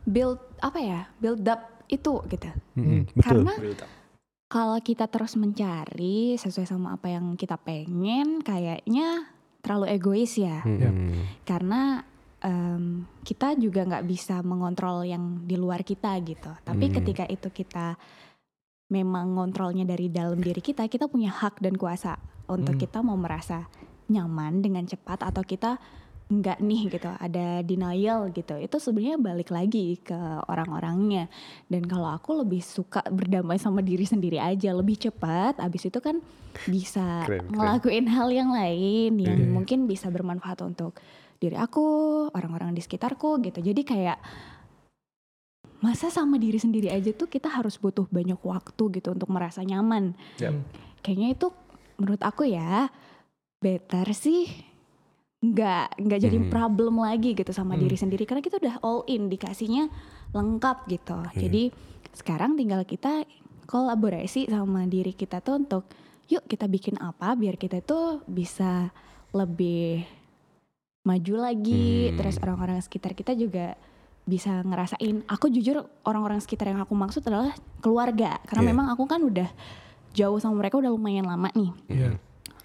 build 0.04 0.38
apa 0.58 0.78
ya 0.78 1.00
build 1.18 1.44
up 1.44 1.84
itu 1.86 2.20
gitu 2.26 2.48
Mm-mm. 2.74 3.08
Betul. 3.12 3.44
karena 3.44 3.52
kalau 4.48 4.80
kita 4.80 5.04
terus 5.06 5.36
mencari 5.36 6.36
sesuai 6.36 6.64
sama 6.64 6.96
apa 6.96 7.12
yang 7.12 7.36
kita 7.36 7.60
pengen 7.60 8.40
kayaknya 8.40 9.28
terlalu 9.60 9.92
egois 9.92 10.32
ya 10.36 10.64
Mm-mm. 10.64 11.44
karena 11.44 12.07
em, 12.40 13.02
kita 13.22 13.58
juga 13.58 13.82
nggak 13.82 14.06
bisa 14.06 14.40
mengontrol 14.40 15.02
yang 15.02 15.42
di 15.42 15.58
luar 15.58 15.82
kita 15.82 16.14
gitu. 16.22 16.50
Tapi 16.62 16.84
Hmm. 16.86 16.94
ketika 16.94 17.24
itu 17.26 17.50
kita 17.50 17.98
memang 18.88 19.36
ngontrolnya 19.36 19.84
dari 19.84 20.08
dalam 20.08 20.40
diri 20.40 20.62
kita, 20.62 20.88
kita 20.88 21.10
punya 21.10 21.28
hak 21.28 21.60
dan 21.60 21.76
kuasa 21.76 22.16
untuk 22.48 22.78
Hmm. 22.78 22.82
kita 22.82 22.98
mau 23.02 23.18
merasa 23.18 23.68
nyaman 24.08 24.64
dengan 24.64 24.88
cepat 24.88 25.20
atau 25.20 25.44
kita 25.44 25.76
nggak 26.28 26.60
nih 26.60 26.82
gitu, 26.92 27.08
ada 27.08 27.64
denial 27.64 28.28
gitu. 28.30 28.52
Itu 28.54 28.76
sebenarnya 28.76 29.16
balik 29.16 29.48
lagi 29.48 29.96
ke 29.96 30.16
orang-orangnya. 30.44 31.28
Dan 31.64 31.88
kalau 31.88 32.12
aku 32.12 32.44
lebih 32.44 32.60
suka 32.60 33.00
berdamai 33.08 33.56
sama 33.56 33.80
diri 33.80 34.04
sendiri 34.04 34.36
aja, 34.36 34.76
lebih 34.76 35.00
cepat. 35.00 35.56
Abis 35.56 35.88
itu 35.88 36.00
kan 36.00 36.20
bisa 36.68 37.24
Keren, 37.24 37.48
keren. 37.48 37.52
ngelakuin 37.56 38.06
hal 38.08 38.28
yang 38.28 38.52
lain 38.52 39.16
yang 39.16 39.40
Iya. 39.40 39.48
mungkin 39.48 39.88
bisa 39.88 40.12
bermanfaat 40.12 40.60
untuk 40.64 41.00
diri 41.38 41.54
aku, 41.54 41.86
orang-orang 42.34 42.74
di 42.74 42.82
sekitarku 42.82 43.38
gitu. 43.42 43.62
Jadi 43.62 43.82
kayak 43.86 44.18
masa 45.78 46.10
sama 46.10 46.42
diri 46.42 46.58
sendiri 46.58 46.90
aja 46.90 47.14
tuh 47.14 47.30
kita 47.30 47.46
harus 47.46 47.78
butuh 47.78 48.10
banyak 48.10 48.38
waktu 48.42 48.98
gitu 48.98 49.14
untuk 49.14 49.30
merasa 49.30 49.62
nyaman. 49.62 50.18
Yap. 50.42 50.58
Kayaknya 51.06 51.28
itu 51.38 51.46
menurut 51.98 52.22
aku 52.22 52.50
ya 52.50 52.90
better 53.58 54.06
sih 54.14 54.46
nggak 55.38 56.02
nggak 56.02 56.20
jadi 56.26 56.38
Hmm. 56.42 56.50
problem 56.50 56.98
lagi 56.98 57.30
gitu 57.30 57.54
sama 57.54 57.78
diri 57.78 57.94
sendiri 57.94 58.26
karena 58.26 58.42
kita 58.42 58.58
udah 58.58 58.82
all 58.82 59.06
in 59.06 59.30
dikasihnya 59.30 59.86
lengkap 60.34 60.90
gitu 60.90 61.14
jadi 61.38 61.70
sekarang 62.10 62.58
tinggal 62.58 62.82
kita 62.82 63.22
kolaborasi 63.70 64.50
sama 64.50 64.90
diri 64.90 65.14
kita 65.14 65.38
tuh 65.38 65.62
untuk 65.62 65.86
yuk 66.26 66.42
kita 66.50 66.66
bikin 66.66 66.98
apa 66.98 67.38
biar 67.38 67.54
kita 67.54 67.86
tuh 67.86 68.26
bisa 68.26 68.90
lebih 69.30 70.02
maju 71.08 71.34
lagi 71.40 72.12
Hmm. 72.12 72.16
terus 72.16 72.36
orang-orang 72.38 72.78
sekitar 72.78 73.12
kita 73.12 73.32
juga 73.32 73.72
bisa 74.22 74.60
ngerasain 74.60 75.24
aku 75.24 75.48
jujur 75.48 75.76
orang-orang 76.04 76.36
sekitar 76.38 76.68
yang 76.68 76.78
aku 76.78 76.92
maksud 76.92 77.24
adalah 77.24 77.56
keluarga 77.80 78.36
karena 78.44 78.62
Iya. 78.62 78.70
memang 78.70 78.86
aku 78.92 79.04
kan 79.04 79.24
udah 79.24 79.48
jauh 80.12 80.36
sama 80.36 80.60
mereka 80.60 80.76
udah 80.76 80.90
lumayan 80.90 81.24
lama 81.24 81.48
nih 81.50 81.72
Iya. 81.88 82.10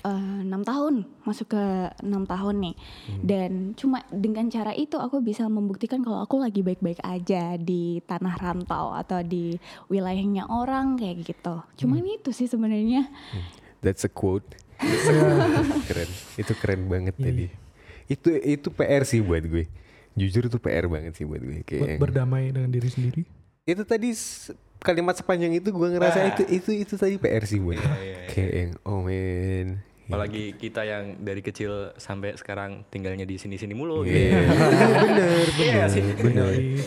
Eh, 0.03 0.11
enam 0.43 0.59
tahun 0.61 1.07
masuk 1.23 1.55
ke 1.55 1.63
enam 2.03 2.27
tahun 2.27 2.59
nih 2.59 2.75
dan 3.23 3.51
cuma 3.73 4.03
dengan 4.11 4.51
cara 4.51 4.75
itu 4.75 4.99
aku 4.99 5.23
bisa 5.23 5.47
membuktikan 5.47 6.03
kalau 6.03 6.19
aku 6.19 6.43
lagi 6.43 6.59
baik-baik 6.59 6.99
aja 6.99 7.55
di 7.55 8.03
tanah 8.03 8.35
rantau 8.35 8.91
atau 8.91 9.23
di 9.23 9.55
wilayahnya 9.87 10.51
orang 10.51 10.99
kayak 10.99 11.23
gitu 11.23 11.55
cuman 11.79 12.03
itu 12.03 12.35
sih 12.35 12.45
sebenarnya 12.45 13.07
That's 13.79 14.03
a 14.03 14.11
quote. 14.11 14.59
keren. 15.87 16.09
Itu 16.35 16.51
keren 16.55 16.87
banget 16.87 17.15
Iya, 17.15 17.23
tadi. 17.23 17.45
Itu 18.13 18.29
itu 18.35 18.67
PR 18.69 19.03
sih 19.03 19.19
buat 19.19 19.41
gue. 19.43 19.65
Jujur 20.13 20.45
itu 20.45 20.57
PR 20.57 20.85
banget 20.85 21.13
sih 21.15 21.25
buat 21.25 21.39
gue. 21.39 21.61
Buat 21.61 21.67
Kayak 21.67 21.99
berdamai 21.99 22.49
dengan 22.49 22.69
diri 22.69 22.85
sendiri. 22.87 23.21
itu 23.63 23.81
tadi 23.81 24.11
kalimat 24.77 25.15
sepanjang 25.15 25.55
itu 25.55 25.69
gue 25.69 25.87
ngerasa 25.89 26.19
Ah. 26.21 26.27
itu 26.29 26.43
itu 26.53 26.71
itu 26.77 26.93
tadi 26.93 27.15
PR 27.15 27.43
sih 27.43 27.57
buat. 27.57 27.75
Iya, 27.75 27.93
iya, 27.97 28.17
Kayak 28.27 28.51
yang 28.53 28.71
oh 28.83 28.99
man. 28.99 29.67
Apalagi 30.03 30.53
kita 30.53 30.83
yang 30.83 31.15
dari 31.17 31.39
kecil 31.39 31.71
sampai 31.95 32.35
sekarang 32.35 32.83
tinggalnya 32.85 33.23
di 33.23 33.35
sini-sini 33.35 33.71
mulu. 33.71 34.03
gitu. 34.03 34.19
Iya. 34.19 34.39
bener, 34.99 35.45
Iya 35.49 35.73
bener, 35.79 35.87
sih. 35.89 36.03
bener. 36.21 36.51
Iya. 36.53 36.85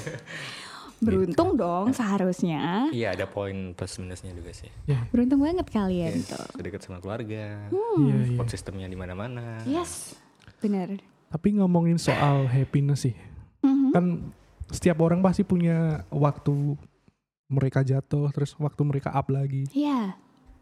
beruntung 0.97 1.51
dong 1.55 1.93
seharusnya 1.93 2.89
Iya 2.89 3.13
ada 3.13 3.27
poin 3.27 3.53
plus 3.73 3.97
minusnya 3.97 4.33
juga 4.33 4.49
sih. 4.51 4.73
Ya, 4.87 5.05
beruntung 5.07 5.41
banget 5.41 5.65
kalian 5.67 6.21
tuh 6.23 6.41
Dekat 6.57 6.81
sama 6.83 6.99
keluarga, 6.99 7.69
iya, 7.69 7.89
iya. 7.99 8.17
support 8.27 8.49
sistemnya 8.49 8.87
di 8.87 8.95
mana-mana. 8.95 9.61
yes 9.65 10.17
benar 10.59 10.89
Tapi 11.27 11.55
ngomongin 11.55 11.97
soal 11.97 12.47
happiness 12.47 13.03
sih, 13.03 13.15
Mhm. 13.61 13.91
kan 13.91 14.05
setiap 14.69 15.01
orang 15.01 15.21
pasti 15.21 15.43
punya 15.43 16.05
waktu 16.09 16.77
mereka 17.47 17.81
jatuh, 17.81 18.29
terus 18.31 18.53
waktu 18.57 18.81
mereka 18.83 19.11
up 19.11 19.27
lagi. 19.29 19.67
Iya 19.71 20.15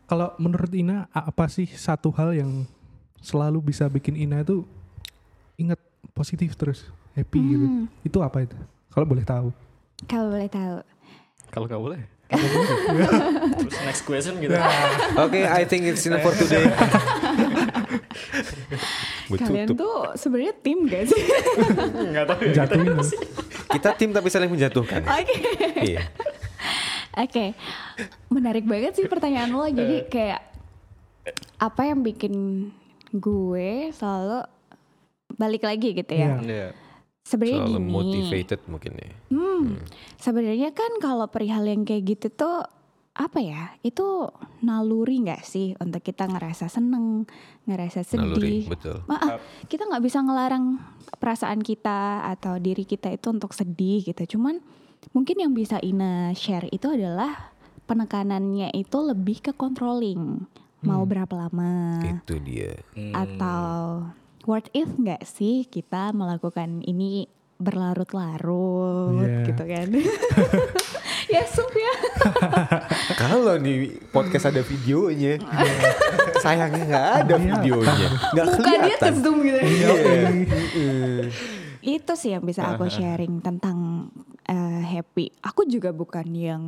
Kalau 0.04 0.36
menurut 0.36 0.68
Ina, 0.68 1.08
apa 1.08 1.48
sih 1.48 1.64
satu 1.64 2.12
hal 2.12 2.36
yang 2.36 2.68
selalu 3.18 3.56
bisa 3.64 3.88
bikin 3.88 4.14
Ina 4.14 4.40
itu 4.40 4.62
ingat 5.56 5.80
positif 6.12 6.52
terus, 6.54 6.84
happy 7.12 7.40
gitu? 7.40 7.64
Hmm, 7.64 7.84
Itu 8.02 8.20
apa 8.20 8.44
itu? 8.44 8.56
Kalau 8.92 9.08
boleh 9.08 9.24
tahu. 9.24 9.48
kalau 10.04 10.28
boleh 10.28 10.46
tahu 10.46 10.84
Kalau 11.48 11.64
nggak 11.64 11.80
boleh. 11.80 12.00
Terus 13.64 13.76
next 13.80 14.02
question 14.02 14.36
gitu. 14.36 14.52
Oke, 15.16 15.40
I 15.40 15.64
think 15.64 15.86
it's 15.86 16.04
enough 16.04 16.20
for 16.20 16.34
today. 16.34 16.66
kalian 19.30 19.68
tuh 19.72 20.12
sebenarnya 20.14 20.54
tim 20.60 20.84
gak 20.84 21.08
sih 21.08 21.22
Nggak 22.12 22.24
tahu 22.28 22.40
ya. 22.50 22.52
Jatuhin. 22.64 22.96
Kita 23.72 23.88
tim 23.96 24.10
tapi 24.12 24.28
saling 24.28 24.50
menjatuhkan. 24.52 25.02
oke 25.04 25.36
Iya. 25.80 26.02
Oke, 27.14 27.54
menarik 28.26 28.66
banget 28.66 28.98
sih 28.98 29.06
pertanyaan 29.06 29.54
lo. 29.54 29.62
Eh. 29.64 29.70
Jadi 29.70 29.96
kayak 30.10 30.42
apa 31.62 31.82
yang 31.86 32.02
bikin 32.02 32.34
gue 33.14 33.94
selalu 33.94 34.42
balik 35.38 35.62
lagi 35.62 35.94
gitu 35.94 36.10
ya? 36.10 36.42
Iya. 36.42 36.42
Iya. 36.42 36.68
Sebenarnya 37.24 37.60
Soal 37.64 37.72
gini. 37.80 37.88
motivated 37.88 38.60
mungkin 38.68 38.92
ya. 39.00 39.10
Hmm, 39.32 39.80
sebenarnya 40.20 40.70
kan 40.76 41.00
kalau 41.00 41.24
perihal 41.30 41.64
yang 41.64 41.86
kayak 41.86 42.04
gitu 42.04 42.28
tuh 42.28 42.66
apa 43.14 43.38
ya? 43.38 43.70
Itu 43.80 44.26
naluri 44.60 45.22
nggak 45.22 45.42
sih 45.42 45.78
untuk 45.78 46.02
kita 46.02 46.26
ngerasa 46.26 46.66
seneng, 46.66 47.30
ngerasa 47.64 48.02
Naluri, 48.18 48.66
sedih. 48.66 48.70
betul. 48.70 48.96
Maaf, 49.06 49.38
kita 49.66 49.86
nggak 49.86 50.02
bisa 50.02 50.18
ngelarang 50.18 50.82
perasaan 51.16 51.62
kita 51.62 52.26
atau 52.28 52.58
diri 52.58 52.82
kita 52.82 53.08
itu 53.08 53.30
untuk 53.30 53.54
sedih 53.54 54.02
gitu. 54.02 54.36
Cuman 54.36 54.58
mungkin 55.14 55.38
yang 55.38 55.54
bisa 55.54 55.78
Ina 55.78 56.34
share 56.34 56.66
itu 56.68 56.90
adalah 56.90 57.54
penekanannya 57.86 58.74
itu 58.74 58.98
lebih 58.98 59.40
ke 59.40 59.52
controlling. 59.52 60.42
Mau 60.82 61.06
berapa 61.06 61.32
lama? 61.32 62.02
Itu 62.02 62.36
dia. 62.38 62.76
Hmm. 62.92 63.14
Atau 63.14 63.72
worth 64.44 64.68
it 64.72 64.90
nggak 64.90 65.22
sih 65.22 65.64
kita 65.64 66.10
melakukan 66.10 66.82
ini 66.82 67.24
berlarut-larut 67.56 69.22
Iya. 69.22 69.46
gitu 69.46 69.64
kan? 69.64 69.88
ya 71.26 71.42
sup 71.44 71.70
ya. 71.70 71.92
Kalau 73.22 73.56
di 73.56 73.74
podcast 74.08 74.48
ada 74.48 74.60
videonya, 74.60 75.40
sayangnya 76.38 76.84
nggak 76.84 77.06
ada 77.18 77.34
Iya. 77.34 77.44
videonya, 77.50 78.08
nggak 78.32 78.46
Muka 78.46 78.58
dia 78.60 78.78
kelihatan. 78.78 79.12
ke 79.12 79.20
zoom 79.20 79.36
gitu. 79.40 79.58
Iya. 79.58 79.88
Heeh. 80.44 81.20
itu 81.84 82.12
sih 82.16 82.32
yang 82.32 82.40
bisa 82.40 82.64
aku 82.64 82.88
sharing 82.88 83.38
tentang 83.38 84.08
eh, 84.44 84.82
happy. 84.82 85.28
Aku 85.42 85.64
juga 85.64 85.92
bukan 85.92 86.24
yang 86.30 86.62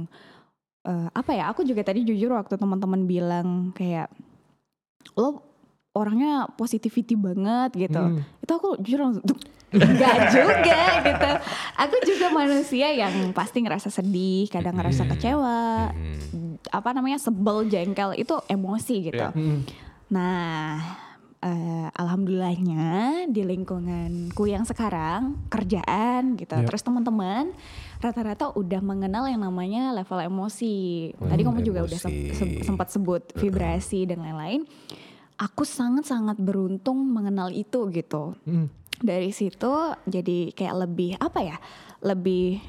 eh, 0.83 1.09
apa 1.11 1.33
ya? 1.33 1.49
Aku 1.49 1.63
juga 1.63 1.81
tadi 1.81 2.05
jujur 2.05 2.37
waktu 2.37 2.57
teman-teman 2.57 3.05
bilang 3.05 3.49
kayak 3.73 4.13
lo 5.15 5.41
orangnya 5.97 6.33
positivity 6.53 7.17
banget 7.17 7.89
gitu. 7.89 7.97
Hmm. 7.99 8.21
Itu 8.39 8.53
aku 8.53 8.77
jujur 8.79 9.01
langsung 9.01 9.25
"Duh, 9.25 9.39
enggak 9.73 10.17
juga 10.37 10.81
gitu. 11.01 11.31
Aku 11.79 11.97
juga 12.05 12.27
manusia 12.31 12.93
yang 12.93 13.13
pasti 13.33 13.59
ngerasa 13.59 13.89
sedih, 13.89 14.47
kadang 14.47 14.77
ngerasa 14.77 15.09
kecewa, 15.09 15.91
Hmm. 15.91 16.61
apa 16.69 16.93
namanya 16.93 17.17
sebel, 17.17 17.65
jengkel 17.65 18.13
itu 18.15 18.37
emosi 18.47 18.97
gitu. 19.07 19.25
Iya. 19.25 19.33
Mm. 19.33 19.61
Nah, 20.09 20.79
eh, 21.39 21.87
alhamdulillahnya 21.93 22.87
di 23.27 23.43
lingkunganku 23.43 24.45
yang 24.45 24.63
sekarang 24.63 25.37
kerjaan 25.47 26.37
gitu, 26.37 26.53
Yep. 26.53 26.65
terus 26.65 26.83
teman-teman 26.83 27.51
rata-rata 27.97 28.53
udah 28.53 28.81
mengenal 28.81 29.25
yang 29.25 29.41
namanya 29.41 29.91
level 29.93 30.21
emosi. 30.21 31.11
Tadi 31.13 31.41
Hmm, 31.41 31.49
kamu 31.49 31.61
juga 31.63 31.81
udah 31.83 31.97
se- 31.97 32.07
emosi. 32.07 32.35
se- 32.35 32.63
sempat 32.63 32.89
sebut 32.89 33.23
vibrasi 33.33 34.05
dan 34.05 34.21
lain-lain. 34.21 34.63
Aku 35.37 35.69
sangat-sangat 35.69 36.41
beruntung 36.41 36.97
mengenal 37.13 37.53
itu 37.53 37.93
gitu. 37.93 38.37
Mm. 38.49 38.73
Dari 38.97 39.29
situ 39.31 39.93
jadi 40.09 40.53
kayak 40.57 40.89
lebih 40.89 41.21
apa 41.21 41.41
ya? 41.45 41.57
Lebih 42.01 42.61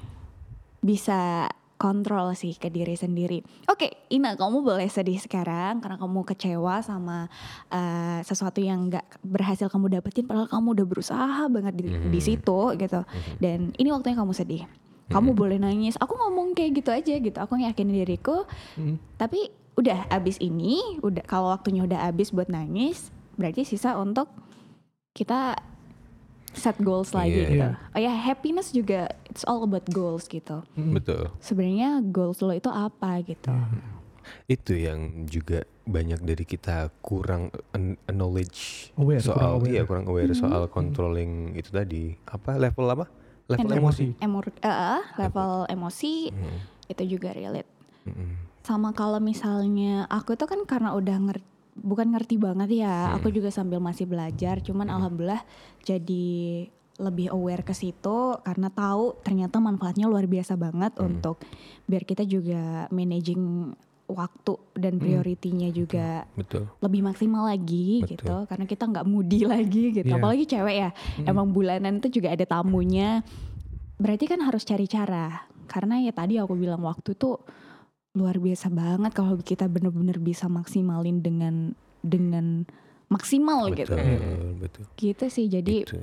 bisa 0.84 1.48
kontrol 1.78 2.34
sih 2.34 2.58
ke 2.58 2.74
diri 2.74 2.98
sendiri. 2.98 3.40
Oke, 3.70 4.10
Ina, 4.10 4.34
kamu 4.34 4.66
boleh 4.66 4.90
sedih 4.90 5.22
sekarang 5.22 5.80
karena 5.80 5.96
kamu 6.02 6.26
kecewa 6.26 6.82
sama 6.82 7.30
eh, 7.70 8.20
sesuatu 8.26 8.60
yang 8.60 8.90
nggak 8.90 9.22
berhasil 9.22 9.70
kamu 9.70 10.02
dapetin, 10.02 10.26
padahal 10.26 10.50
kamu 10.50 10.74
udah 10.74 10.86
berusaha 10.90 11.42
banget 11.48 11.74
di, 11.78 11.86
di 11.88 12.20
situ 12.20 12.74
gitu. 12.76 13.02
Dan 13.38 13.72
ini 13.78 13.94
waktunya 13.94 14.18
kamu 14.18 14.34
sedih. 14.34 14.66
Kamu 15.08 15.32
boleh 15.32 15.56
nangis. 15.56 15.96
Aku 16.04 16.20
ngomong 16.20 16.52
kayak 16.52 16.84
gitu 16.84 16.92
aja 16.92 17.16
gitu. 17.16 17.38
Aku 17.40 17.56
yakinin 17.56 18.04
diriku. 18.04 18.44
Mm. 18.76 19.00
Tapi 19.16 19.48
udah 19.78 20.10
abis 20.10 20.38
ini, 20.40 20.82
udah 21.00 21.22
kalau 21.24 21.50
waktunya 21.50 21.82
udah 21.82 22.10
abis 22.10 22.30
buat 22.30 22.48
nangis, 22.48 23.08
berarti 23.34 23.62
sisa 23.62 23.94
untuk 23.94 24.26
kita 25.14 25.54
set 26.50 26.74
goals 26.80 27.14
lagi 27.14 27.38
Iya. 27.38 27.48
gitu. 27.48 27.70
Oh 27.94 28.00
ya, 28.00 28.10
happiness 28.12 28.70
juga 28.72 29.06
it's 29.26 29.46
all 29.46 29.62
about 29.62 29.86
goals 29.88 30.26
gitu 30.26 30.66
Mm. 30.74 30.98
Betul. 30.98 31.30
sebenarnya 31.38 32.02
goals 32.04 32.42
lo 32.42 32.50
itu 32.52 32.68
apa 32.68 33.22
gitu. 33.22 33.54
Itu 34.44 34.74
yang 34.74 35.24
juga 35.24 35.64
banyak 35.84 36.20
dari 36.20 36.44
kita 36.44 36.90
kurang 37.00 37.48
an- 37.72 37.96
knowledge 38.08 38.90
Aware, 38.94 39.22
soal 39.22 39.38
kurang 39.38 39.54
aware. 39.56 39.72
iya 39.72 39.82
kurang 39.86 40.06
aware 40.06 40.34
soal 40.34 40.62
controlling 40.68 41.32
itu 41.54 41.70
tadi. 41.70 42.18
Apa 42.26 42.58
level 42.58 42.90
apa? 42.90 43.06
Level 43.48 43.70
Emo- 43.70 43.80
emosi. 43.88 44.06
Emor, 44.20 44.44
eh, 44.52 45.02
level 45.16 45.70
emosi 45.70 46.28
Hmm. 46.28 46.60
itu 46.88 47.04
juga 47.08 47.32
relate. 47.32 47.70
Mm-mm. 48.04 48.47
Sama 48.68 48.92
kalau 48.92 49.24
misalnya 49.24 50.04
aku 50.12 50.36
tuh 50.36 50.44
kan 50.44 50.60
karena 50.68 50.92
udah 50.92 51.16
ngerti 51.24 51.48
bukan 51.78 52.12
ngerti 52.12 52.36
banget 52.36 52.84
ya, 52.84 53.16
aku 53.16 53.32
juga 53.32 53.48
sambil 53.48 53.80
masih 53.80 54.04
belajar. 54.04 54.60
Cuman 54.60 54.92
alhamdulillah 54.92 55.40
jadi 55.88 56.68
lebih 56.98 57.30
aware 57.32 57.62
ke 57.64 57.72
situ 57.72 58.36
karena 58.42 58.68
tahu 58.68 59.22
ternyata 59.24 59.62
manfaatnya 59.62 60.10
luar 60.10 60.26
biasa 60.26 60.58
banget 60.58 60.98
untuk 60.98 61.38
biar 61.86 62.04
kita 62.04 62.26
juga 62.26 62.90
managing 62.90 63.72
waktu 64.10 64.58
dan 64.74 64.98
prioritinya 64.98 65.70
juga 65.70 66.26
Betul. 66.34 66.66
lebih 66.82 67.06
maksimal 67.06 67.46
lagi 67.46 68.02
Betul. 68.02 68.12
gitu 68.18 68.36
karena 68.50 68.66
kita 68.66 68.84
nggak 68.90 69.06
mudi 69.06 69.46
lagi 69.54 69.94
gitu 69.94 70.10
Iya. 70.10 70.18
apalagi 70.18 70.44
cewek 70.50 70.76
ya 70.76 70.90
emang 71.22 71.54
bulanan 71.54 72.02
itu 72.02 72.18
juga 72.18 72.34
ada 72.34 72.50
tamunya 72.50 73.22
berarti 74.02 74.26
kan 74.26 74.42
harus 74.42 74.66
cari 74.66 74.90
cara 74.90 75.46
karena 75.70 76.02
ya 76.02 76.10
tadi 76.10 76.42
aku 76.42 76.58
bilang 76.58 76.82
waktu 76.82 77.14
tuh 77.14 77.38
luar 78.18 78.42
biasa 78.42 78.68
banget 78.68 79.14
kalau 79.14 79.38
kita 79.38 79.70
bener-bener 79.70 80.18
bisa 80.18 80.50
maksimalin 80.50 81.22
dengan 81.22 81.78
dengan 82.02 82.66
maksimal 83.08 83.70
betul, 83.72 83.78
gitu. 83.78 83.96
betul. 84.60 84.84
Gitu 84.98 85.26
sih. 85.30 85.46
Jadi 85.48 85.86
Gitu. 85.86 86.02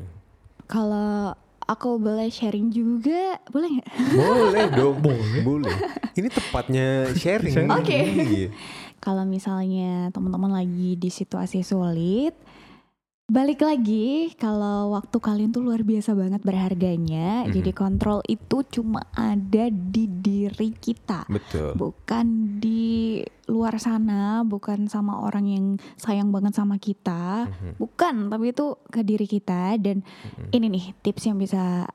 kalau 0.65 1.35
aku 1.65 1.97
boleh 1.97 2.29
sharing 2.29 2.71
juga, 2.71 3.41
boleh 3.51 3.81
nggak? 3.81 3.89
Boleh 4.15 4.65
dong, 4.79 4.97
boleh. 5.45 5.77
Ini 6.15 6.29
tepatnya 6.31 7.11
sharing. 7.13 7.69
Oke. 7.69 7.99
Iya. 7.99 8.49
Kalau 9.01 9.29
misalnya 9.29 10.09
teman-teman 10.17 10.57
lagi 10.57 10.97
di 10.97 11.13
situasi 11.13 11.61
sulit, 11.61 12.33
balik 13.25 13.65
lagi 13.65 14.37
kalau 14.37 14.93
waktu 14.93 15.17
kalian 15.17 15.49
tuh 15.49 15.65
luar 15.65 15.81
biasa 15.81 16.13
banget 16.13 16.45
berharganya. 16.45 17.49
Jadi 17.49 17.73
kontrol 17.73 18.21
itu 18.29 18.61
cuma 18.69 19.01
ada 19.17 19.73
di 19.73 20.05
diri 20.07 20.77
kita. 20.77 21.25
Betul. 21.33 21.73
Bukan 21.73 22.27
di 22.61 23.25
luar 23.49 23.81
sana, 23.81 24.45
bukan 24.45 24.93
sama 24.93 25.25
orang 25.25 25.49
yang 25.49 25.67
sayang 25.97 26.33
banget 26.33 26.53
sama 26.53 26.77
kita, 26.77 27.49
bukan, 27.81 28.29
tapi 28.29 28.53
itu 28.53 28.77
ke 28.89 29.01
diri 29.01 29.25
kita 29.25 29.77
dan 29.81 30.05
ini 30.53 30.69
nih 30.69 30.85
tips 31.01 31.29
yang 31.29 31.41
bisa 31.41 31.89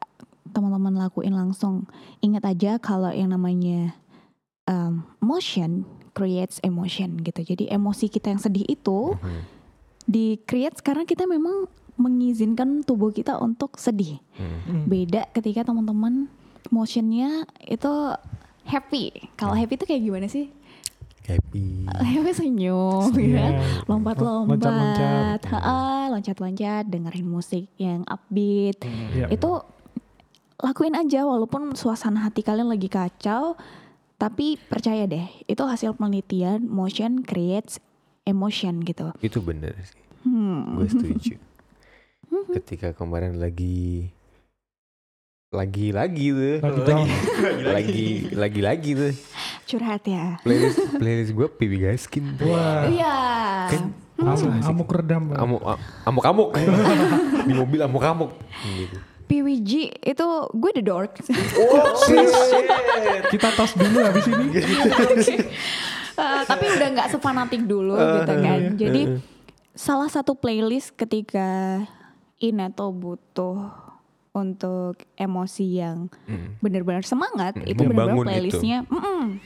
teman-teman 0.49 0.97
lakuin 0.97 1.37
langsung. 1.37 1.85
Ingat 2.25 2.43
aja 2.45 2.71
kalau 2.81 3.13
yang 3.13 3.29
namanya 3.29 3.93
um, 4.65 5.05
motion 5.21 5.85
creates 6.17 6.57
emotion 6.65 7.21
gitu. 7.21 7.45
Jadi 7.45 7.69
emosi 7.69 8.09
kita 8.09 8.33
yang 8.33 8.41
sedih 8.41 8.65
itu 8.65 9.13
Mhm. 9.13 9.58
Di 10.09 10.41
create 10.49 10.81
karena 10.81 11.05
kita 11.05 11.29
memang 11.29 11.69
mengizinkan 11.99 12.81
tubuh 12.81 13.13
kita 13.13 13.37
untuk 13.37 13.77
sedih. 13.77 14.17
Hmm. 14.33 14.89
Beda 14.89 15.29
ketika 15.29 15.61
teman-teman 15.67 16.25
motionnya 16.73 17.45
itu 17.61 17.93
happy. 18.65 19.29
Kalau 19.37 19.53
happy 19.53 19.77
itu 19.77 19.85
kayak 19.85 20.01
gimana 20.01 20.25
sih? 20.25 20.49
Happy. 21.29 21.85
Happy 21.85 22.31
senyum, 22.33 23.13
ya 23.13 23.37
kan? 23.37 23.53
Lompat-lompat, 23.85 24.57
Loncat-loncat. 24.57 25.39
Ha-ha, 25.45 26.09
loncat-loncat, 26.09 26.83
dengerin 26.89 27.27
musik 27.29 27.69
yang 27.77 28.01
upbeat. 28.09 28.81
Iya. 29.13 29.29
Itu 29.29 29.61
lakuin 30.57 30.97
aja 30.97 31.29
walaupun 31.29 31.77
suasana 31.77 32.25
hati 32.25 32.41
kalian 32.41 32.73
lagi 32.73 32.89
kacau, 32.89 33.53
tapi 34.17 34.57
percaya 34.57 35.05
deh, 35.05 35.29
itu 35.45 35.61
hasil 35.61 35.93
penelitian 36.01 36.65
motion 36.65 37.21
creates 37.21 37.77
emotion 38.25 38.81
gitu. 38.81 39.13
Itu 39.21 39.45
bener 39.45 39.77
sih. 39.85 39.98
Hmm. 40.21 40.75
Gue 40.75 40.87
setuju. 40.87 41.33
Ketika 42.51 42.91
kemarin 42.91 43.35
lagi 43.35 44.11
lagi-lagi 45.49 46.29
tuh, 46.29 46.57
Lagi 46.61 46.81
down. 46.85 47.07
lagi 47.65 48.05
lagi-lagi 48.29 48.89
tuh. 48.99 49.13
Curhat 49.65 50.03
ya. 50.05 50.37
Playlist 50.39 50.77
playlist 50.93 51.31
gue 51.33 51.47
Pipi 51.47 51.77
Gaskin. 51.79 52.37
Wah, 52.39 52.85
Iya. 52.85 53.15
Kan 53.67 53.83
amuk, 54.19 54.51
amuk 54.61 54.89
redam. 54.91 55.23
Bang. 55.27 55.39
amuk 55.39 55.61
amuk 56.05 56.23
amuk 56.23 56.49
di 57.47 57.53
mobil 57.53 57.79
amuk 57.81 58.03
amuk 58.03 58.31
gitu. 58.63 58.97
PWG 59.25 59.71
itu 60.03 60.25
gue 60.51 60.71
the 60.73 60.81
dork. 60.81 61.17
Kita 63.31 63.47
tos 63.53 63.73
dulu 63.73 63.97
habis 64.01 64.25
ini. 64.25 64.47
Eh, 66.19 66.41
tapi 66.43 66.65
udah 66.67 66.87
nggak 66.91 67.09
sefanatik 67.09 67.63
dulu 67.63 67.95
gitu 67.95 68.33
kan. 68.35 68.59
Jadi 68.75 69.01
salah 69.79 70.11
satu 70.11 70.35
playlist 70.35 70.91
ketika 70.99 71.79
Ina 72.35 72.67
tuh 72.71 72.91
butuh 72.91 73.71
untuk 74.35 74.99
emosi 75.15 75.79
yang 75.79 76.11
benar-benar 76.59 77.03
semangat 77.03 77.55
Hmm, 77.55 77.63
itu 77.63 77.81
benar-benar 77.81 78.27
playlistnya 78.27 78.83
mm-mm. 78.85 79.39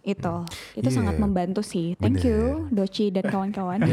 itu. 0.00 0.34
Itu 0.72 0.88
Iya. 0.88 0.96
sangat 0.96 1.16
membantu 1.20 1.60
sih. 1.60 1.92
Thank 1.96 2.24
you 2.24 2.68
Doci 2.68 3.12
dan 3.12 3.28
kawan-kawan 3.28 3.84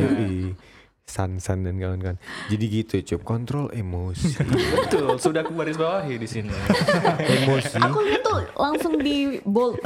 Yoi. 1.03 1.11
San 1.13 1.37
San 1.37 1.61
dan 1.61 1.75
kawan-kawan. 1.77 2.17
Jadi 2.47 2.65
gitu, 2.65 2.95
cup 3.05 3.21
kontrol 3.27 3.67
emosi. 3.69 4.39
Betul, 4.79 5.19
sudah 5.19 5.43
aku 5.43 5.51
garis 5.53 5.75
bawahi 5.75 6.15
di 6.15 6.25
sini. 6.25 6.49
emosi. 7.35 7.75
aku 7.77 7.99
tuh 8.23 8.39
langsung 8.55 8.95
di 8.97 9.37
bold 9.41 9.77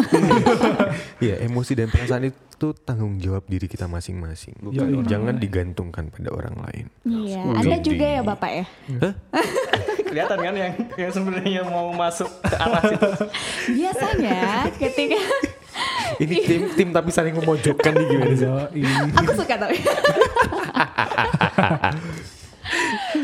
Ya, 1.19 1.41
emosi 1.41 1.73
dan 1.73 1.89
perasaan 1.89 2.29
itu 2.29 2.69
tanggung 2.79 3.17
jawab 3.17 3.43
diri 3.45 3.65
kita 3.65 3.85
masing-masing. 3.85 4.55
Yoi. 4.63 5.03
Jangan 5.03 5.35
digantungkan 5.35 6.07
pada 6.07 6.29
orang 6.31 6.55
lain. 6.63 6.85
iya 7.03 7.41
anda 7.43 7.75
Jadi- 7.75 7.85
juga 7.87 8.05
ya 8.07 8.21
bapak 8.23 8.51
ya 8.53 8.65
Kelihatan 10.07 10.37
kan 10.39 10.53
yang 10.55 10.71
yang 10.95 11.11
sebenarnya 11.11 11.61
mau 11.65 11.91
masuk 11.91 12.31
ke 12.39 12.55
arah 12.55 12.81
situ. 12.85 13.09
biasanya 13.75 14.39
ketika 14.71 15.19
Ini 16.17 16.35
tim 16.47 16.61
tim 16.73 16.89
tapi 16.95 17.09
saling 17.11 17.35
memojokkan 17.35 17.91
nih 17.93 18.05
gimana 18.07 18.33
sih? 18.35 18.47
Aku 19.19 19.31
suka 19.35 19.55
tapi 19.59 19.77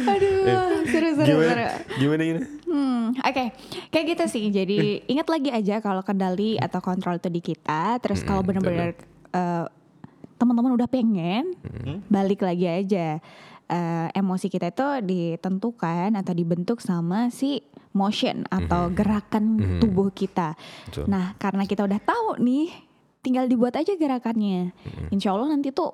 aduh 0.03 0.87
seru 0.87 1.09
seru 1.09 1.09
seru 1.19 1.35
Gimana? 1.35 1.65
Gimana 1.99 2.23
ini? 2.23 2.41
Hmm, 2.63 3.03
oke. 3.13 3.43
Kayak 3.91 4.05
gitu 4.15 4.23
sih. 4.31 4.43
Jadi 4.49 5.03
ingat 5.05 5.27
lagi 5.29 5.49
aja 5.53 5.77
kalau 5.83 6.01
kendali 6.01 6.57
atau 6.57 6.79
kontrol 6.81 7.19
itu 7.19 7.29
di 7.29 7.41
kita. 7.43 7.99
Terus 8.01 8.23
kalau 8.25 8.41
benar-benar 8.41 8.97
eh, 9.35 9.65
teman-teman 10.39 10.75
udah 10.75 10.89
pengen, 10.89 11.53
balik 12.09 12.41
lagi 12.41 12.65
aja. 12.65 13.21
Eh, 13.73 14.07
emosi 14.13 14.53
kita 14.53 14.69
itu 14.69 14.85
ditentukan 15.01 16.13
atau 16.13 16.33
dibentuk 16.37 16.77
sama 16.77 17.33
si 17.33 17.57
motion 17.97 18.45
atau 18.53 18.93
gerakan 18.93 19.57
tubuh 19.81 20.13
kita. 20.13 20.53
Betul. 20.85 21.09
Nah, 21.09 21.33
karena 21.41 21.65
kita 21.65 21.81
udah 21.81 21.97
tahu 21.97 22.37
nih, 22.37 22.69
tinggal 23.25 23.49
dibuat 23.49 23.73
aja 23.73 23.97
gerakannya. 23.97 24.77
Insya 25.09 25.33
Allah 25.33 25.57
nanti 25.57 25.73
tuh 25.73 25.89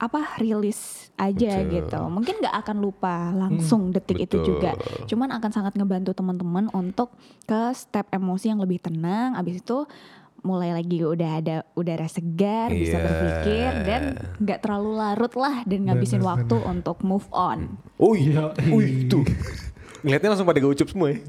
apa 0.00 0.40
rilis 0.42 1.12
aja 1.14 1.62
Betul. 1.62 1.70
gitu. 1.78 2.00
Mungkin 2.10 2.34
nggak 2.42 2.56
akan 2.66 2.76
lupa 2.82 3.30
langsung 3.38 3.94
detik 3.94 4.26
itu 4.26 4.42
betul. 4.42 4.58
juga. 4.58 4.74
Cuman 5.06 5.30
akan 5.30 5.50
sangat 5.54 5.78
ngebantu 5.78 6.10
teman-teman 6.10 6.72
untuk 6.74 7.14
ke 7.46 7.70
step 7.70 8.10
emosi 8.10 8.50
yang 8.50 8.58
lebih 8.58 8.82
tenang. 8.82 9.38
Abis 9.38 9.62
itu 9.62 9.86
mulai 10.40 10.72
lagi 10.72 11.00
udah 11.00 11.30
ada 11.36 11.56
udara 11.72 12.06
segar, 12.06 12.68
bisa 12.68 12.94
Iya. 12.94 13.04
berpikir 13.04 13.70
dan 13.84 14.02
nggak 14.36 14.58
terlalu 14.60 14.90
larut 14.94 15.32
lah 15.34 15.62
dan 15.64 15.80
ngabisin 15.84 16.18
Bener, 16.18 16.30
waktu 16.32 16.56
untuk 16.62 17.00
move 17.00 17.28
on. 17.30 17.76
Oh 17.96 18.12
iya, 18.12 18.50
Yoi. 18.62 18.72
Wih, 18.72 18.90
tuh. 19.06 19.24
Ngeliatnya 20.00 20.32
langsung 20.32 20.48
pada 20.48 20.56
gaucup 20.58 20.88
semua 20.88 21.12
ya. 21.12 21.20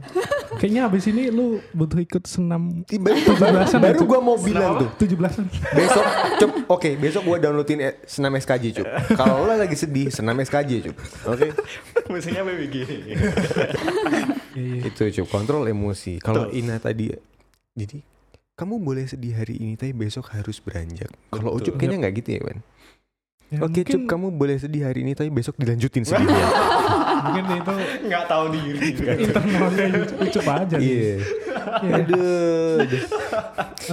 Kayaknya 0.51 0.81
habis 0.83 1.03
ini 1.05 1.27
lu 1.27 1.59
butuh 1.71 1.99
ikut 1.99 2.23
senam 2.23 2.83
Tiba, 2.83 3.11
Tujuh-belasan 3.11 3.79
baru 3.79 3.99
itu. 3.99 4.05
gua 4.05 4.19
mau 4.19 4.39
bilang 4.39 4.79
tuh. 4.79 4.89
17-an. 4.97 5.43
Besok, 5.73 6.05
cup, 6.37 6.51
oke, 6.69 6.89
besok 6.95 7.21
gua 7.25 7.35
downloadin 7.35 7.79
eh, 7.81 7.99
senam 8.03 8.31
SKJ, 8.31 8.65
cup. 8.73 8.87
Kalau 9.11 9.43
lo 9.43 9.55
lagi 9.55 9.75
sedih, 9.75 10.07
senam 10.07 10.35
SKJ, 10.37 10.87
cup. 10.87 10.95
Oke, 11.27 11.51
Mesinnya 12.07 12.43
BBG. 12.43 12.75
Iya, 12.79 13.15
iya. 14.55 14.83
itu 14.87 15.03
cup. 15.19 15.27
Kontrol 15.29 15.67
emosi. 15.67 16.19
Kalau 16.19 16.47
Ina 16.49 16.77
tadi, 16.77 17.11
jadi 17.71 17.99
kamu 18.61 18.77
boleh 18.77 19.05
sedih 19.05 19.33
hari 19.33 19.57
ini, 19.57 19.73
tapi 19.73 19.89
besok 19.91 20.29
harus 20.29 20.57
beranjak. 20.57 21.09
Kalau. 21.27 21.57
Ucup 21.57 21.73
kayaknya 21.75 21.97
nggak 21.99 22.13
gitu 22.21 22.29
ya, 22.37 22.41
Wan. 22.41 22.59
Ya, 23.49 23.59
Oke, 23.59 23.81
mungkin- 23.81 23.85
Cup, 23.91 24.03
kamu 24.07 24.27
boleh 24.31 24.55
sedih 24.55 24.85
hari 24.85 25.01
ini, 25.01 25.11
tapi 25.11 25.27
besok 25.27 25.57
dilanjutin 25.57 26.05
sedihnya. 26.07 26.45
Mungkin 27.21 27.43
itu 27.57 27.73
Nggak 28.07 28.23
tahu 28.23 28.45
diri. 28.49 28.89
internalnya 29.25 29.85
ucup 30.15 30.45
aja. 30.47 30.77
sih. 30.77 30.87
Iya. 30.87 31.15
Aduh. 31.91 32.75
aduh. 32.79 33.01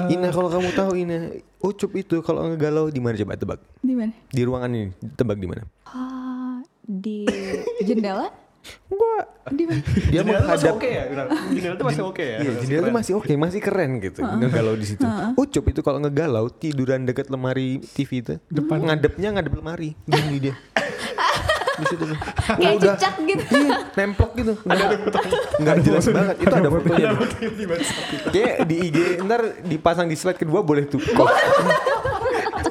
Ina 0.07 0.29
kalau 0.31 0.49
kamu 0.49 0.69
tahu 0.71 0.93
Ina, 0.95 1.17
Ucup 1.59 1.91
itu 1.93 2.21
kalau 2.21 2.47
ngegalau 2.47 2.87
di 2.87 3.01
mana 3.01 3.17
coba 3.17 3.35
tebak? 3.35 3.61
Di 3.81 3.93
mana? 3.93 4.15
Di 4.29 4.43
ruangan 4.45 4.71
ini, 4.71 4.89
tebak 5.17 5.37
di 5.37 5.49
mana? 5.49 5.67
Ah, 5.85 6.63
di 6.81 7.27
jendela? 7.83 8.31
Gua 8.89 9.21
Di 9.49 9.65
mana? 9.65 9.81
dia 10.13 10.21
menghadap 10.25 10.77
oke 10.77 10.89
ya. 10.89 11.05
Benar. 11.09 11.27
Jendela 11.53 11.75
tuh 11.77 11.87
masih 11.89 12.03
oke 12.05 12.25
ya. 12.25 12.39
Iya, 12.41 12.53
jendela 12.65 12.83
itu 12.85 12.95
masih 12.95 13.13
oke, 13.17 13.33
masih 13.37 13.61
keren 13.61 13.91
gitu. 14.01 14.21
Ngegalau 14.25 14.75
di 14.77 14.87
situ. 14.89 15.05
Ucup 15.37 15.65
itu 15.73 15.81
kalau 15.85 15.99
ngegalau 16.01 16.47
tiduran 16.53 17.05
deket 17.09 17.29
lemari 17.33 17.81
TV 17.95 18.11
itu, 18.25 18.35
Depan. 18.49 18.85
ngadepnya 18.85 19.29
ngadep 19.37 19.55
lemari. 19.57 19.97
Gini 20.05 20.37
dia. 20.41 20.55
Di 21.79 21.85
situ 21.95 22.05
tuh. 22.11 22.19
Kayak 22.59 22.75
Udah. 22.83 22.95
cicak 22.99 23.15
gitu. 23.23 23.43
Iya, 23.55 23.77
nemplok 23.95 24.31
gitu. 24.35 24.53
Enggak 24.67 24.89
Enggak 25.63 25.77
jelas 25.87 26.05
banget. 26.11 26.37
Itu 26.43 26.55
ada 26.59 26.69
fotonya. 26.75 27.09
Kayak 28.35 28.57
di 28.67 28.77
IG 28.91 28.97
ntar 29.23 29.41
dipasang 29.63 30.07
di 30.11 30.17
slide 30.19 30.39
kedua 30.43 30.61
boleh 30.67 30.91
tuh. 30.91 30.99
Kok. 31.19 31.29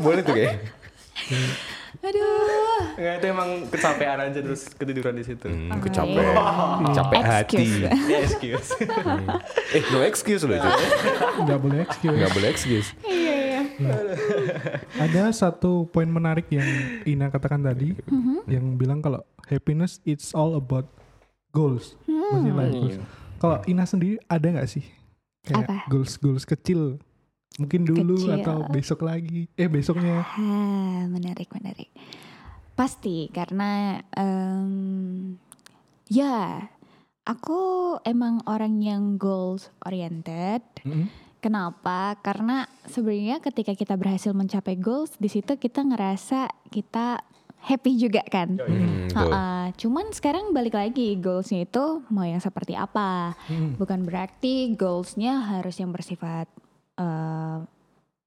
boleh 0.03 0.21
tuh 0.27 0.33
kayak. 0.35 0.59
Aduh. 2.03 2.56
Nggak, 2.97 3.13
itu 3.13 3.25
emang 3.29 3.49
kecapean 3.69 4.17
aja 4.19 4.39
terus 4.41 4.61
ketiduran 4.73 5.13
di 5.13 5.23
situ. 5.23 5.45
Hmm, 5.45 5.77
kecapean. 5.77 6.33
Capek 6.91 7.21
hati. 7.21 7.57
Excuse. 7.61 8.09
Ya 8.09 8.19
excuse. 8.19 8.69
Eh, 9.69 9.83
no 9.87 9.99
excuse 10.01 10.43
loh. 10.43 10.57
Cuk. 10.57 10.77
Nggak 11.45 11.59
boleh 11.61 11.79
excuse. 11.79 12.17
Nggak 12.17 12.31
boleh 12.33 12.47
excuse. 12.49 12.87
Iya, 13.05 13.37
iya. 13.77 13.95
Ada 14.97 15.29
satu 15.29 15.85
poin 15.85 16.09
menarik 16.09 16.49
yang 16.49 16.65
Ina 17.05 17.29
katakan 17.29 17.61
tadi, 17.61 17.93
yang 18.45 18.75
bilang 18.75 18.99
kalau 18.99 19.21
happiness 19.45 20.01
it's 20.03 20.33
all 20.33 20.57
about 20.57 20.89
goals. 21.51 21.93
Maksudnya 22.03 22.53
like 22.53 22.73
goals. 22.73 22.97
Kalau 23.37 23.57
Ina 23.63 23.85
sendiri 23.85 24.17
ada 24.25 24.43
nggak 24.43 24.65
sih 24.67 24.81
kayak 25.45 25.63
Apa? 25.63 25.75
goals 25.87 26.17
goals 26.17 26.43
kecil? 26.43 26.97
Mungkin 27.57 27.85
dulu 27.85 28.17
Kecil. 28.19 28.37
atau 28.37 28.57
besok 28.67 29.01
lagi? 29.01 29.49
Eh 29.53 29.65
besoknya? 29.65 30.21
Ah, 30.27 31.05
menarik, 31.05 31.49
menarik. 31.49 31.89
Pasti 32.77 33.25
karena 33.33 33.97
em, 34.13 35.33
ya 36.07 36.61
aku 37.25 37.59
emang 38.05 38.39
orang 38.45 38.77
yang 38.79 39.03
goals 39.17 39.73
oriented. 39.81 40.61
Mm-mm. 40.85 41.09
Kenapa? 41.37 42.17
Karena 42.21 42.65
sebenarnya 42.85 43.41
ketika 43.41 43.73
kita 43.73 43.93
berhasil 43.93 44.33
mencapai 44.33 44.77
goals, 44.77 45.13
di 45.17 45.29
situ 45.29 45.57
kita 45.57 45.85
ngerasa 45.85 46.49
kita 46.69 47.21
happy 47.61 47.97
juga 47.97 48.21
kan. 48.25 48.57
Hmm, 48.57 49.09
betul. 49.09 49.31
Ha-ha. 49.31 49.69
Cuman 49.77 50.05
sekarang 50.13 50.49
balik 50.49 50.73
lagi 50.73 51.13
goalsnya 51.17 51.65
itu 51.65 52.01
mau 52.09 52.25
yang 52.25 52.41
seperti 52.41 52.73
apa? 52.73 53.37
Mm. 53.49 53.77
Bukan 53.77 53.99
berarti 54.05 54.73
goalsnya 54.73 55.57
harus 55.57 55.77
yang 55.77 55.93
bersifat 55.93 56.49
eh, 56.97 57.57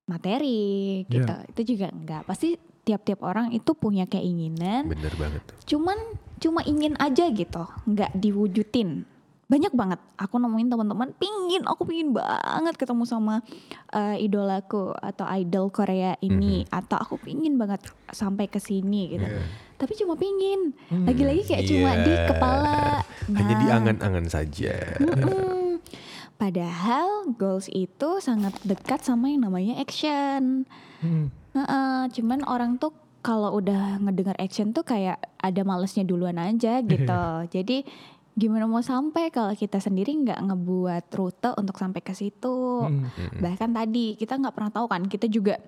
materi 0.06 1.02
Iya. 1.06 1.10
gitu. 1.10 1.34
Itu 1.50 1.60
juga 1.74 1.86
enggak. 1.90 2.22
Pasti 2.26 2.54
tiap-tiap 2.82 3.20
orang 3.20 3.52
itu 3.52 3.70
punya 3.72 4.04
keinginan. 4.04 4.88
Bener 4.88 5.12
banget. 5.14 5.42
Cuman 5.64 5.96
cuma 6.36 6.64
ingin 6.64 6.96
aja 6.96 7.28
gitu, 7.28 7.64
nggak 7.86 8.12
diwujudin. 8.14 9.04
Banyak 9.50 9.74
banget 9.74 9.98
aku 10.14 10.38
nemuin 10.38 10.70
teman-teman 10.70 11.10
pingin, 11.18 11.66
aku 11.66 11.82
pingin 11.82 12.14
banget 12.14 12.78
ketemu 12.78 13.02
sama 13.02 13.42
eh, 13.90 14.22
idolaku 14.22 14.94
atau 14.94 15.26
idol 15.26 15.74
Korea 15.74 16.14
ini 16.20 16.62
atau 16.70 16.94
aku 16.94 17.18
pingin 17.18 17.58
banget 17.58 17.82
sampai 18.08 18.46
ke 18.46 18.62
sini 18.62 19.10
gitu. 19.10 19.26
Tapi 19.74 19.92
cuma 19.98 20.14
pingin. 20.14 20.70
Lagi-lagi 20.92 21.42
kayak 21.42 21.64
cuma 21.66 21.90
di 21.98 22.12
Iya. 22.14 22.26
kepala. 22.30 23.02
Hanya 23.26 23.54
di 23.58 23.66
Nah, 23.66 23.74
angan-angan 23.74 24.26
saja. 24.30 24.76
mm-mm. 25.02 25.82
Padahal 26.38 27.34
goals 27.34 27.66
itu 27.68 28.22
sangat 28.22 28.54
dekat 28.62 29.02
sama 29.02 29.28
yang 29.28 29.44
namanya 29.44 29.76
action. 29.76 30.64
Heeh, 31.50 32.00
cuman 32.14 32.46
orang 32.46 32.78
tuh 32.78 32.94
kalau 33.20 33.52
udah 33.58 34.00
ngedengar 34.00 34.36
action 34.40 34.72
tuh 34.72 34.80
kayak 34.80 35.20
ada 35.36 35.60
malesnya 35.60 36.06
duluan 36.06 36.40
aja 36.40 36.80
gitu. 36.80 37.22
Jadi 37.52 37.84
gimana 38.32 38.64
mau 38.64 38.80
sampai 38.80 39.28
kalau 39.28 39.52
kita 39.52 39.82
sendiri 39.82 40.14
nggak 40.14 40.40
ngebuat 40.40 41.04
rute 41.12 41.50
untuk 41.58 41.76
sampai 41.76 42.00
ke 42.00 42.16
situ. 42.16 42.88
Mm. 42.88 43.42
Bahkan 43.42 43.70
tadi 43.76 44.16
kita 44.16 44.40
nggak 44.40 44.54
pernah 44.56 44.72
tahu 44.72 44.86
kan 44.88 45.04
kita 45.04 45.28
juga 45.28 45.60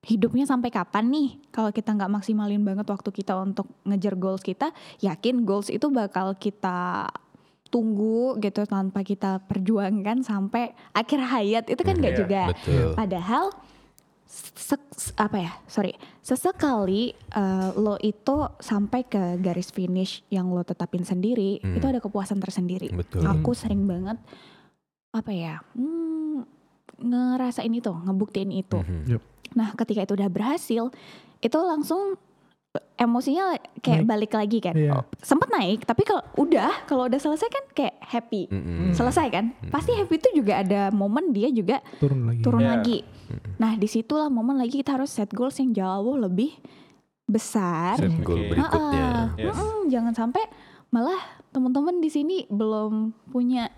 hidupnya 0.00 0.48
sampai 0.48 0.72
kapan 0.72 1.12
nih 1.12 1.28
kalau 1.52 1.68
kita 1.74 1.92
nggak 1.92 2.08
maksimalin 2.08 2.64
banget 2.64 2.88
waktu 2.88 3.10
kita 3.12 3.36
untuk 3.36 3.68
ngejar 3.84 4.16
goals 4.16 4.40
kita 4.40 4.72
yakin 5.04 5.44
goals 5.44 5.68
itu 5.68 5.92
bakal 5.92 6.32
kita 6.40 7.04
tunggu 7.68 8.40
gitu 8.40 8.64
tanpa 8.64 9.04
kita 9.04 9.44
perjuangkan 9.44 10.24
sampai 10.24 10.72
akhir 10.96 11.20
hayat 11.20 11.64
itu 11.68 11.82
kan 11.84 12.00
nggak 12.00 12.14
Iya, 12.16 12.20
juga 12.24 12.42
betul. 12.50 12.88
padahal 12.96 13.44
se- 14.30 14.78
apa 15.16 15.36
ya 15.36 15.52
sorry 15.66 15.90
sesekali 16.20 17.02
eh, 17.10 17.68
lo 17.74 17.98
itu 17.98 18.36
sampai 18.56 19.02
ke 19.02 19.18
garis 19.36 19.68
finish 19.68 20.22
yang 20.28 20.48
lo 20.48 20.62
tetapin 20.62 21.02
sendiri 21.02 21.58
Hmm. 21.58 21.74
itu 21.74 21.84
ada 21.84 21.98
kepuasan 21.98 22.38
tersendiri 22.38 22.88
Betul. 22.88 23.26
aku 23.26 23.50
sering 23.52 23.84
banget 23.84 24.22
apa 25.10 25.30
ya 25.30 25.58
hmm, 25.74 26.46
ngerasain 27.00 27.72
itu 27.72 27.90
ngebuktiin 27.90 28.52
itu 28.52 28.78
Mhm. 28.78 29.18
nah 29.50 29.74
ketika 29.74 30.04
itu 30.04 30.14
udah 30.14 30.30
berhasil 30.30 30.94
itu 31.40 31.58
langsung 31.58 32.14
emosinya 32.94 33.50
kayak 33.78 34.04
Naik. 34.04 34.08
balik 34.08 34.32
lagi 34.32 34.58
kan 34.60 34.74
Iya. 34.74 34.92
Oh, 34.92 35.04
sempet 35.18 35.48
naik 35.48 35.82
tapi 35.82 36.04
kalau 36.04 36.22
udah 36.36 36.84
kalau 36.84 37.08
udah 37.08 37.16
selesai 37.16 37.48
kan 37.48 37.64
kayak 37.72 37.96
happy 37.98 38.46
Mm-mm. 38.46 38.92
selesai 38.92 39.26
kan 39.28 39.44
pasti 39.68 39.90
happy 39.90 40.14
itu 40.16 40.30
juga 40.36 40.60
ada 40.60 40.80
momen 40.90 41.32
dia 41.32 41.48
juga 41.48 41.82
Turun 41.96 42.24
lagi. 42.24 42.40
turun 42.40 42.60
Iya. 42.60 42.70
lagi. 42.70 42.98
Nah 43.56 43.74
di 43.74 43.86
situlah 43.86 44.28
momen 44.28 44.54
lagi 44.54 44.76
kita 44.76 44.94
harus 44.94 45.10
set 45.10 45.30
goals 45.30 45.56
yang 45.56 45.72
jauh 45.72 46.14
lebih 46.14 46.54
besar. 47.24 47.96
Set 47.96 48.14
goal 48.20 48.38
Oke. 48.38 48.48
berikutnya. 48.52 49.06
Ha-ha. 49.08 49.34
Yes. 49.36 49.54
Mm-mm, 49.54 49.80
jangan 49.88 50.12
sampai 50.12 50.42
malah 50.88 51.18
teman-teman 51.50 51.98
di 51.98 52.08
sini 52.08 52.36
belum 52.46 52.92
punya 53.26 53.70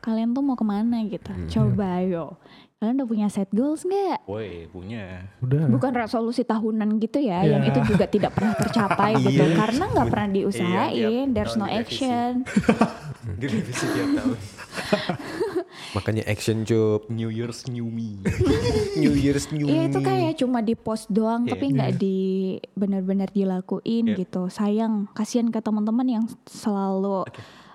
kalian 0.00 0.32
tuh 0.32 0.40
mau 0.40 0.54
ke 0.54 0.62
mana 0.62 1.02
gitu. 1.04 1.30
Coba 1.52 2.00
ayo. 2.00 2.38
Kalian 2.82 2.98
udah 2.98 3.06
punya 3.06 3.26
set 3.30 3.46
goals 3.54 3.86
nggak? 3.86 4.26
Woi, 4.26 4.66
punya. 4.66 5.30
Udah. 5.38 5.70
Bukan 5.70 5.94
resolusi 5.94 6.42
tahunan 6.42 6.98
gitu 6.98 7.22
ya, 7.22 7.46
Iya. 7.46 7.54
yang 7.54 7.62
itu 7.62 7.78
juga 7.86 8.10
tidak 8.10 8.34
pernah 8.34 8.58
tercapai 8.58 9.14
gitu, 9.22 9.38
Iya. 9.38 9.54
karena 9.54 9.84
nggak 9.86 10.06
pernah 10.10 10.26
Iya, 10.26 10.34
diusahain. 10.34 10.90
tiap 10.90 11.30
There's 11.30 11.54
no 11.54 11.66
action. 11.70 12.30
Direvisi 13.38 13.86
tiap 13.86 14.08
tahun. 14.18 14.38
Makanya 15.94 16.22
action 16.26 16.66
cup. 16.66 17.06
New 17.06 17.30
Year's 17.30 17.70
New 17.70 17.86
Me. 17.86 18.18
New 18.98 19.14
Year's 19.14 19.46
New 19.54 19.70
Iya 19.70 19.86
itu 19.86 20.02
Me. 20.02 20.04
kayak 20.04 20.32
cuma 20.42 20.58
di 20.58 20.74
post 20.74 21.06
doang 21.06 21.46
Iya. 21.46 21.54
tapi 21.54 21.64
nggak 21.70 21.92
di 21.94 22.18
benar-benar 22.74 23.30
dilakuin 23.30 24.10
Iya. 24.10 24.26
gitu. 24.26 24.50
Sayang, 24.50 25.06
kasihan 25.14 25.54
ke 25.54 25.62
teman-teman 25.62 26.18
yang 26.18 26.24
selalu 26.50 27.30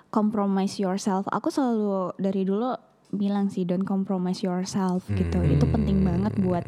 compromise 0.08 0.76
yourself. 0.76 1.24
Aku 1.28 1.48
selalu 1.48 2.12
dari 2.16 2.44
dulu 2.44 2.76
bilang 3.12 3.48
sih 3.48 3.64
don't 3.64 3.86
compromise 3.88 4.44
yourself 4.44 5.04
gitu. 5.12 5.40
Itu 5.44 5.64
penting 5.68 6.04
banget 6.04 6.36
buat 6.40 6.64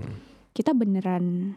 kita 0.57 0.73
beneran 0.75 1.57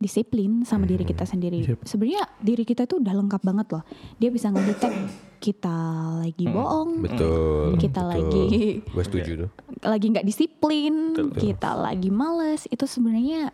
disiplin 0.00 0.64
sama 0.64 0.88
diri 0.88 1.04
kita 1.04 1.28
sendiri. 1.28 1.60
Yep. 1.60 1.84
Sebenarnya 1.84 2.24
diri 2.40 2.64
kita 2.64 2.88
itu 2.88 2.96
udah 3.04 3.12
lengkap 3.12 3.42
banget 3.44 3.66
loh. 3.68 3.84
Dia 4.16 4.32
bisa 4.32 4.48
ngedetect 4.48 4.96
kita 5.40 5.76
lagi 6.24 6.44
bohong, 6.48 7.04
Betul. 7.04 7.76
kita 7.80 8.04
betul. 8.04 8.12
lagi 8.12 8.44
Gue 8.84 9.04
setuju 9.04 9.30
tuh. 9.44 9.50
lagi 9.84 10.06
nggak 10.12 10.26
disiplin, 10.28 11.16
Betul. 11.16 11.32
kita 11.36 11.72
lagi 11.76 12.12
males, 12.12 12.68
itu 12.68 12.84
sebenarnya 12.84 13.52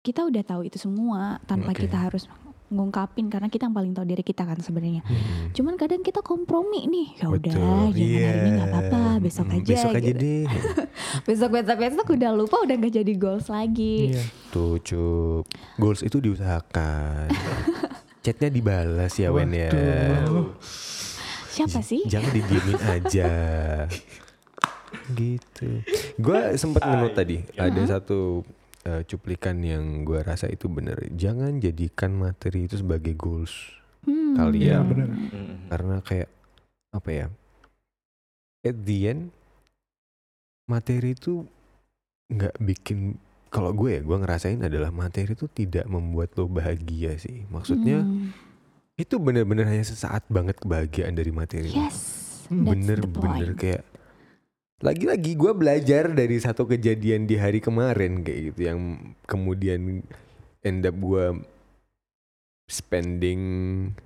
kita 0.00 0.24
udah 0.28 0.42
tahu 0.44 0.68
itu 0.68 0.76
semua 0.80 1.40
tanpa 1.44 1.72
Oke. 1.72 1.88
kita 1.88 1.96
harus 2.08 2.28
ngungkapin 2.70 3.26
karena 3.26 3.46
kita 3.46 3.66
yang 3.66 3.74
paling 3.74 3.90
tahu 3.90 4.06
diri 4.06 4.22
kita 4.22 4.42
kan 4.42 4.54
sebenarnya. 4.56 5.02
Hmm. 5.02 5.50
Cuman 5.50 5.74
kadang 5.74 6.00
kita 6.00 6.22
kompromi 6.22 6.86
nih, 6.86 7.06
ya 7.18 7.26
udah 7.28 7.50
jangan 7.50 7.90
hari 7.90 8.00
ini 8.00 8.48
nggak 8.48 8.62
Iya. 8.62 8.72
apa-apa, 8.72 9.00
besok 9.18 9.46
Hmm, 9.46 9.56
aja. 9.58 9.72
Besok 9.74 9.90
aja 9.92 10.00
gitu. 10.06 10.22
deh. 10.22 10.44
Besok 11.26 11.50
besok 11.52 11.76
besok 11.76 12.06
udah 12.12 12.30
lupa 12.30 12.56
udah 12.60 12.74
nggak 12.76 12.94
jadi 12.96 13.12
goals 13.14 13.46
lagi. 13.46 14.14
Iya. 14.14 14.22
Tuh 14.48 14.78
cup. 14.78 15.44
Goals 15.76 16.00
itu 16.00 16.16
diusahakan. 16.16 17.26
Chatnya 18.22 18.48
dibalas 18.48 19.12
ya 19.14 19.28
Wen 19.28 19.50
ya. 19.50 19.70
Siapa 21.50 21.82
sih? 21.82 22.06
Jangan 22.06 22.30
didiemin 22.30 22.78
aja. 22.80 23.30
gitu. 25.12 25.82
Gue 26.16 26.40
sempat 26.54 26.82
menurut 26.84 27.12
tadi 27.12 27.42
ada 27.56 27.80
satu 27.88 28.46
eh, 28.82 29.02
cuplikan 29.04 29.60
yang 29.60 30.02
gue 30.02 30.20
rasa 30.20 30.46
itu 30.46 30.66
bener. 30.66 30.96
Jangan 31.10 31.58
jadikan 31.58 32.14
materi 32.14 32.64
itu 32.64 32.76
sebagai 32.76 33.12
goals 33.12 33.52
Hmm. 34.00 34.32
Iya 34.32 34.40
kalian. 34.40 34.82
benar. 34.86 35.08
Karena 35.68 35.96
kayak 36.00 36.28
apa 36.90 37.10
ya? 37.10 37.26
At 38.60 38.76
the 38.80 38.98
end 39.06 39.22
materi 40.64 41.12
itu 41.12 41.44
nggak 42.28 42.56
bikin 42.58 43.18
kalau 43.48 43.74
gue 43.74 43.98
ya 43.98 44.00
gue 44.00 44.16
ngerasain 44.16 44.62
adalah 44.62 44.88
materi 44.88 45.34
itu 45.34 45.50
tidak 45.50 45.84
membuat 45.84 46.32
lo 46.34 46.46
bahagia 46.46 47.18
sih. 47.18 47.44
Maksudnya 47.48 48.00
Hmm. 48.00 48.30
itu 48.94 49.18
bener-bener 49.18 49.66
hanya 49.66 49.82
sesaat 49.82 50.24
banget 50.28 50.56
kebahagiaan 50.56 51.12
dari 51.12 51.28
materi. 51.28 51.68
Yes, 51.68 51.98
bener 52.46 53.02
bener 53.02 53.52
point. 53.52 53.58
kayak 53.58 53.82
lagi-lagi 54.80 55.32
gue 55.34 55.52
belajar 55.52 56.08
dari 56.08 56.36
satu 56.36 56.64
kejadian 56.64 57.24
di 57.24 57.36
hari 57.36 57.60
kemarin 57.60 58.20
kayak 58.20 58.40
gitu 58.50 58.60
yang 58.64 58.78
kemudian 59.24 60.00
end 60.60 60.82
up 60.82 60.96
gue 60.96 61.36
spending 62.64 63.42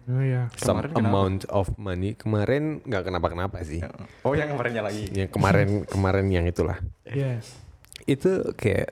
Oh 0.09 0.19
iya. 0.19 0.49
some 0.57 0.81
Kemarin 0.81 0.91
kenapa? 0.91 1.05
amount 1.07 1.41
of 1.49 1.69
money 1.77 2.11
kemarin 2.15 2.81
nggak 2.81 3.05
kenapa-kenapa 3.05 3.61
sih 3.63 3.85
Oh 4.23 4.33
yang 4.33 4.51
kemarinnya 4.51 4.83
lagi. 4.83 5.05
yang 5.19 5.29
kemarin 5.29 5.85
kemarin 5.85 6.27
yang 6.29 6.45
itulah 6.45 6.81
Iya. 7.05 7.45
itu 8.05 8.31
kayak 8.53 8.91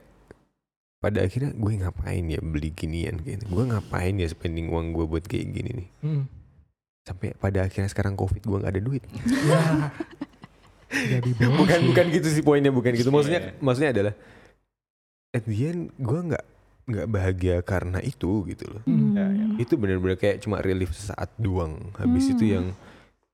pada 0.97 1.19
akhirnya 1.19 1.51
gue 1.51 1.73
ngapain 1.75 2.23
ya 2.23 2.39
beli 2.39 2.71
ginian 2.71 3.19
kayak 3.19 3.43
gue 3.43 3.63
ngapain 3.65 4.15
ya 4.15 4.27
spending 4.29 4.69
uang 4.69 4.93
gue 4.93 5.03
buat 5.03 5.25
kayak 5.25 5.51
gini 5.51 5.71
nih 5.75 5.87
Hmm. 5.99 6.23
sampai 7.03 7.35
pada 7.35 7.65
akhirnya 7.65 7.89
sekarang 7.89 8.13
covid 8.13 8.39
gue 8.39 8.57
nggak 8.57 8.71
ada 8.71 8.81
duit 8.81 9.03
Ya. 9.43 9.91
Jadi 10.93 11.29
boros 11.33 11.57
bukan 11.59 11.77
sih. 11.77 11.87
bukan 11.89 12.05
gitu 12.11 12.27
sih 12.29 12.41
poinnya 12.41 12.69
bukan 12.69 12.91
gitu 12.93 13.09
maksudnya 13.09 13.41
Iya. 13.43 13.51
maksudnya 13.59 13.89
adalah 13.91 14.13
at 15.31 15.43
the 15.43 15.57
end 15.63 15.81
gue 15.95 16.19
nggak 16.23 16.45
nggak 16.83 17.07
bahagia 17.07 17.55
karena 17.61 17.99
itu 17.99 18.43
gitu 18.45 18.65
loh 18.67 18.81
Hmm. 18.83 19.13
Ya, 19.13 19.25
ya. 19.25 19.45
itu 19.57 19.73
bener-bener 19.73 20.15
kayak 20.15 20.39
cuma 20.39 20.59
relief 20.59 20.91
sesaat 20.91 21.33
doang 21.35 21.79
habis 21.95 22.27
itu 22.27 22.43
Hmm. 22.43 22.53
yang 22.53 22.65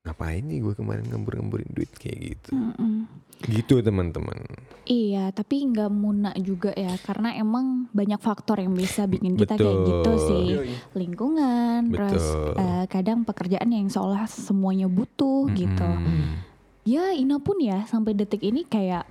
ngapain 0.01 0.41
nih 0.41 0.59
gue 0.59 0.73
kemarin 0.73 1.03
ngembur-ngemburin 1.03 1.69
duit 1.69 1.91
kayak 1.93 2.17
gitu 2.31 2.55
Mm-mm. 2.55 3.03
gitu 3.45 3.77
teman-teman 3.79 4.39
Iya, 4.83 5.29
tapi 5.29 5.61
nggak 5.65 5.85
munak 5.87 6.33
juga 6.39 6.73
ya, 6.73 6.89
karena 6.97 7.35
emang 7.35 7.85
banyak 7.91 8.17
faktor 8.17 8.57
yang 8.57 8.73
bisa 8.73 9.05
bikin 9.05 9.37
kita 9.37 9.53
kayak 9.53 9.69
Betul. 9.75 9.85
gitu 9.85 10.11
sih. 10.23 10.47
Yoi. 10.51 10.73
Lingkungan, 10.97 11.79
terus 11.89 12.25
Betul. 12.25 12.53
eh, 12.57 12.85
kadang 12.87 13.21
pekerjaan 13.21 13.69
yang 13.69 13.85
seolah 13.85 14.25
semuanya 14.25 14.87
butuh 14.87 15.45
gitu. 15.51 15.85
Mm-mm. 15.85 16.41
Ya, 16.89 17.13
Ina 17.13 17.37
pun 17.37 17.61
ya 17.61 17.85
sampai 17.85 18.17
detik 18.17 18.41
ini 18.41 18.65
kayak 18.65 19.05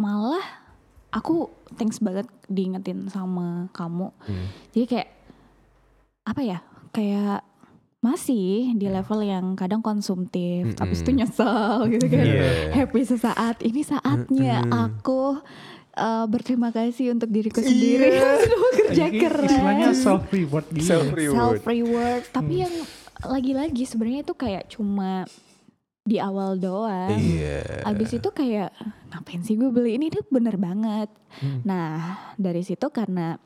malah 0.00 0.40
aku 1.12 1.52
thanks 1.76 2.00
banget 2.00 2.24
diingetin 2.48 3.12
sama 3.12 3.68
kamu. 3.76 4.08
Hmm. 4.24 4.48
Jadi 4.72 4.86
kayak 4.88 5.08
apa 6.24 6.40
ya? 6.40 6.58
kayak 6.90 7.46
masih 8.00 8.72
di 8.80 8.88
level 8.88 9.20
yang 9.20 9.52
kadang 9.54 9.84
konsumtif, 9.84 10.72
habis 10.80 11.04
itu 11.04 11.12
nyesel 11.12 11.84
gitu 11.92 12.08
kan. 12.08 12.24
Iya. 12.24 12.48
Happy 12.72 13.04
sesaat, 13.04 13.60
ini 13.60 13.84
saatnya 13.84 14.64
aku 14.72 15.36
uh, 16.00 16.24
berterima 16.24 16.72
kasih 16.72 17.12
untuk 17.12 17.28
diriku 17.28 17.60
sendiri 17.60 18.08
yang 18.16 18.40
sudah 18.40 18.58
bekerja 18.58 19.04
keras. 19.12 19.50
Istilahnya 19.52 19.88
self 19.92 20.24
reward 20.32 20.66
gitu. 20.72 20.88
Self 20.88 21.12
reward. 21.12 21.36
self 21.36 21.62
reward 21.68 22.22
tapi 22.32 22.54
yang 22.64 22.74
lagi-lagi 23.20 23.84
sebenarnya 23.84 24.24
itu 24.24 24.32
kayak 24.32 24.64
cuma 24.72 25.28
di 26.10 26.18
awal 26.18 26.58
doang 26.58 27.14
Iya. 27.14 27.86
abis 27.86 28.18
itu 28.18 28.28
kayak 28.28 28.74
ngapain 29.08 29.40
sih 29.40 29.54
gue 29.54 29.70
beli 29.70 29.94
ini 29.94 30.10
tuh 30.10 30.26
bener 30.26 30.58
banget 30.58 31.06
Hmm. 31.38 31.62
nah 31.62 31.94
dari 32.34 32.60
situ 32.60 32.90
karena 32.90 33.38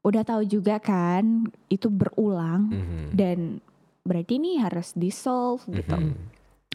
udah 0.00 0.20
tahu 0.22 0.44
juga 0.44 0.76
kan 0.76 1.48
itu 1.66 1.88
berulang 1.88 2.68
Mhm. 2.68 3.04
dan 3.10 3.38
berarti 4.00 4.36
ini 4.36 4.60
harus 4.60 4.92
di 4.92 5.08
solve 5.08 5.64
gitu 5.66 5.96
Mhm. 5.96 6.12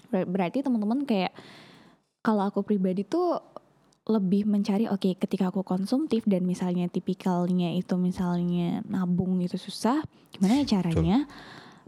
Ber- 0.10 0.26
berarti 0.26 0.62
teman-teman 0.62 1.06
kayak 1.06 1.34
kalau 2.20 2.42
aku 2.44 2.62
pribadi 2.62 3.02
tuh 3.02 3.38
lebih 4.06 4.46
mencari 4.46 4.86
oke 4.86 5.18
ketika 5.18 5.50
aku 5.50 5.62
konsumtif 5.62 6.26
dan 6.26 6.46
misalnya 6.46 6.86
tipikalnya 6.86 7.74
itu 7.74 7.94
misalnya 7.96 8.82
nabung 8.86 9.42
itu 9.42 9.58
susah 9.58 10.02
gimana 10.32 10.62
ya 10.62 10.78
caranya 10.78 11.26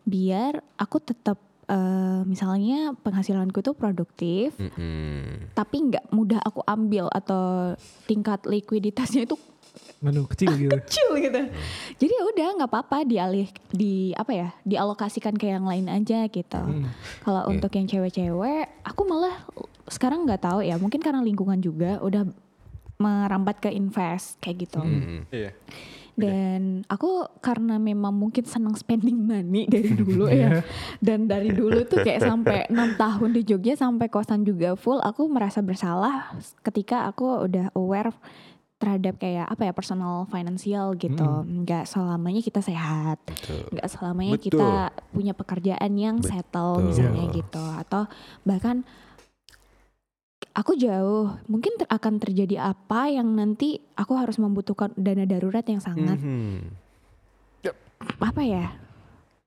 biar 0.02 0.58
aku 0.76 0.98
tetap 1.00 1.38
eh, 1.68 2.22
misalnya 2.24 2.96
penghasilanku 2.96 3.60
itu 3.60 3.72
produktif 3.72 4.56
Mhm. 4.56 5.52
tapi 5.54 5.78
nggak 5.84 6.10
mudah 6.10 6.40
aku 6.40 6.64
ambil 6.64 7.08
atau 7.10 7.76
tingkat 8.04 8.44
likuiditasnya 8.44 9.24
itu 9.24 9.36
Anu 10.00 10.26
kecil 10.26 10.58
gitu. 10.58 10.74
kecil 10.80 11.10
gitu. 11.18 11.42
Jadi 11.98 12.10
ya 12.12 12.24
udah 12.26 12.48
nggak 12.56 12.70
apa-apa 12.70 13.02
dialih 13.04 13.46
di 13.68 14.10
apa 14.14 14.32
ya 14.32 14.50
dialokasikan 14.64 15.34
ke 15.34 15.50
yang 15.50 15.66
lain 15.66 15.86
aja 15.86 16.26
gitu. 16.26 16.58
Hmm. 16.58 16.90
Kalau 17.22 17.46
Iya. 17.46 17.50
untuk 17.52 17.72
yang 17.74 17.86
cewek-cewek, 17.86 18.66
aku 18.82 19.02
malah 19.06 19.46
sekarang 19.86 20.26
nggak 20.26 20.42
tahu 20.44 20.60
ya 20.62 20.78
mungkin 20.78 20.98
karena 20.98 21.22
lingkungan 21.22 21.58
juga 21.60 21.98
udah 22.00 22.26
merambat 22.98 23.58
ke 23.60 23.70
invest 23.70 24.38
kayak 24.40 24.66
gitu. 24.66 24.82
Mhm. 24.82 25.30
Iya. 25.30 25.52
Dan 26.18 26.82
aku 26.90 27.30
karena 27.46 27.78
memang 27.78 28.10
mungkin 28.10 28.42
senang 28.42 28.74
spending 28.74 29.22
money 29.22 29.70
dari 29.70 29.94
dulu 30.02 30.26
ya. 30.26 30.66
Dan 30.98 31.30
dari 31.30 31.54
dulu 31.54 31.86
tuh 31.86 32.02
kayak 32.02 32.26
sampai 32.26 32.66
enam 32.74 32.98
tahun 32.98 33.38
di 33.38 33.46
Jogja 33.46 33.78
sampai 33.78 34.10
kosan 34.10 34.42
juga 34.42 34.74
full, 34.74 34.98
aku 34.98 35.30
merasa 35.30 35.62
bersalah 35.62 36.34
ketika 36.66 37.06
aku 37.06 37.46
udah 37.46 37.70
aware 37.78 38.10
terhadap 38.78 39.18
kayak 39.18 39.50
apa 39.50 39.70
ya 39.70 39.74
personal 39.74 40.26
financial 40.30 40.98
gitu. 40.98 41.30
Nggak 41.46 41.90
selamanya 41.90 42.42
kita 42.42 42.62
sehat, 42.66 43.18
nggak 43.74 43.90
selamanya 43.90 44.38
Betul. 44.38 44.46
kita 44.54 44.70
punya 45.14 45.34
pekerjaan 45.34 45.92
yang 45.98 46.22
settle 46.26 46.82
Betul. 46.82 46.86
misalnya 46.94 47.24
gitu. 47.34 47.66
Atau 47.78 48.10
bahkan 48.46 48.86
aku 50.58 50.74
jauh 50.74 51.38
mungkin 51.46 51.78
ter- 51.78 51.86
akan 51.86 52.18
terjadi 52.18 52.74
apa 52.74 53.14
yang 53.14 53.30
nanti 53.32 53.78
aku 53.94 54.18
harus 54.18 54.42
membutuhkan 54.42 54.90
dana 54.98 55.22
darurat 55.24 55.62
yang 55.62 55.78
sangat 55.78 56.18
Mhm. 56.18 56.90
apa 58.18 58.42
ya. 58.42 58.74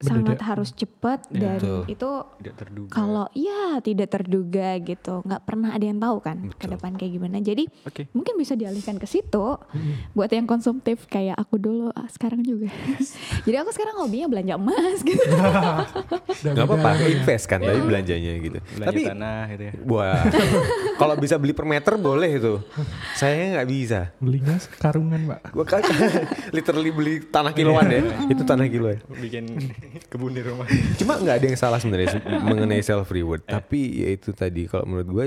Sangat 0.00 0.40
harus 0.40 0.72
cepat 0.72 1.28
dan 1.28 1.60
Betul. 1.60 1.82
itu 1.86 2.10
Tidak 2.40 2.56
terduga. 2.56 2.90
kalau 2.90 3.26
ya 3.36 3.78
tidak 3.80 4.08
terduga 4.08 4.80
gitu 4.80 5.20
nggak 5.20 5.42
pernah 5.44 5.76
ada 5.76 5.84
yang 5.84 6.00
tahu 6.00 6.16
kan 6.18 6.48
ke 6.56 6.66
depan 6.66 6.96
kayak 6.96 7.20
gimana 7.20 7.36
jadi 7.38 7.68
Oke. 7.84 8.08
mungkin 8.16 8.40
bisa 8.40 8.56
dialihkan 8.56 8.96
ke 8.96 9.04
situ 9.04 9.60
buat 10.16 10.32
yang 10.32 10.48
konsumtif 10.48 11.04
kayak 11.04 11.36
aku 11.36 11.60
dulu 11.60 11.92
ah, 11.92 12.08
sekarang 12.08 12.40
juga 12.40 12.72
jadi 13.46 13.60
aku 13.60 13.70
sekarang 13.70 14.00
hobinya 14.00 14.26
belanja 14.26 14.54
emas 14.56 15.04
gitu 15.04 15.20
Dan 16.40 16.56
Gak 16.56 16.64
apa-apa, 16.64 17.04
invest 17.04 17.44
kan 17.44 17.60
tapi 17.60 17.80
belanjanya 17.84 18.32
gitu. 18.40 18.58
Belanja 18.76 18.88
tapi 18.88 19.00
tanah 19.04 19.40
gitu 19.52 19.64
ya. 19.68 19.72
wah, 19.84 20.22
kalau 20.96 21.14
bisa 21.20 21.36
beli 21.36 21.52
per 21.52 21.66
meter 21.68 21.94
boleh 22.00 22.30
itu. 22.32 22.54
Saya 23.12 23.58
nggak 23.58 23.68
bisa. 23.68 24.00
Belinya 24.16 24.56
karungan 24.80 25.20
pak. 25.26 25.52
Gua 25.52 25.64
kan 25.66 25.84
literally 26.50 26.90
beli 26.90 27.14
tanah 27.28 27.52
kiloan 27.52 27.92
ya. 27.92 28.00
Itu 28.32 28.42
tanah 28.42 28.66
kiloan. 28.66 28.98
Bikin 29.10 29.44
kebun 30.06 30.30
di 30.30 30.40
rumah. 30.40 30.66
Cuma 30.94 31.16
nggak 31.16 31.36
ada 31.36 31.46
yang 31.46 31.56
salah 31.56 31.76
sebenarnya 31.76 32.08
se- 32.12 32.24
mengenai 32.24 32.80
self 32.80 33.08
reward. 33.08 33.42
Tapi 33.42 33.78
ya 33.98 34.08
itu 34.10 34.30
tadi 34.30 34.64
kalau 34.64 34.84
menurut 34.84 35.08
gue 35.08 35.26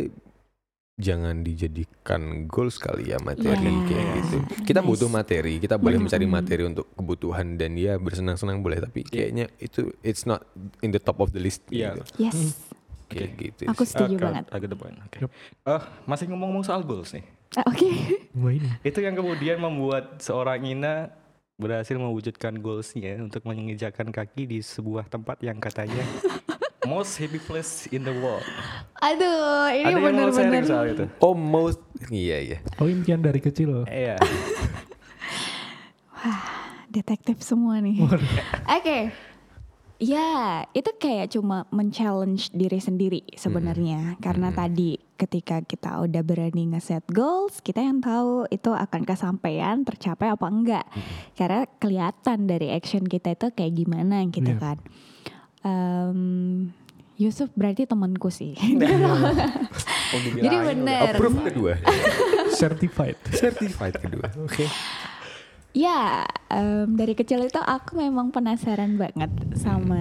jangan 0.93 1.41
dijadikan 1.41 2.21
goals 2.45 2.77
kali 2.77 3.09
ya 3.09 3.17
materi 3.19 3.49
Yes. 3.65 3.85
kayak 3.87 4.05
gitu. 4.15 4.37
Kita 4.63 4.79
Nice. 4.79 4.87
butuh 4.87 5.09
materi, 5.09 5.53
kita 5.57 5.75
boleh 5.75 5.97
Benar. 5.97 6.05
mencari 6.07 6.25
materi 6.27 6.63
untuk 6.63 6.85
kebutuhan 6.93 7.55
dan 7.55 7.73
ya 7.73 7.97
bersenang-senang 7.97 8.59
boleh. 8.59 8.77
Tapi 8.79 9.01
kayaknya 9.01 9.49
itu 9.57 9.89
it's 9.99 10.23
not 10.23 10.45
in 10.79 10.89
the 10.89 10.99
top 10.99 11.17
of 11.17 11.31
the 11.31 11.41
list. 11.41 11.65
Iya. 11.67 11.97
Gitu. 11.97 12.23
yes 12.23 12.39
Kayak 13.05 13.29
gitu. 13.35 13.61
aku 13.67 13.83
setuju 13.83 14.15
ke- 14.15 14.21
banget 14.21 14.45
eh, 14.47 14.59
ke 14.59 14.67
depan. 14.67 14.91
Oke. 15.03 15.17
Yep. 15.19 15.31
Eh, 15.67 15.81
masih 16.05 16.25
ngomong-ngomong 16.27 16.61
soal 16.63 16.81
goals 16.81 17.09
nih. 17.11 17.25
Ah, 17.53 17.65
oke 17.67 17.85
ini. 17.85 18.69
Itu 18.81 18.97
yang 18.97 19.13
kemudian 19.13 19.57
membuat 19.59 20.17
seorang 20.17 20.61
Ina 20.63 21.13
berhasil 21.57 21.95
mewujudkan 21.95 22.57
goalsnya 22.57 23.21
untuk 23.21 23.45
menginjakan 23.45 24.09
kaki 24.09 24.49
di 24.49 24.59
sebuah 24.59 25.05
tempat 25.05 25.39
yang 25.45 25.61
katanya 25.61 26.01
most 26.89 27.15
happy 27.15 27.39
place 27.39 27.85
in 27.93 28.03
the 28.03 28.15
world. 28.19 28.43
aduh 28.99 29.71
ini 29.71 30.63
soal 30.65 30.85
itu? 30.91 31.05
Oh 31.21 31.37
most 31.37 31.79
iya 32.11 32.37
iya. 32.41 32.57
Oh 32.81 32.89
impian 32.89 33.21
dari 33.21 33.39
kecil. 33.39 33.85
Iya. 33.87 34.17
detektif 36.93 37.41
semua 37.41 37.81
nih. 37.81 37.97
Oke. 38.77 39.09
Ya, 40.03 40.67
itu 40.75 40.91
kayak 40.99 41.33
cuma 41.33 41.65
men-challenge 41.73 42.53
diri 42.53 42.77
sendiri 42.77 43.21
sebenarnya. 43.33 44.19
Karena 44.21 44.53
tadi 44.53 44.99
ketika 45.23 45.63
kita 45.63 46.03
udah 46.03 46.21
berani 46.21 46.67
ngeset 46.67 47.07
goals, 47.07 47.63
kita 47.63 47.79
yang 47.79 48.03
tahu 48.03 48.43
itu 48.51 48.69
akan 48.69 49.07
kesampaian, 49.07 49.81
tercapai 49.81 50.27
apa 50.27 50.45
enggak. 50.45 50.85
Karena 51.33 51.63
kelihatan 51.79 52.43
dari 52.43 52.69
action 52.69 53.07
kita 53.07 53.31
itu 53.31 53.47
kayak 53.55 53.73
gimana 53.73 54.27
gitu 54.27 54.51
Iya. 54.51 54.59
kan. 54.59 54.77
Em, 55.63 56.19
Yusuf 57.15 57.47
berarti 57.55 57.87
temanku 57.87 58.27
sih. 58.27 58.53
Oh, 60.13 60.21
dibilangin 60.21 60.45
Jadi 60.45 60.57
bener. 60.61 61.09
Approve 61.09 61.39
kedua. 61.49 61.73
Certified. 62.61 63.17
Certified 63.33 63.97
kedua. 63.97 64.29
Oke. 64.45 64.69
Ya, 65.73 66.21
em, 66.53 66.93
dari 66.93 67.17
kecil 67.17 67.41
itu 67.41 67.57
aku 67.57 67.97
memang 67.97 68.29
penasaran 68.29 68.93
banget 68.93 69.33
sama. 69.57 69.97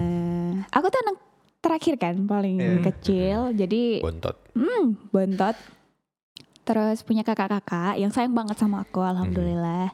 Aku 0.69 0.85
tuh 0.85 1.01
anak 1.01 1.17
terakhir 1.63 1.95
kan, 1.95 2.15
paling 2.23 2.59
Iya. 2.59 2.83
kecil. 2.83 3.37
Jadi, 3.55 4.03
Bontot. 4.03 4.35
hmm, 4.53 4.85
bontot. 5.09 5.55
Terus 6.63 7.01
punya 7.01 7.23
kakak-kakak 7.23 7.95
yang 7.95 8.11
sayang 8.11 8.31
banget 8.31 8.55
sama 8.55 8.83
aku, 8.83 8.99
alhamdulillah. 8.99 9.91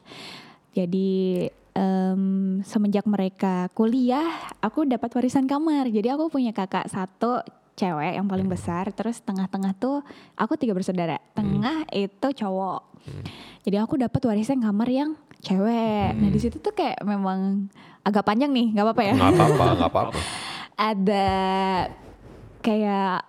Jadi 0.70 1.46
em, 1.70 2.22
semenjak 2.62 3.06
mereka 3.06 3.66
kuliah, 3.72 4.26
aku 4.58 4.82
dapat 4.84 5.10
warisan 5.12 5.46
kamar. 5.46 5.86
Jadi 5.86 6.10
aku 6.10 6.26
punya 6.28 6.50
kakak 6.50 6.86
satu 6.86 7.42
cewek 7.74 8.14
yang 8.14 8.26
paling 8.26 8.46
besar. 8.46 8.86
Terus 8.90 9.18
tengah-tengah 9.18 9.74
tuh 9.74 10.02
aku 10.34 10.54
tiga 10.54 10.70
bersaudara. 10.70 11.18
Tengah 11.32 11.90
itu 11.90 12.28
cowok. 12.36 12.80
Jadi 13.62 13.76
aku 13.76 13.98
dapat 13.98 14.20
warisan 14.22 14.62
kamar 14.62 14.86
yang 14.86 15.10
cewek. 15.40 16.14
Nah 16.14 16.28
di 16.28 16.38
situ 16.38 16.60
tuh 16.60 16.70
kayak 16.70 17.02
memang 17.02 17.66
agak 18.02 18.22
panjang 18.22 18.52
nih, 18.52 18.70
nggak 18.70 18.84
apa-apa 18.86 19.02
ya? 19.02 19.14
Nggak 19.16 19.32
apa-apa, 19.32 19.64
nggak 19.74 19.90
apa-apa. 19.90 20.20
Ada 20.80 21.28
kayak 22.58 23.20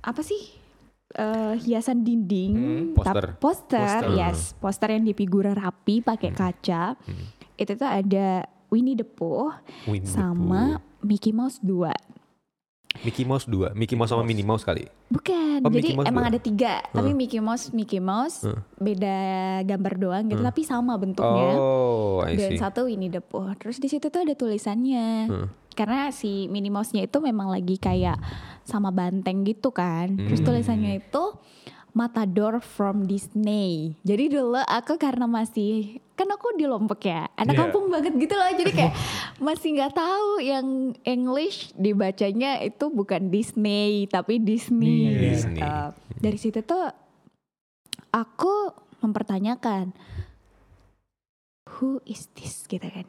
apa 0.00 0.20
sih? 0.20 0.60
Eh, 1.10 1.54
hiasan 1.58 2.06
dinding, 2.06 2.52
Hmm, 2.54 2.84
poster. 2.94 3.34
poster, 3.34 3.82
Poster. 3.82 4.14
yes, 4.14 4.54
poster 4.54 4.88
yang 4.92 5.02
di 5.02 5.10
figura 5.10 5.50
rapi 5.50 5.98
pakai 5.98 6.30
kaca. 6.30 6.94
Itu 7.56 7.72
tuh 7.74 7.88
ada 7.88 8.44
Winnie 8.68 8.94
the 8.94 9.02
Pooh 9.02 9.50
Winnie 9.84 10.06
the 10.06 10.12
sama 10.12 10.78
Mickey 11.02 11.34
Mouse 11.34 11.58
2 11.58 11.90
Mickey 13.00 13.22
Mouse 13.22 13.46
2. 13.46 13.72
Mickey 13.72 13.94
Mouse 13.94 14.10
sama 14.10 14.22
Minnie 14.22 14.42
Mouse 14.42 14.60
kali. 14.60 14.84
Bukan, 15.08 15.62
Oh, 15.62 15.68
jadi 15.68 15.92
emang 15.94 16.24
dua. 16.24 16.32
ada 16.32 16.38
tiga, 16.38 16.80
tapi 16.86 17.12
Mickey 17.12 17.38
Mouse, 17.38 17.70
Mickey 17.70 17.96
Mouse 17.98 18.42
Huh. 18.42 18.60
beda 18.76 19.16
gambar 19.62 19.94
doang 19.96 20.24
gitu, 20.26 20.40
tapi 20.40 20.64
sama 20.64 20.96
bentuknya. 20.96 21.54
Oh, 21.54 22.24
I 22.24 22.34
Dan 22.34 22.50
see. 22.50 22.58
satu 22.58 22.88
Winnie 22.88 23.08
the 23.08 23.20
Pooh. 23.20 23.46
Terus 23.56 23.76
di 23.76 23.86
situ 23.86 24.08
tuh 24.08 24.20
ada 24.20 24.32
tulisannya. 24.32 25.28
Hmm. 25.28 25.46
Karena 25.70 26.10
si 26.10 26.48
Minnie 26.48 26.68
Mouse-nya 26.68 27.04
itu 27.04 27.18
memang 27.18 27.48
lagi 27.48 27.76
kayak 27.76 28.18
sama 28.62 28.90
banteng 28.90 29.44
gitu 29.44 29.70
kan. 29.70 30.16
Terus 30.18 30.40
Hmm. 30.40 30.48
tulisannya 30.50 30.98
itu 30.98 31.24
Matador 31.90 32.62
from 32.62 33.04
Disney. 33.04 33.98
Jadi 34.06 34.30
dulu 34.30 34.60
aku 34.62 34.94
karena 34.94 35.26
masih 35.26 35.98
kan 36.14 36.28
aku 36.28 36.52
di 36.54 36.68
Lombok 36.68 37.00
ya, 37.00 37.26
anak 37.34 37.56
Iya. 37.56 37.60
kampung 37.66 37.88
banget 37.88 38.12
gitu 38.14 38.34
loh. 38.36 38.50
Jadi 38.52 38.70
kayak 38.70 38.94
masih 39.46 39.68
nggak 39.74 39.94
tahu 39.96 40.30
yang 40.38 40.66
English 41.02 41.72
dibacanya 41.74 42.60
itu 42.60 42.88
bukan 42.88 43.32
Disney 43.32 44.06
tapi 44.06 44.38
Disney. 44.38 45.16
Disney. 45.16 45.58
Uh, 45.58 45.90
dari 46.20 46.38
situ 46.38 46.60
tuh 46.62 46.86
aku 48.12 48.54
mempertanyakan 49.00 49.96
who 51.78 51.98
is 52.04 52.28
this 52.36 52.68
gitu 52.68 52.84
kan. 52.84 53.06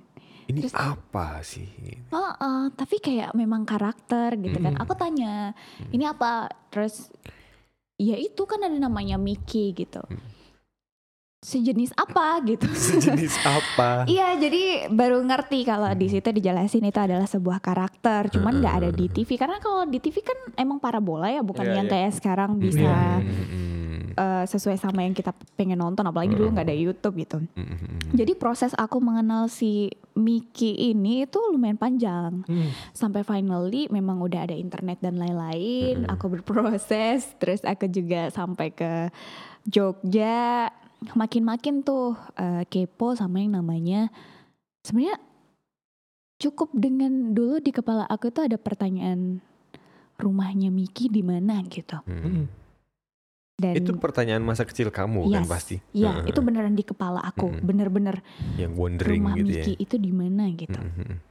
Ini 0.48 0.68
apa 0.76 1.40
sih? 1.48 1.68
Oh, 2.12 2.28
oh, 2.28 2.64
tapi 2.76 3.00
kayak 3.00 3.32
memang 3.32 3.64
karakter 3.64 4.36
gitu 4.36 4.60
kan. 4.60 4.76
Aku 4.84 5.00
tanya, 5.00 5.56
ini 5.96 6.04
apa? 6.04 6.52
Terus 6.68 7.08
ya 8.02 8.18
itu 8.18 8.49
kan 8.49 8.66
ada 8.66 8.74
namanya 8.74 9.22
Mickey 9.22 9.78
gitu. 9.78 10.02
Sejenis 11.41 11.93
apa 11.97 12.38
gitu. 12.45 12.70
Sejenis 12.89 13.34
apa? 13.41 14.06
Iya, 14.06 14.38
jadi 14.38 14.93
baru 14.93 15.26
ngerti 15.26 15.66
kalau 15.66 15.89
di 15.97 16.06
situ 16.06 16.30
dijelasin 16.30 16.86
itu 16.86 17.02
adalah 17.02 17.26
sebuah 17.26 17.58
karakter, 17.58 18.30
cuman 18.30 18.62
nggak 18.62 18.76
ada 18.78 18.89
di 18.93 19.10
TV 19.10 19.41
karena 19.41 19.58
kalau 19.58 19.89
di 19.89 19.97
TV 19.97 20.22
kan 20.22 20.38
emang 20.54 20.78
parabola 20.78 21.34
ya, 21.34 21.41
bukan 21.41 21.66
Iya, 21.66 21.82
yang 21.82 21.88
iya. 21.89 21.93
kayak 21.97 22.12
sekarang 22.14 22.62
bisa 22.62 23.22
Eh, 24.12 24.45
sesuai 24.47 24.76
sama 24.76 25.07
yang 25.07 25.16
kita 25.16 25.32
pengen 25.55 25.80
nonton, 25.80 26.03
apalagi 26.03 26.36
dulu 26.36 26.51
nggak 26.51 26.68
ada 26.68 26.76
YouTube 26.76 27.16
gitu. 27.24 27.38
Jadi 28.12 28.34
proses 28.36 28.76
aku 28.76 28.99
mengenal 28.99 29.47
si 29.47 29.91
Mickey 30.18 30.91
ini 30.91 31.24
itu 31.24 31.39
lumayan 31.51 31.80
panjang. 31.80 32.43
Hmm. 32.43 32.70
Sampai 32.91 33.24
finally 33.24 33.88
memang 33.88 34.20
udah 34.20 34.49
ada 34.49 34.55
internet 34.55 34.99
dan 34.99 35.16
lain-lain. 35.16 36.03
Aku 36.12 36.28
berproses, 36.28 37.32
terus 37.39 37.64
aku 37.64 37.88
juga 37.88 38.28
sampai 38.30 38.76
ke 38.76 39.09
Jogja. 39.64 40.68
Makin-makin 41.18 41.82
tuh 41.82 42.14
eh, 42.38 42.68
kepo 42.70 43.18
sama 43.18 43.41
yang 43.41 43.57
namanya 43.57 44.14
sebenarnya 44.86 45.18
cukup 46.41 46.74
dengan 46.74 47.34
dulu 47.38 47.62
di 47.62 47.70
kepala 47.70 48.05
aku 48.09 48.34
itu 48.34 48.41
ada 48.41 48.57
pertanyaan 48.57 49.41
rumahnya 50.22 50.70
Mickey 50.70 51.09
di 51.09 51.26
mana 51.26 51.62
gitu. 51.66 51.97
Hmm. 52.05 52.61
Dan 53.62 53.78
Itu 53.78 53.93
pertanyaan 53.95 54.41
masa 54.41 54.66
kecil 54.66 54.89
kamu 54.89 55.30
kan 55.30 55.45
Yes. 55.45 55.47
pasti. 55.47 55.76
Iya, 55.93 56.20
Heeh. 56.20 56.30
itu 56.30 56.41
beneran 56.41 56.74
di 56.74 56.82
kepala 56.82 57.22
aku, 57.22 57.53
bener-bener 57.62 58.26
yang 58.55 58.74
wondering 58.74 59.22
rumah 59.22 59.38
gitu 59.38 59.47
Mickey 59.47 59.74
ya. 59.74 59.80
itu 59.80 59.95
di 59.95 60.12
mana 60.12 60.49
gitu. 60.49 60.76
Mm-mm. 60.76 61.22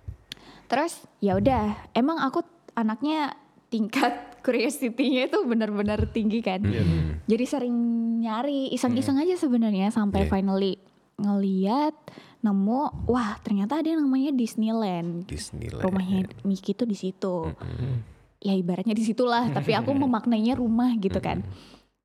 Terus 0.67 0.93
ya 1.19 1.35
udah, 1.35 1.91
emang 1.93 2.17
aku 2.17 2.47
anaknya 2.73 3.35
tingkat 3.67 4.15
curiosity-nya 4.47 5.27
itu 5.27 5.39
benar-benar 5.43 6.07
tinggi 6.09 6.39
kan. 6.41 6.63
Mm-mm. 6.63 7.27
Jadi 7.27 7.45
sering 7.45 7.75
nyari, 8.21 8.71
iseng-iseng 8.71 9.19
aja 9.19 9.35
sebenarnya 9.35 9.91
sampai 9.91 10.25
Iya. 10.25 10.31
finally 10.31 10.75
ngeliat 11.17 11.93
nemu, 12.41 13.05
wah 13.05 13.37
ternyata 13.39 13.77
ada 13.77 13.89
yang 13.89 14.01
namanya 14.01 14.33
Disneyland. 14.33 15.29
Disneyland. 15.29 15.85
Rumahnya 15.85 16.21
Mickey 16.43 16.73
itu 16.73 16.89
di 16.89 16.97
situ. 16.97 17.51
Mm-mm. 17.51 17.95
Ya 18.41 18.57
ibaratnya 18.57 18.97
di 18.97 19.05
situlah, 19.05 19.53
tapi 19.53 19.77
aku 19.77 19.93
memaknainya 20.03 20.57
rumah 20.57 20.97
gitu 20.97 21.21
kan. 21.21 21.45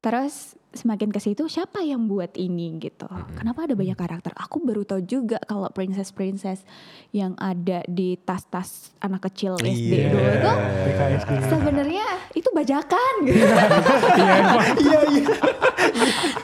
Terus 0.06 0.54
semakin 0.70 1.10
ke 1.10 1.18
situ 1.18 1.48
siapa 1.48 1.82
yang 1.82 2.06
buat 2.06 2.36
ini 2.36 2.78
gitu. 2.78 3.08
Kenapa 3.34 3.66
ada 3.66 3.74
banyak 3.74 3.96
karakter? 3.96 4.36
Aku 4.36 4.62
baru 4.62 4.84
tahu 4.84 5.02
juga 5.02 5.42
kalau 5.42 5.66
princess-princess 5.66 6.62
yang 7.10 7.34
ada 7.36 7.82
di 7.88 8.14
tas-tas 8.14 8.94
anak 9.00 9.26
kecil 9.26 9.56
SD 9.58 9.72
Iya. 9.96 10.12
dulu 10.12 10.32
tuh 10.44 10.58
PKSD. 10.86 11.32
sebenarnya 11.48 12.06
itu 12.36 12.50
bajakan 12.52 13.14
gitu. 13.24 13.50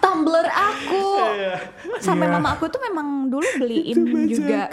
Tumblr 0.01 0.47
aku. 0.47 1.05
Sampai 1.99 2.25
Iya. 2.25 2.33
mama 2.33 2.57
aku 2.57 2.65
tuh 2.65 2.81
memang 2.81 3.29
dulu 3.29 3.45
beliin 3.59 3.97
juga 4.25 4.71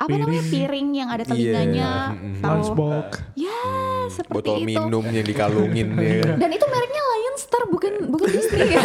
apa 0.00 0.16
namanya 0.16 0.44
piring 0.48 0.88
yang 0.96 1.08
ada 1.12 1.28
telinganya. 1.28 2.16
mm-mm. 2.16 2.40
tahu. 2.40 2.56
Lunchbox. 2.56 3.08
Ya, 3.36 3.60
seperti 4.08 4.32
Botol 4.32 4.56
itu. 4.64 4.68
minum 4.72 5.04
yang 5.04 5.26
dikalungin 5.28 5.88
ya. 6.00 6.40
Dan 6.40 6.50
itu 6.56 6.64
mereknya 6.64 7.02
Lion 7.04 7.36
Star 7.36 7.62
bukan 7.68 7.92
bukan 8.08 8.28
Disney. 8.32 8.64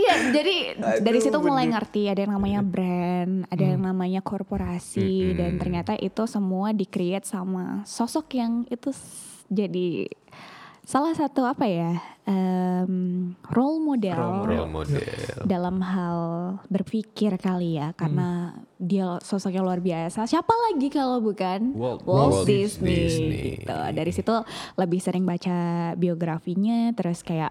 iya, 0.00 0.14
jadi 0.32 0.56
dari 1.04 1.20
situ 1.20 1.36
mulai 1.36 1.68
ngerti 1.68 2.08
ada 2.08 2.24
yang 2.24 2.32
namanya 2.32 2.60
brand, 2.64 3.44
ada 3.52 3.64
yang 3.76 3.84
namanya 3.84 4.24
korporasi 4.24 5.36
dan 5.36 5.60
ternyata 5.60 5.92
itu 6.00 6.24
semua 6.24 6.72
di-create 6.72 7.28
sama 7.28 7.84
sosok 7.84 8.40
yang 8.40 8.64
itu 8.72 8.88
jadi 9.52 10.08
salah 10.90 11.14
satu 11.14 11.46
apa 11.46 11.70
ya? 11.70 12.02
em, 12.26 13.30
role 13.48 13.78
model 13.80 14.18
Role 14.44 14.66
model. 14.66 15.06
dalam 15.42 15.78
hal 15.80 16.18
berpikir 16.66 17.38
kali 17.38 17.74
ya 17.74 17.90
karena 17.92 18.54
dia 18.74 19.18
sosoknya 19.18 19.62
luar 19.62 19.78
biasa 19.78 20.26
siapa 20.26 20.50
lagi 20.70 20.90
kalau 20.90 21.18
bukan 21.18 21.74
Walt- 21.74 22.02
Walt 22.02 22.42
Walt, 22.42 22.46
Disney, 22.46 22.94
Disney. 22.96 23.44
gitu 23.58 23.74
dari 23.90 24.10
situ 24.10 24.34
lebih 24.74 24.98
sering 24.98 25.22
baca 25.22 25.58
biografinya 25.94 26.90
terus 26.90 27.22
kayak 27.22 27.50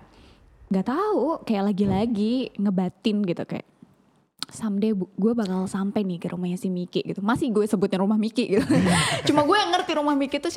nggak 0.70 0.86
tahu 0.86 1.42
kayak 1.44 1.74
lagi-lagi 1.74 2.54
ngebatin 2.56 3.26
gitu 3.26 3.44
kayak 3.44 3.68
someday 4.50 4.96
gue 4.96 5.34
bakal 5.38 5.70
sampai 5.70 6.02
nih 6.02 6.18
ke 6.18 6.28
rumahnya 6.34 6.58
si 6.58 6.72
Miki 6.74 7.06
gitu. 7.06 7.22
Masih 7.22 7.54
gue 7.54 7.66
sebutnya 7.70 8.02
rumah 8.02 8.18
Miki 8.18 8.50
gitu. 8.50 8.66
Cuma 9.30 9.46
gue 9.46 9.58
yang 9.58 9.72
ngerti 9.72 9.92
rumah 9.96 10.16
Miki 10.18 10.42
itu 10.42 10.50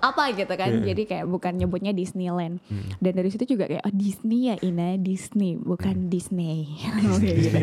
apa 0.00 0.22
gitu 0.32 0.54
kan. 0.56 0.70
Jadi 0.82 1.02
kayak 1.04 1.26
bukan 1.28 1.52
nyebutnya 1.60 1.92
Disneyland. 1.92 2.58
Dan 2.98 3.12
dari 3.12 3.28
situ 3.28 3.44
juga 3.44 3.68
kayak 3.68 3.84
oh, 3.84 3.94
Disney 3.94 4.52
ya 4.52 4.56
Ina 4.64 4.96
Disney 4.96 5.60
bukan 5.60 6.08
Disney. 6.08 6.70
Oke, 7.16 7.32
gitu. 7.36 7.58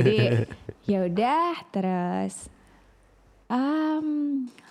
jadi 0.00 0.16
ya 0.86 0.98
udah 1.06 1.46
terus 1.74 2.48
um, 3.50 4.06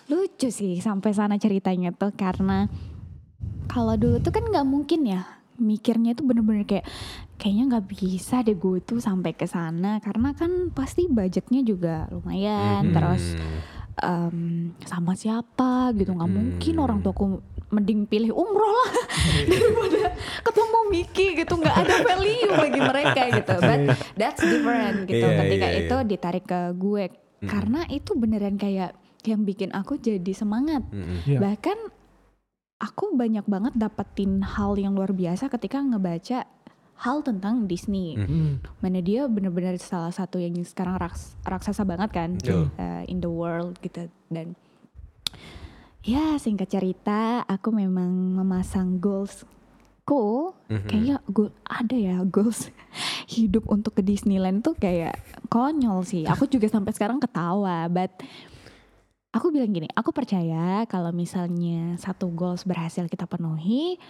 lucu 0.07 0.49
sih 0.49 0.79
sampai 0.79 1.11
sana 1.11 1.35
ceritanya 1.35 1.91
tuh. 1.91 2.15
Karena 2.15 2.65
kalau 3.67 3.99
dulu 3.99 4.23
tuh 4.23 4.31
kan 4.31 4.47
nggak 4.47 4.67
mungkin 4.67 5.03
ya 5.05 5.39
mikirnya 5.59 6.15
tuh 6.15 6.23
bener-bener 6.23 6.63
kayak 6.63 6.87
kayaknya 7.39 7.63
nggak 7.71 7.85
bisa 7.87 8.43
deh 8.43 8.59
gue 8.59 8.83
tuh 8.83 8.99
sampai 8.99 9.31
ke 9.31 9.47
sana. 9.47 10.03
Karena 10.03 10.35
kan 10.35 10.75
pasti 10.75 11.07
budgetnya 11.07 11.63
juga 11.63 12.05
lumayan. 12.11 12.91
Mhm. 12.91 12.93
terus 12.93 13.23
em, 14.03 14.37
sama 14.83 15.15
siapa 15.15 15.95
gitu. 15.95 16.11
Nggak 16.11 16.31
mungkin 16.31 16.75
orang 16.83 16.99
tuaku 16.99 17.39
mending 17.69 18.09
pilih 18.09 18.33
umroh 18.33 18.73
lah 18.73 18.91
daripada 19.49 20.03
ketemu 20.43 20.79
Miki 20.91 21.27
gitu. 21.39 21.53
Nggak 21.55 21.77
ada 21.87 21.95
value 22.03 22.51
bagi 22.51 22.81
mereka 22.83 23.21
gitu. 23.31 23.55
But 23.55 23.79
that's 24.19 24.43
different 24.43 25.07
gitu. 25.07 25.23
Iya, 25.23 25.37
ketika 25.39 25.67
iya, 25.71 25.79
itu 25.87 25.95
iya. 25.95 26.07
ditarik 26.07 26.45
ke 26.45 26.61
gue. 26.75 27.03
Karena 27.39 27.87
itu 27.87 28.19
beneran 28.19 28.59
kayak 28.59 28.99
yang 29.23 29.47
bikin 29.47 29.71
aku 29.71 29.95
jadi 29.95 30.31
semangat. 30.35 30.83
Mm-mm. 30.91 31.23
Iya. 31.23 31.39
bahkan 31.39 31.79
aku 32.79 33.11
banyak 33.13 33.43
banget 33.43 33.73
dapetin 33.75 34.39
hal 34.39 34.79
yang 34.79 34.95
luar 34.95 35.11
biasa 35.11 35.51
ketika 35.51 35.83
ngebaca 35.83 36.47
hal 36.99 37.21
tentang 37.21 37.63
Disney 37.63 38.13
Hmm. 38.13 38.59
mana 38.77 38.99
dia 38.99 39.23
bener-bener 39.25 39.79
salah 39.79 40.11
satu 40.11 40.35
yang 40.35 40.51
sekarang 40.61 40.95
raks- 40.95 41.39
raksasa 41.41 41.83
banget 41.83 42.09
kan 42.09 42.35
Betul. 42.35 42.67
uh, 42.75 43.03
in 43.05 43.17
the 43.17 43.31
world 43.31 43.79
gitu 43.79 44.05
dan 44.27 44.51
ya 46.01 46.35
singkat 46.35 46.67
cerita 46.69 47.43
aku 47.43 47.71
memang 47.71 48.09
memasang 48.35 48.97
goals 48.97 49.43
ku 50.03 50.51
Mhm. 50.67 50.87
kayaknya 50.87 51.15
gue 51.25 51.47
ada 51.61 51.95
ya 51.95 52.17
goals 52.25 52.67
hidup 53.29 53.67
untuk 53.67 53.93
ke 53.93 54.01
Disneyland 54.01 54.59
tuh 54.59 54.73
kayak 54.73 55.15
konyol 55.47 56.01
sih 56.01 56.25
aku 56.25 56.47
juga 56.47 56.65
sampai 56.65 56.91
sekarang 56.91 57.21
ketawa 57.21 57.85
but 57.87 58.09
aku 59.29 59.53
bilang 59.53 59.69
gini 59.69 59.85
aku 59.89 60.09
percaya 60.09 60.81
kalau 60.83 61.13
misalnya 61.13 61.93
satu 61.95 62.27
goals 62.27 62.65
berhasil 62.65 63.05
kita 63.05 63.23
penuhi 63.23 64.01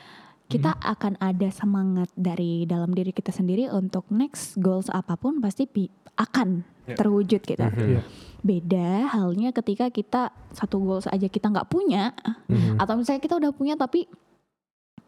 kita 0.49 0.73
akan 0.75 1.13
ada 1.15 1.47
semangat 1.47 2.09
dari 2.13 2.65
dalam 2.65 2.89
diri 2.89 3.09
kita 3.09 3.29
sendiri 3.29 3.69
untuk 3.69 4.09
next 4.09 4.57
goals 4.57 4.89
apa 4.89 5.13
pun 5.13 5.37
pasti 5.37 5.63
pi- 5.63 5.93
akan 6.15 6.65
Ya. 6.83 6.97
terwujud 6.97 7.39
gitu 7.39 7.61
Mhm. 7.61 7.85
Iya. 7.87 8.01
beda 8.39 8.89
halnya 9.13 9.53
ketika 9.53 9.87
kita 9.87 10.21
satu 10.49 10.81
goals 10.81 11.05
aja 11.05 11.27
kita 11.27 11.47
nggak 11.47 11.69
punya 11.69 12.17
Mhm. 12.47 12.81
atau 12.81 12.97
misalnya 12.97 13.21
kita 13.21 13.37
udah 13.37 13.51
punya 13.51 13.77
tapi 13.77 14.09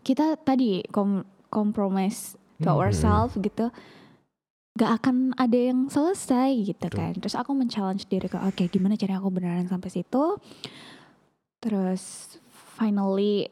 kita 0.01 0.37
tadi 0.37 0.85
kom 0.87 1.25
compromise 1.49 2.37
to 2.57 2.69
Mhm. 2.69 2.77
ourselves 2.77 3.33
gitu 3.35 3.73
gak 4.71 5.03
akan 5.03 5.35
ada 5.35 5.57
yang 5.67 5.87
selesai 5.87 6.53
gitu 6.65 6.85
Betul. 6.85 6.95
kan 6.95 7.13
terus 7.17 7.33
aku 7.33 7.51
men-challenge 7.51 8.07
diri 8.07 8.25
ke 8.25 8.37
oke 8.37 8.63
gimana 8.67 8.93
caranya 8.93 9.19
aku 9.19 9.27
beneran 9.29 9.67
sampai 9.67 9.89
situ 9.89 10.37
terus 11.59 12.37
finally 12.71 13.45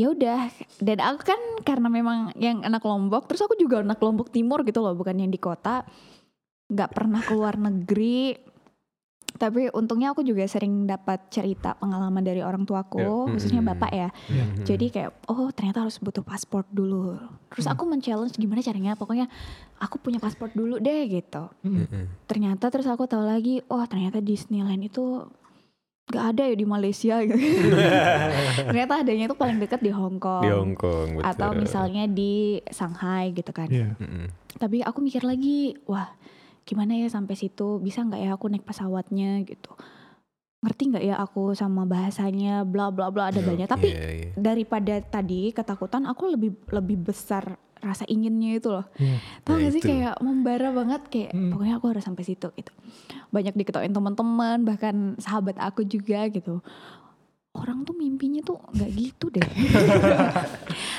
ya 0.00 0.06
udah 0.08 0.48
dan 0.80 0.98
aku 0.98 1.28
kan 1.28 1.40
karena 1.60 1.92
memang 1.92 2.32
yang 2.40 2.64
anak 2.64 2.80
Lombok 2.80 3.28
terus 3.28 3.44
aku 3.44 3.52
juga 3.60 3.84
anak 3.84 4.00
Lombok 4.00 4.32
Timur 4.32 4.64
gitu 4.64 4.80
loh 4.80 4.96
bukan 4.96 5.12
yang 5.12 5.28
di 5.28 5.36
kota 5.36 5.84
nggak 6.72 6.90
pernah 6.90 7.20
keluar 7.20 7.60
negeri 7.60 8.48
tapi 9.30 9.70
untungnya 9.70 10.12
aku 10.12 10.20
juga 10.20 10.44
sering 10.44 10.84
dapat 10.84 11.30
cerita 11.30 11.72
pengalaman 11.74 12.20
dari 12.20 12.40
orang 12.40 12.66
tuaku 12.66 12.98
Ya. 12.98 13.30
khususnya 13.30 13.60
Hmm. 13.62 13.70
bapak 13.72 13.90
ya 13.90 14.08
Mhm. 14.26 14.64
jadi 14.64 14.86
kayak 14.90 15.10
oh 15.28 15.48
ternyata 15.50 15.84
harus 15.84 15.96
butuh 15.96 16.20
paspor 16.20 16.64
dulu 16.68 17.16
terus 17.48 17.64
aku 17.64 17.84
men-challenge 17.84 18.36
gimana 18.36 18.60
caranya 18.60 18.92
pokoknya 18.94 19.30
aku 19.78 19.96
punya 19.96 20.18
paspor 20.18 20.50
dulu 20.50 20.76
deh 20.76 21.06
gitu 21.06 21.46
Mhm. 21.62 22.26
ternyata 22.26 22.68
terus 22.68 22.84
aku 22.84 23.04
tahu 23.04 23.22
lagi 23.22 23.62
oh 23.66 23.84
ternyata 23.84 24.18
Disneyland 24.18 24.82
itu 24.82 25.24
gak 26.10 26.34
ada 26.34 26.42
ya 26.44 26.54
di 26.54 26.64
Malaysia 26.64 27.16
gitu. 27.22 27.38
ternyata 28.66 29.00
adanya 29.00 29.24
itu 29.24 29.34
paling 29.34 29.56
dekat 29.56 29.78
di 29.78 29.88
Hong 29.88 30.18
Kong 30.18 30.42
di 30.42 30.50
Hong 30.50 30.74
Kong 30.74 31.08
betul. 31.16 31.24
atau 31.24 31.50
misalnya 31.54 32.04
di 32.04 32.58
Shanghai 32.66 33.30
gitu 33.30 33.50
kan 33.50 33.66
Iya. 33.66 33.94
Mhm. 33.94 34.26
tapi 34.58 34.82
aku 34.82 34.98
mikir 34.98 35.22
lagi 35.22 35.78
wah 35.84 36.10
gimana 36.62 36.94
ya 36.94 37.06
sampai 37.06 37.34
situ 37.34 37.78
bisa 37.78 38.02
nggak 38.02 38.20
ya 38.20 38.30
aku 38.32 38.46
naik 38.46 38.62
pesawatnya 38.62 39.42
gitu 39.42 39.72
ngerti 40.60 40.82
nggak 40.88 41.04
ya 41.04 41.16
aku 41.16 41.54
sama 41.54 41.82
bahasanya 41.84 42.62
bla 42.62 42.90
bla 42.90 43.08
bla 43.08 43.30
ada 43.30 43.40
banyak 43.40 43.64
tapi 43.66 43.88
Iya, 43.88 44.08
iya. 44.12 44.28
daripada 44.34 45.00
tadi 45.00 45.50
ketakutan 45.50 46.04
aku 46.04 46.28
lebih 46.28 46.52
lebih 46.68 47.00
besar 47.02 47.56
rasa 47.80 48.04
inginnya 48.04 48.54
itu 48.54 48.68
loh. 48.68 48.84
Tau 49.40 49.56
Nah, 49.56 49.64
gak 49.64 49.72
sih 49.72 49.80
itu. 49.80 49.88
kayak 49.88 50.20
membara 50.20 50.68
banget 50.70 51.02
kayak 51.08 51.30
Hmm. 51.30 51.50
pokoknya 51.50 51.74
aku 51.76 51.86
harus 51.88 52.04
sampai 52.04 52.22
situ 52.22 52.48
gitu. 52.50 52.72
Banyak 53.28 53.54
diketawain 53.54 53.90
teman-teman 53.90 54.62
bahkan 54.62 54.94
sahabat 55.16 55.56
aku 55.56 55.82
juga 55.82 56.28
gitu. 56.28 56.60
Orang 57.50 57.82
tuh 57.82 57.92
mimpinya 57.92 58.38
tuh 58.40 58.62
nggak 58.70 58.90
gitu 58.92 59.26
deh. 59.28 59.42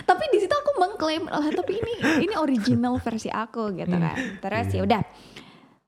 Tapi 0.03 0.23
di 0.27 0.37
situ 0.37 0.51
aku 0.51 0.71
mengklaim 0.77 1.23
lah 1.25 1.47
tapi 1.49 1.73
ini 1.75 1.93
ini 2.19 2.33
original 2.35 2.97
versi 2.97 3.29
aku 3.29 3.71
gitu 3.73 3.93
kan. 3.93 4.17
Terus 4.37 4.67
ya 4.71 4.81
udah 4.81 5.01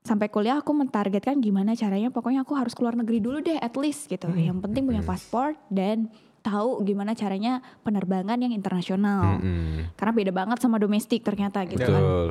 sampai 0.00 0.28
kuliah 0.28 0.56
aku 0.56 0.72
mentargetkan 0.72 1.40
gimana 1.40 1.72
caranya 1.72 2.08
pokoknya 2.08 2.44
aku 2.44 2.52
harus 2.54 2.72
keluar 2.72 2.92
negeri 2.92 3.20
dulu 3.20 3.40
deh 3.40 3.56
at 3.56 3.74
least 3.74 4.06
gitu. 4.06 4.28
Yang 4.30 4.62
penting 4.62 4.84
punya 4.84 5.02
paspor 5.02 5.52
dan 5.68 6.08
tahu 6.44 6.84
gimana 6.84 7.12
caranya 7.12 7.58
penerbangan 7.80 8.36
yang 8.36 8.52
internasional 8.52 9.40
Mm-mm. 9.40 9.88
karena 9.96 10.12
beda 10.12 10.30
banget 10.30 10.58
sama 10.60 10.76
domestik 10.76 11.24
ternyata 11.24 11.64
gitu 11.64 11.80
kan 11.80 11.96
Betul. 11.96 12.28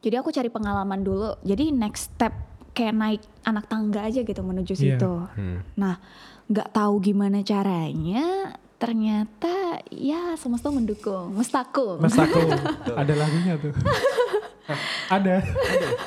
jadi 0.00 0.14
aku 0.16 0.30
cari 0.30 0.48
pengalaman 0.48 1.02
dulu. 1.02 1.36
Jadi 1.42 1.68
next 1.70 2.14
step 2.14 2.32
kayak 2.70 2.94
naik 2.94 3.20
anak 3.42 3.66
tangga 3.66 4.00
aja 4.00 4.22
gitu 4.22 4.40
menuju 4.40 4.72
Iya. 4.72 4.96
situ. 4.96 5.12
Hmm. 5.28 5.60
Nah, 5.74 6.00
nggak 6.46 6.70
tahu 6.70 7.02
gimana 7.04 7.42
caranya, 7.42 8.54
ternyata 8.78 9.52
ya 9.90 10.32
semesta 10.34 10.70
mendukung, 10.70 11.36
mestakung. 11.36 12.00
Mas 12.00 12.14
aku 12.14 12.40
ada 13.04 13.12
lagunya 13.12 13.58
tuh. 13.58 13.74
ada. 15.20 15.44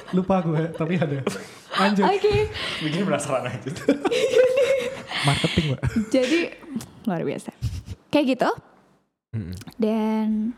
Lupa 0.10 0.41
gue, 0.41 0.74
tapi 0.74 0.97
ada. 0.97 1.20
Lanjut. 1.74 2.06
Oke, 2.08 2.49
Bikin 2.80 3.04
penasaran 3.04 3.45
aja. 3.45 3.70
Marketing, 5.24 5.66
Mbak. 5.72 5.82
jadi 6.10 6.40
luar 7.04 7.22
biasa. 7.22 7.52
Kayak 8.08 8.26
gitu. 8.36 8.50
Dan 9.76 10.54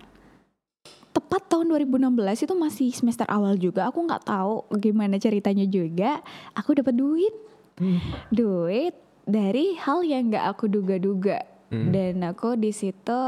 tepat 1.09 1.47
tahun 1.47 1.71
2016 1.71 2.11
itu 2.43 2.53
masih 2.53 2.89
semester 2.91 3.23
awal 3.25 3.55
juga. 3.55 3.87
Aku 3.87 4.03
nggak 4.03 4.25
tahu 4.25 4.67
gimana 4.75 5.15
ceritanya 5.15 5.63
juga. 5.63 6.19
Aku 6.53 6.75
dapat 6.75 6.93
duit, 6.93 7.31
Hmm. 7.75 7.99
duit 8.29 8.95
dari 9.23 9.75
hal 9.75 10.03
yang 10.03 10.27
nggak 10.27 10.45
aku 10.49 10.67
duga-duga. 10.67 11.43
Dan 11.67 12.23
aku 12.23 12.55
di 12.55 12.71
situ 12.71 13.21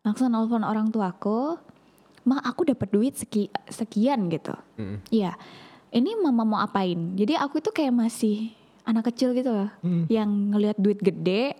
langsung 0.00 0.28
nelfon 0.28 0.60
orang 0.60 0.88
tuaku, 0.88 1.56
"Ma, 2.22 2.36
aku 2.40 2.66
dapat 2.66 2.88
duit 2.88 3.14
seki- 3.14 3.48
sekian 3.68 4.28
gitu." 4.28 4.52
Iya. 5.08 5.32
Ini 5.88 6.18
mama 6.18 6.44
mau 6.44 6.58
apain? 6.58 7.14
Jadi 7.14 7.32
aku 7.32 7.60
itu 7.60 7.70
kayak 7.70 7.94
masih 7.94 8.52
anak 8.84 9.08
kecil 9.08 9.32
gitu 9.32 9.50
loh. 9.50 9.70
Hmm. 9.80 10.04
Yang 10.06 10.30
ngelihat 10.50 10.76
duit 10.76 10.98
gede, 10.98 11.56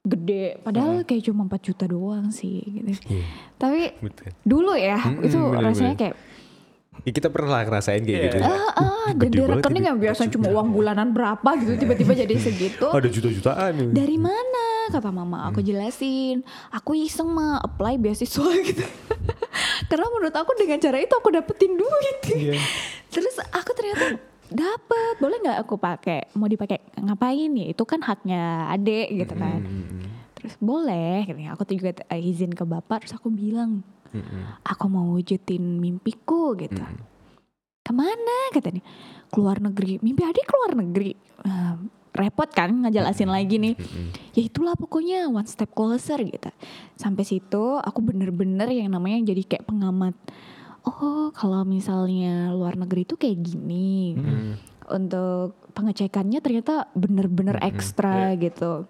gede. 0.00 0.58
Padahal 0.58 1.02
kayak 1.02 1.22
cuma 1.24 1.44
4 1.44 1.60
juta 1.62 1.84
doang 1.84 2.30
sih 2.30 2.58
gitu. 2.60 2.90
Iya, 3.10 3.26
Tapi 3.56 3.80
betul. 3.98 4.28
dulu 4.42 4.72
ya 4.72 4.98
Mm-mm, 4.98 5.22
itu 5.22 5.36
bener-bener. 5.36 5.64
rasanya 5.66 5.96
kayak 5.96 6.16
Ya, 7.00 7.16
kita 7.16 7.32
pernah 7.32 7.56
lah 7.56 7.62
ngerasain 7.64 8.02
kayak 8.02 8.12
Iya. 8.12 8.28
gitu. 8.28 8.38
ah 8.44 8.70
ah 8.76 9.08
dan 9.08 9.16
Gede 9.16 9.32
di 9.32 9.40
rekening 9.40 9.84
yang 9.88 9.96
biasa 9.96 10.28
cuma 10.28 10.52
uang 10.52 10.68
bulanan 10.68 11.08
berapa 11.10 11.48
gitu 11.56 11.72
tiba-tiba 11.78 12.12
jadi 12.14 12.34
segitu. 12.36 12.86
Ada 12.86 13.08
juta-jutaan 13.08 13.72
nih. 13.72 13.88
Dari 13.96 14.16
mana? 14.20 14.64
Kata 14.92 15.08
mama, 15.08 15.48
aku 15.48 15.64
jelasin. 15.64 16.44
Aku 16.68 16.92
iseng 16.92 17.30
mah 17.30 17.56
apply 17.58 17.96
beasiswa 17.96 18.44
gitu. 18.68 18.84
Karena 19.88 20.06
menurut 20.10 20.34
aku 20.34 20.52
dengan 20.54 20.76
cara 20.76 21.00
itu 21.00 21.14
aku 21.14 21.30
dapetin 21.30 21.72
duit. 21.72 22.18
Iya. 22.28 22.60
Terus 23.08 23.32
aku 23.48 23.70
ternyata 23.72 24.20
dapat. 24.52 25.14
Boleh 25.22 25.36
nggak 25.42 25.58
aku 25.62 25.74
pakai? 25.80 26.30
Mau 26.36 26.50
dipakai 26.50 26.78
ngapain 26.98 27.50
ya? 27.54 27.66
Itu 27.70 27.86
kan 27.86 28.02
haknya 28.02 28.70
adek 28.70 29.08
gitu 29.14 29.34
kan. 29.38 29.60
Terus 30.40 30.54
boleh, 30.56 31.28
katanya. 31.28 31.52
aku 31.52 31.62
tuh 31.68 31.76
juga 31.76 31.92
izin 32.16 32.56
ke 32.56 32.64
bapak. 32.64 33.04
Terus 33.04 33.20
aku 33.20 33.28
bilang, 33.28 33.84
aku 34.64 34.84
mau 34.88 35.06
wujudin 35.12 35.78
mimpiku 35.78 36.56
gitu. 36.56 36.80
Ke 37.80 37.92
mana 37.92 38.52
katanya? 38.52 38.80
Keluar 39.28 39.60
negeri. 39.60 40.00
Mimpi 40.00 40.22
adik 40.24 40.46
keluar 40.48 40.72
negeri. 40.74 41.12
Eh, 41.44 41.74
repot 42.10 42.50
kan 42.50 42.72
ngejelasin 42.72 43.30
lagi 43.30 43.56
nih. 43.60 43.74
Ya 44.34 44.42
itulah 44.46 44.74
pokoknya 44.74 45.30
one 45.30 45.46
step 45.46 45.70
closer 45.72 46.18
gitu. 46.22 46.50
Sampai 46.98 47.22
situ 47.22 47.78
aku 47.78 48.00
bener-bener 48.02 48.66
yang 48.72 48.90
namanya 48.90 49.32
jadi 49.32 49.42
kayak 49.46 49.68
pengamat. 49.68 50.14
Oh 50.82 51.28
kalau 51.30 51.62
misalnya 51.62 52.50
luar 52.50 52.74
negeri 52.74 53.04
itu 53.04 53.14
kayak 53.14 53.38
gini. 53.38 54.16
Untuk 54.86 55.54
pengecekannya 55.70 56.40
ternyata 56.40 56.90
bener-bener 56.92 57.60
ekstra 57.62 58.34
gitu. 58.34 58.88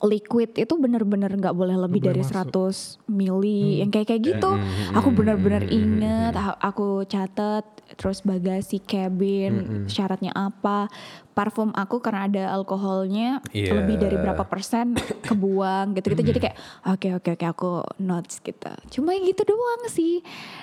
Liquid 0.00 0.56
itu 0.56 0.74
bener-bener 0.74 1.30
nggak 1.30 1.52
boleh 1.52 1.76
lebih 1.78 2.00
Nggak 2.00 2.08
dari 2.10 2.22
boleh 2.24 2.32
100 2.32 3.08
mili 3.08 3.62
yang 3.78 3.88
kayak 3.88 4.08
kayak 4.08 4.22
gitu. 4.26 4.50
Aku 4.92 5.08
bener-bener 5.12 5.62
inget, 5.64 6.34
a- 6.34 6.58
aku 6.58 7.04
catat 7.04 7.62
terus 7.92 8.24
bagasi 8.24 8.80
cabin 8.80 9.52
syaratnya 9.86 10.32
apa, 10.32 10.88
parfum 11.32 11.72
aku 11.72 11.98
karena 11.98 12.24
ada 12.24 12.44
alkoholnya 12.50 13.40
Iya. 13.50 13.72
lebih 13.74 13.96
dari 13.98 14.16
berapa 14.16 14.44
persen 14.44 14.92
kebuang 15.26 15.92
gitu-gitu. 15.94 16.22
Jadi 16.28 16.38
kayak 16.40 16.56
oke 16.86 17.08
oke 17.16 17.28
oke 17.32 17.46
aku 17.46 17.70
notes 17.98 18.38
gitu. 18.38 18.68
Cuma 18.90 19.16
gitu 19.16 19.42
doang 19.42 19.82
sih. 19.86 20.20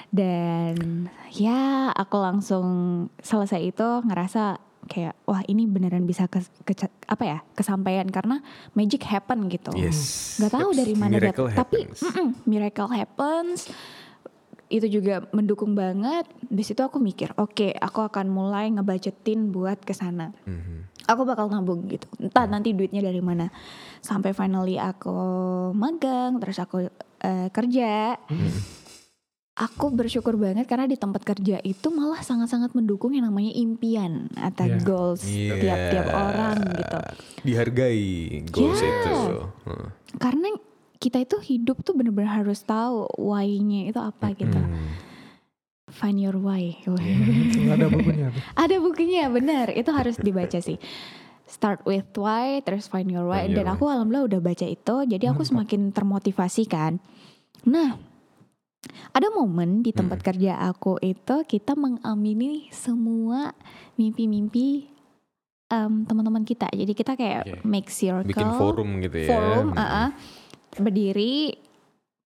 Dan 0.09 1.05
ya 1.32 1.89
aku 1.89 2.17
langsung 2.17 2.67
selesai 3.17 3.61
itu 3.63 3.88
ngerasa 4.03 4.57
kayak 4.86 5.13
wah 5.24 5.43
ini 5.43 5.65
beneran 5.65 6.03
bisa 6.03 6.26
ke, 6.26 6.41
ke- 6.63 6.89
apa 7.05 7.24
ya 7.24 7.38
kesampaian 7.53 8.05
karena 8.05 8.41
magic 8.74 9.05
happen 9.05 9.45
gitu. 9.47 9.70
Yes. 9.74 10.38
Gak 10.38 10.49
tahu 10.51 10.72
dari 10.72 10.93
mana 10.93 11.20
miracle 11.20 11.45
tapi 11.49 11.86
happens. 11.86 11.99
mm-mm, 12.01 12.28
miracle 12.45 12.89
happens. 12.89 13.70
Itu 14.70 14.86
juga 14.86 15.26
mendukung 15.30 15.74
banget. 15.74 16.30
Di 16.39 16.61
situ 16.61 16.80
aku 16.80 17.01
mikir, 17.01 17.34
oke, 17.36 17.74
aku 17.74 17.99
akan 18.01 18.30
mulai 18.30 18.70
ngebajetin 18.70 19.49
buat 19.49 19.82
ke 19.82 19.91
sana. 19.91 20.30
Mhm. 20.45 20.86
Aku 21.09 21.26
bakal 21.26 21.49
nabung 21.49 21.89
gitu. 21.89 22.05
Entah 22.22 22.45
nanti 22.45 22.70
duitnya 22.72 23.01
dari 23.01 23.17
mana. 23.17 23.49
Sampai 23.99 24.32
finally 24.32 24.78
aku 24.78 25.09
magang, 25.74 26.38
terus 26.38 26.61
aku 26.61 26.86
eh, 27.20 27.49
kerja. 27.49 28.13
Aku 29.59 29.91
bersyukur 29.91 30.39
banget 30.39 30.72
karena 30.72 30.88
di 30.88 30.95
tempat 30.95 31.20
kerja 31.26 31.59
itu 31.59 31.91
malah 31.91 32.24
sangat-sangat 32.24 32.72
mendukung 32.72 33.11
yang 33.11 33.28
namanya 33.28 33.51
impian 33.51 34.32
atau 34.32 34.63
Iya. 34.63 34.80
goals 34.80 35.24
Iya. 35.28 35.53
tiap-tiap 35.59 36.07
orang 36.07 36.57
gitu. 36.80 36.97
Dihargai 37.43 38.07
goals 38.47 38.80
Yeah. 38.80 38.88
itu. 38.88 39.11
Heeh. 39.67 39.88
Karena 40.15 40.47
kita 41.00 41.24
itu 41.24 41.39
hidup 41.39 41.80
tuh 41.82 41.95
bener-bener 41.95 42.28
harus 42.28 42.60
tahu 42.62 43.08
why-nya 43.16 43.88
itu 43.88 44.00
apa 44.00 44.36
gitu. 44.36 44.60
Hmm. 44.60 45.00
Find 45.89 46.22
your 46.22 46.38
why. 46.38 46.78
Ada 46.86 47.88
bukunya. 47.89 48.28
Ada 48.68 48.76
bukunya 48.78 49.26
bener, 49.32 49.74
itu 49.74 49.89
harus 49.89 50.20
dibaca 50.22 50.60
sih. 50.62 50.78
Start 51.50 51.82
with 51.89 52.14
why, 52.14 52.62
terus 52.62 52.86
find 52.86 53.10
your 53.10 53.26
why. 53.26 53.47
Find 53.47 53.58
your 53.58 53.66
Dan 53.66 53.74
aku 53.74 53.89
alhamdulillah 53.89 54.30
udah 54.30 54.41
baca 54.43 54.66
itu, 54.70 54.95
jadi 55.10 55.34
aku 55.34 55.41
semakin 55.41 55.89
termotivasi 55.89 56.70
kan. 56.70 57.02
Nah, 57.66 57.97
ada 59.12 59.28
momen 59.34 59.82
di 59.82 59.89
tempat 59.89 60.22
kerja 60.22 60.62
aku 60.62 61.02
itu 61.02 61.36
kita 61.50 61.74
mengamini 61.74 62.70
semua 62.70 63.52
mimpi-mimpi 63.97 64.88
em, 65.74 66.06
teman-teman 66.06 66.45
kita. 66.45 66.70
Jadi 66.70 66.93
kita 66.93 67.18
kayak 67.18 67.41
Oke. 67.50 67.66
make 67.66 67.89
circle, 67.89 68.30
Bikin 68.30 68.50
forum 68.56 68.89
gitu 69.02 69.18
ya. 69.26 69.30
forum, 69.34 69.68
Hmm. 69.74 69.82
uh-uh. 69.82 70.10
Berdiri, 70.76 71.57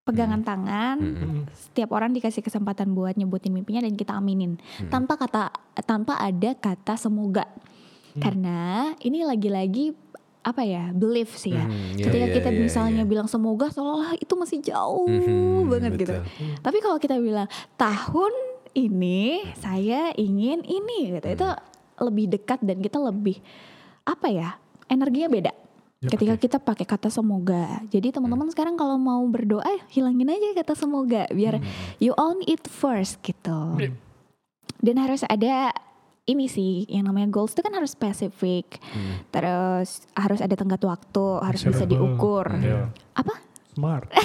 pegangan 0.03 0.43
tangan, 0.43 0.97
Hmm. 0.99 1.41
setiap 1.53 1.91
orang 1.91 2.11
dikasih 2.11 2.41
kesempatan 2.41 2.91
buat 2.91 3.15
nyebutin 3.15 3.49
mimpinya 3.49 3.79
dan 3.79 3.95
kita 3.95 4.11
aminin. 4.13 4.59
Tanpa 4.89 5.15
kata 5.15 5.47
tanpa 5.81 6.19
ada 6.19 6.51
kata 6.53 6.99
semoga. 6.99 7.47
Karena 8.13 8.91
ini 8.99 9.23
lagi-lagi 9.23 9.95
apa 10.43 10.59
ya 10.61 10.91
belief 10.91 11.33
sih 11.33 11.55
ya. 11.55 11.63
Hmm, 11.63 11.95
iya, 11.95 12.03
ketika 12.03 12.25
iya, 12.27 12.35
kita 12.35 12.49
iya, 12.51 12.59
misalnya 12.59 13.01
iya. 13.01 13.09
bilang 13.09 13.31
semoga 13.31 13.71
seolah 13.71 14.19
itu 14.19 14.33
masih 14.35 14.59
jauh 14.59 15.07
Mhm, 15.07 15.71
banget 15.71 15.91
gitu. 15.95 16.13
betul. 16.19 16.59
tapi 16.59 16.77
kalau 16.77 16.99
kita 16.99 17.15
bilang 17.15 17.47
tahun 17.73 18.33
ini 18.75 19.39
saya 19.55 20.11
ingin 20.13 20.59
ini 20.61 21.15
gitu 21.15 21.27
itu 21.31 21.47
lebih 21.95 22.25
dekat 22.27 22.59
dan 22.59 22.83
kita 22.83 22.99
lebih 22.99 23.39
apa 24.03 24.27
ya 24.27 24.49
energinya 24.85 25.31
beda 25.31 25.53
Yap, 26.03 26.11
ketika 26.13 26.35
kita 26.35 26.57
pakai 26.59 26.83
kata 26.83 27.07
semoga 27.07 27.79
jadi 27.87 28.11
teman-teman 28.11 28.51
sekarang 28.51 28.75
kalau 28.75 28.99
mau 28.99 29.23
berdoa 29.23 29.63
hilangin 29.87 30.27
aja 30.27 30.51
kata 30.53 30.75
semoga 30.75 31.23
biar 31.31 31.63
you 31.97 32.11
own 32.13 32.43
it 32.43 32.59
first 32.67 33.23
gitu 33.23 33.79
dan 34.79 34.95
harus 34.99 35.23
ada 35.23 35.71
ini 36.23 36.47
sih 36.47 36.83
yang 36.87 37.07
namanya 37.07 37.31
goals 37.31 37.51
itu 37.51 37.63
kan 37.63 37.71
harus 37.71 37.91
spesifik 37.91 38.83
terus 39.27 40.03
harus 40.11 40.39
ada 40.39 40.53
tenggat 40.53 40.83
waktu 40.83 41.25
harus 41.39 41.63
bisa 41.63 41.83
diukur 41.83 42.51
Iya. 42.53 42.91
apa 43.15 43.39
Smart. 43.73 44.05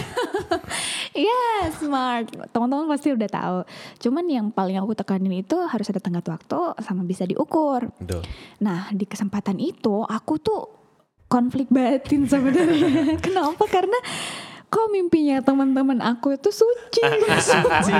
Ya 1.16 1.72
smart. 1.74 2.30
Teman-teman 2.52 2.86
pasti 2.86 3.10
udah 3.10 3.26
tahu. 3.26 3.58
Cuman 3.98 4.22
yang 4.28 4.46
paling 4.54 4.78
aku 4.78 4.94
tekanin 4.94 5.42
itu 5.42 5.56
harus 5.66 5.88
ada 5.90 5.98
tenggat 5.98 6.22
waktu 6.28 6.78
sama 6.78 7.02
bisa 7.02 7.26
diukur. 7.26 7.90
Betul. 7.98 8.22
Nah 8.62 8.86
di 8.94 9.02
kesempatan 9.02 9.58
itu 9.58 10.04
aku 10.04 10.38
tuh 10.38 10.77
konflik 11.28 11.68
batin 11.68 12.24
sebenarnya. 12.24 13.14
Kenapa? 13.24 13.64
Karena 13.64 13.96
kok 14.68 14.88
mimpinya 14.88 15.40
teman-teman 15.40 15.96
aku 16.00 16.36
itu 16.36 16.52
suci, 16.52 17.00
suci, 17.52 17.92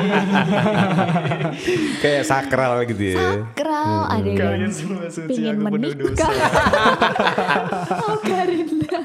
Kayak 2.04 2.24
sakral 2.24 2.84
gitu 2.84 3.16
ya. 3.16 3.16
sakral. 3.16 4.04
Ada 4.10 4.28
yang 4.28 4.36
Kalian 4.36 4.72
semua 4.72 5.08
suci, 5.08 5.28
pingin 5.28 5.56
menikah. 5.60 6.28
oh 8.04 8.20
Karinda. 8.20 9.00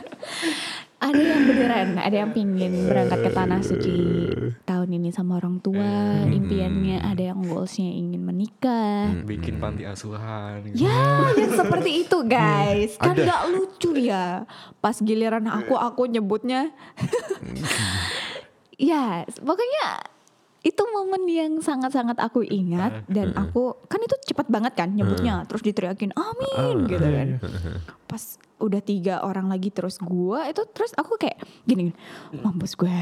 Ada 1.04 1.20
yang 1.20 1.44
beneran, 1.44 1.88
ada 2.00 2.16
yang 2.16 2.32
pingin 2.32 2.88
berangkat 2.88 3.20
ke 3.28 3.30
tanah 3.36 3.60
suci 3.60 3.98
tahun 4.64 4.90
ini 4.96 5.12
sama 5.12 5.36
orang 5.36 5.60
tua, 5.60 6.24
impiannya 6.32 7.04
ada 7.04 7.36
yang 7.36 7.44
goalsnya 7.44 7.92
ingin 7.92 8.24
menikah. 8.24 9.12
Bikin 9.28 9.60
panti 9.60 9.84
asuhan. 9.84 10.64
gitu. 10.72 10.88
Ya, 10.88 11.28
yang 11.36 11.52
seperti 11.60 12.08
itu 12.08 12.18
guys. 12.24 12.96
Kan 12.96 13.20
gak 13.20 13.52
lucu 13.52 14.00
ya. 14.00 14.48
Pas 14.80 14.96
giliran 14.96 15.44
aku, 15.52 15.76
aku 15.76 16.08
nyebutnya. 16.08 16.72
ya, 18.80 19.28
pokoknya 19.44 20.13
itu 20.64 20.84
momen 20.96 21.28
yang 21.28 21.60
sangat-sangat 21.60 22.16
aku 22.24 22.40
ingat 22.48 23.04
dan 23.12 23.36
aku 23.36 23.76
kan 23.92 24.00
itu 24.00 24.16
cepat 24.32 24.48
banget 24.48 24.74
kan 24.80 24.96
nyebutnya 24.96 25.44
terus 25.44 25.60
diteriakin 25.60 26.16
amin 26.16 26.88
gitu 26.88 27.04
kan. 27.04 27.28
pas 28.08 28.40
udah 28.64 28.80
tiga 28.80 29.20
orang 29.28 29.52
lagi 29.52 29.76
terus 29.76 30.00
gua 30.00 30.48
itu 30.48 30.64
terus 30.72 30.96
aku 30.96 31.20
kayak 31.20 31.36
gini 31.68 31.92
mampus 32.32 32.80
gue 32.80 32.88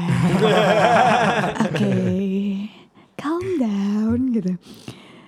oke 1.70 1.94
calm 3.22 3.46
down 3.62 4.18
gitu. 4.34 4.58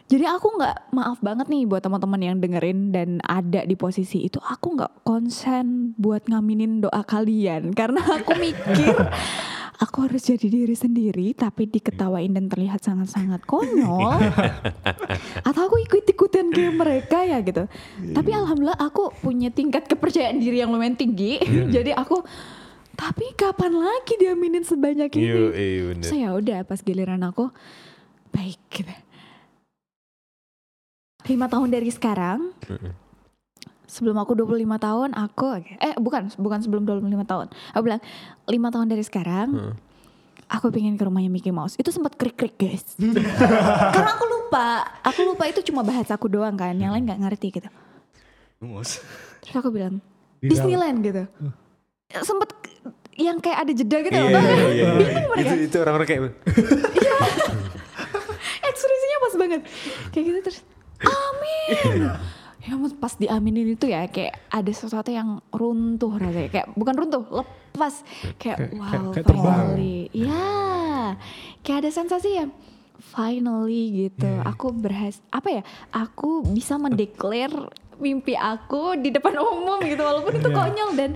Jadi 0.04 0.24
aku 0.28 0.60
nggak 0.60 0.92
maaf 0.92 1.18
banget 1.24 1.48
nih 1.48 1.64
buat 1.64 1.80
teman-teman 1.80 2.20
yang 2.20 2.36
dengerin 2.36 2.92
dan 2.92 3.24
ada 3.24 3.64
di 3.64 3.72
posisi 3.72 4.28
itu 4.28 4.36
aku 4.36 4.76
nggak 4.76 5.00
konsen 5.00 5.96
buat 5.96 6.28
ngaminin 6.28 6.84
doa 6.84 7.00
kalian. 7.08 7.72
Karena 7.72 8.04
aku 8.04 8.36
mikir 8.36 8.94
aku 9.78 10.06
harus 10.06 10.22
jadi 10.22 10.46
diri 10.46 10.76
sendiri 10.76 11.34
tapi 11.34 11.66
diketawain 11.66 12.30
dan 12.30 12.46
terlihat 12.46 12.82
sangat-sangat 12.82 13.42
konyol. 13.46 14.18
Atau 15.48 15.60
aku 15.66 15.76
ikut-ikutan 15.82 16.54
kayak 16.54 16.74
mereka 16.74 17.18
ya 17.26 17.42
gitu. 17.42 17.66
Tapi 18.14 18.30
alhamdulillah 18.30 18.78
aku 18.78 19.10
punya 19.18 19.50
tingkat 19.50 19.90
kepercayaan 19.90 20.38
diri 20.38 20.62
yang 20.62 20.70
lumayan 20.70 20.94
tinggi. 20.94 21.42
Jadi 21.74 21.90
aku 21.90 22.22
tapi 22.94 23.34
kapan 23.34 23.74
lagi 23.74 24.14
diaminin 24.14 24.62
sebanyak 24.62 25.10
ini? 25.18 25.26
Yo, 25.26 25.50
eh, 25.50 25.82
bener. 25.90 26.06
So 26.06 26.14
ya 26.14 26.30
udah 26.30 26.62
pas 26.62 26.78
giliran 26.78 27.26
aku 27.26 27.50
baik 28.30 28.60
gitu. 28.70 28.94
Lima 31.24 31.48
tahun 31.48 31.72
dari 31.72 31.88
sekarang, 31.88 32.52
sebelum 33.94 34.18
aku 34.18 34.34
25 34.34 34.58
tahun 34.82 35.08
aku 35.14 35.46
eh 35.78 35.94
bukan 36.02 36.34
bukan 36.34 36.58
sebelum 36.58 36.82
25 36.82 37.30
tahun. 37.30 37.46
Aku 37.78 37.82
bilang 37.86 38.02
lima 38.50 38.68
tahun 38.74 38.90
dari 38.90 39.06
sekarang 39.06 39.78
aku 40.50 40.74
pengen 40.74 40.98
ke 40.98 41.06
rumahnya 41.06 41.30
Mickey 41.30 41.54
Mouse. 41.54 41.78
Itu 41.78 41.94
sempat 41.94 42.18
krik-krik 42.18 42.58
guys. 42.58 42.98
Karena 43.94 44.10
aku 44.18 44.24
lupa, 44.26 44.82
aku 45.06 45.20
lupa 45.22 45.46
itu 45.46 45.62
cuma 45.70 45.86
bahasaku 45.86 46.26
doang 46.26 46.58
kan, 46.58 46.74
yang 46.74 46.90
lain 46.90 47.06
nggak 47.06 47.22
ngerti 47.22 47.54
gitu. 47.54 47.70
Terus 48.58 49.54
aku 49.54 49.70
bilang 49.70 50.02
Di 50.42 50.50
Disneyland 50.50 50.98
gitu. 51.06 51.22
Sempet 52.18 52.50
yang 53.14 53.38
kayak 53.38 53.62
ada 53.62 53.72
jeda 53.72 53.98
gitu. 54.02 54.10
Iya, 54.10 54.26
iya, 54.26 54.34
nggak? 54.34 54.42
iya, 54.42 54.68
iya. 54.74 54.86
Bingung 54.98 55.26
mereka. 55.30 55.52
Itu, 55.54 55.54
itu 55.70 55.76
orang-orang 55.78 56.08
kayak 56.10 56.20
ekspresinya 58.74 59.18
pas 59.22 59.34
banget 59.38 59.60
kayak 60.10 60.24
gitu 60.26 60.38
terus 60.50 60.58
amin 61.04 62.00
ya 62.64 62.72
pas 62.96 63.12
diaminin 63.14 63.68
itu 63.70 63.86
ya 63.86 64.08
kayak 64.08 64.40
ada 64.48 64.72
sesuatu 64.72 65.08
yang 65.08 65.44
runtuh 65.50 66.16
rasanya 66.16 66.48
kayak 66.50 66.68
bukan 66.72 66.94
runtuh 66.96 67.22
lepas 67.30 68.00
kayak 68.36 68.72
wow 68.72 68.88
kayak- 68.88 69.12
kayak 69.12 69.26
terbang. 69.26 69.44
finally 69.44 69.98
ya 70.10 70.48
kayak 71.60 71.78
ada 71.84 71.90
sensasi 71.92 72.30
ya 72.34 72.46
finally 73.04 74.08
gitu 74.08 74.30
aku 74.42 74.72
berhasil 74.72 75.20
apa 75.28 75.48
ya 75.50 75.62
aku 75.90 76.40
bisa 76.46 76.74
mendeklar 76.74 77.52
mimpi 77.94 78.32
aku 78.32 78.96
di 78.96 79.12
depan 79.12 79.36
umum 79.36 79.78
gitu 79.84 80.00
walaupun 80.00 80.34
itu 80.34 80.48
Iya. 80.48 80.56
konyol 80.56 80.90
dan 80.94 81.10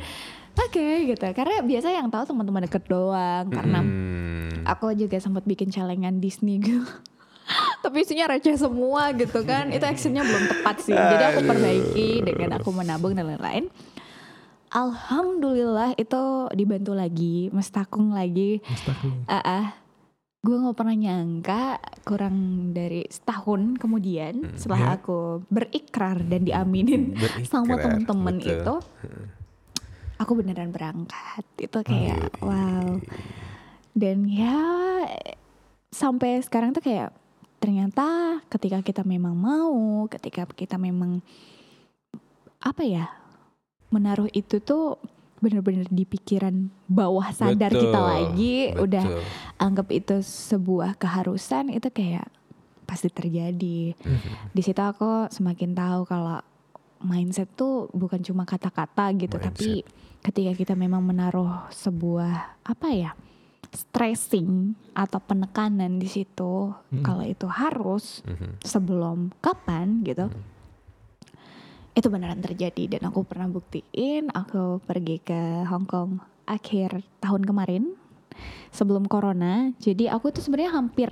oke 0.54 0.86
gitu 1.08 1.26
karena 1.32 1.56
biasa 1.60 1.88
yang 1.88 2.06
tahu 2.06 2.28
teman-teman 2.28 2.68
deket 2.68 2.84
doang 2.86 3.48
karena 3.48 3.80
Hmm. 3.80 4.62
aku 4.62 4.92
juga 4.92 5.16
sempat 5.16 5.42
bikin 5.42 5.70
celengan 5.70 6.18
Disney 6.18 6.60
gitu. 6.60 6.84
Tapi 7.78 8.02
isinya 8.02 8.26
receh 8.28 8.58
semua 8.58 9.14
gitu 9.14 9.46
kan. 9.46 9.70
Itu 9.70 9.84
actionnya 9.86 10.26
belum 10.26 10.44
tepat 10.50 10.76
sih. 10.82 10.96
Jadi 10.96 11.24
aku 11.24 11.40
perbaiki 11.46 12.10
dengan 12.22 12.58
aku 12.58 12.68
menabung 12.74 13.14
dan 13.14 13.30
lain-lain. 13.30 13.70
Alhamdulillah 14.68 15.96
itu 15.96 16.22
dibantu 16.52 16.92
lagi, 16.92 17.48
mestakung 17.50 18.12
lagi. 18.12 18.60
Ah, 19.24 19.40
ah. 19.40 19.66
gue 20.38 20.54
nggak 20.54 20.78
pernah 20.78 20.94
nyangka 20.94 21.82
kurang 22.06 22.36
dari 22.70 23.02
setahun 23.10 23.74
kemudian 23.74 24.54
setelah 24.54 24.94
Iya. 24.94 24.96
aku 25.02 25.18
berikrar 25.50 26.22
dan 26.22 26.46
diaminin 26.46 27.18
sama 27.42 27.74
Berikrar, 27.74 27.82
temen-temen 28.06 28.36
betul. 28.38 28.54
itu, 28.54 28.74
aku 30.14 30.32
beneran 30.38 30.70
berangkat. 30.70 31.42
Itu 31.58 31.82
kayak 31.82 32.38
wow. 32.38 33.02
Dan 33.92 34.30
ya 34.30 34.62
sampai 35.90 36.38
sekarang 36.38 36.70
tuh 36.70 36.86
kayak 36.86 37.10
ternyata 37.58 38.38
ketika 38.46 38.82
kita 38.82 39.02
memang 39.02 39.34
mau, 39.34 40.06
ketika 40.06 40.46
kita 40.46 40.78
memang 40.78 41.20
apa 42.58 42.82
ya 42.82 43.06
menaruh 43.94 44.26
itu 44.34 44.58
tuh 44.58 44.98
bener-bener 45.38 45.86
di 45.86 46.02
pikiran 46.02 46.66
bawah 46.90 47.30
sadar 47.30 47.70
kita 47.70 47.94
Betul, 47.94 48.10
lagi 48.10 48.56
udah 48.74 49.04
betul. 49.06 49.22
anggap 49.62 49.88
itu 49.94 50.16
sebuah 50.26 50.98
keharusan 50.98 51.70
itu 51.70 51.86
kayak 51.94 52.26
pasti 52.82 53.06
terjadi. 53.06 53.94
Mhm. 53.94 54.50
Di 54.50 54.62
situ 54.64 54.82
aku 54.82 55.30
semakin 55.30 55.78
tahu 55.78 56.00
kalau 56.08 56.42
mindset 56.98 57.46
tuh 57.54 57.86
bukan 57.94 58.18
cuma 58.26 58.42
kata-kata 58.42 59.14
gitu, 59.14 59.38
tapi 59.38 59.86
ketika 60.18 60.52
kita 60.58 60.74
memang 60.74 61.06
menaruh 61.06 61.70
sebuah 61.70 62.58
apa 62.66 62.88
ya 62.90 63.14
stressing 63.72 64.72
atau 64.92 65.20
penekanan 65.20 66.00
di 66.00 66.08
situ, 66.08 66.72
kalau 67.02 67.24
itu 67.24 67.46
harus 67.46 68.24
Mhm. 68.24 68.64
sebelum 68.64 69.30
kapan 69.38 70.02
gitu. 70.02 70.28
Itu 71.92 72.08
beneran 72.08 72.38
terjadi 72.38 72.98
dan 72.98 73.10
aku 73.10 73.26
pernah 73.26 73.50
buktiin 73.50 74.30
aku 74.30 74.78
pergi 74.86 75.18
ke 75.18 75.66
Hong 75.66 75.84
Kong 75.84 76.22
akhir 76.46 77.02
tahun 77.18 77.42
kemarin 77.42 77.84
sebelum 78.70 79.10
corona. 79.10 79.74
Jadi 79.82 80.06
aku 80.06 80.30
tuh 80.30 80.40
sebenarnya 80.40 80.78
hampir 80.78 81.10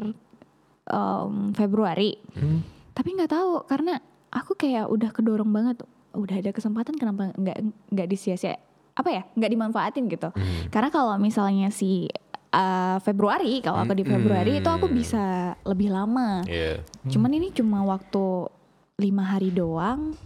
em, 0.86 1.50
Februari. 1.50 2.14
Hmm. 2.38 2.62
Tapi 2.94 3.18
nggak 3.18 3.32
tahu 3.34 3.66
karena 3.66 3.98
aku 4.30 4.54
kayak 4.54 4.86
udah 4.86 5.10
kedorong 5.10 5.50
banget 5.50 5.82
udah 6.14 6.36
ada 6.38 6.54
kesempatan 6.54 6.94
kenapa 6.96 7.34
nggak 7.34 7.58
nggak 7.92 8.08
disia-sia 8.08 8.56
apa 8.96 9.10
ya 9.12 9.22
nggak 9.34 9.50
dimanfaatin 9.50 10.06
gitu. 10.06 10.30
Hmm. 10.30 10.70
Karena 10.70 10.88
kalau 10.88 11.18
misalnya 11.18 11.74
si 11.74 12.06
uh, 12.56 12.96
Februari 12.98 13.60
kalau 13.60 13.78
aku 13.78 13.92
di 13.92 14.02
Februari 14.02 14.58
itu 14.58 14.66
aku 14.66 14.88
Hmm. 14.88 14.96
bisa 14.96 15.24
lebih 15.62 15.92
lama. 15.92 16.40
Iya. 16.42 16.80
Cuman 17.06 17.30
ini 17.30 17.52
cuma 17.52 17.84
waktu 17.84 18.48
lima 18.96 19.28
hari 19.28 19.52
doang. 19.52 20.16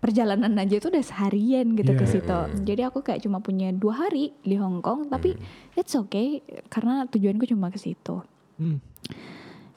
Perjalanan 0.00 0.56
aja 0.56 0.80
itu 0.80 0.88
udah 0.88 1.04
seharian 1.04 1.76
gitu 1.76 1.92
ke 1.92 2.02
Iya. 2.02 2.10
situ. 2.10 2.38
Jadi 2.64 2.82
aku 2.82 3.00
kayak 3.00 3.20
cuma 3.20 3.38
punya 3.38 3.68
dua 3.70 4.02
hari 4.02 4.32
di 4.40 4.56
Hong 4.56 4.80
Kong, 4.80 5.06
tapi 5.06 5.36
Hmm. 5.36 5.44
it's 5.76 5.92
okay 5.92 6.40
karena 6.66 7.04
tujuanku 7.04 7.44
cuma 7.44 7.68
ke 7.68 7.76
situ. 7.76 8.24
Hmm. 8.56 8.80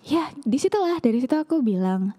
Ya, 0.02 0.32
di 0.38 0.56
situlah 0.58 0.98
dari 0.98 1.20
situ 1.20 1.32
aku 1.32 1.60
bilang, 1.60 2.16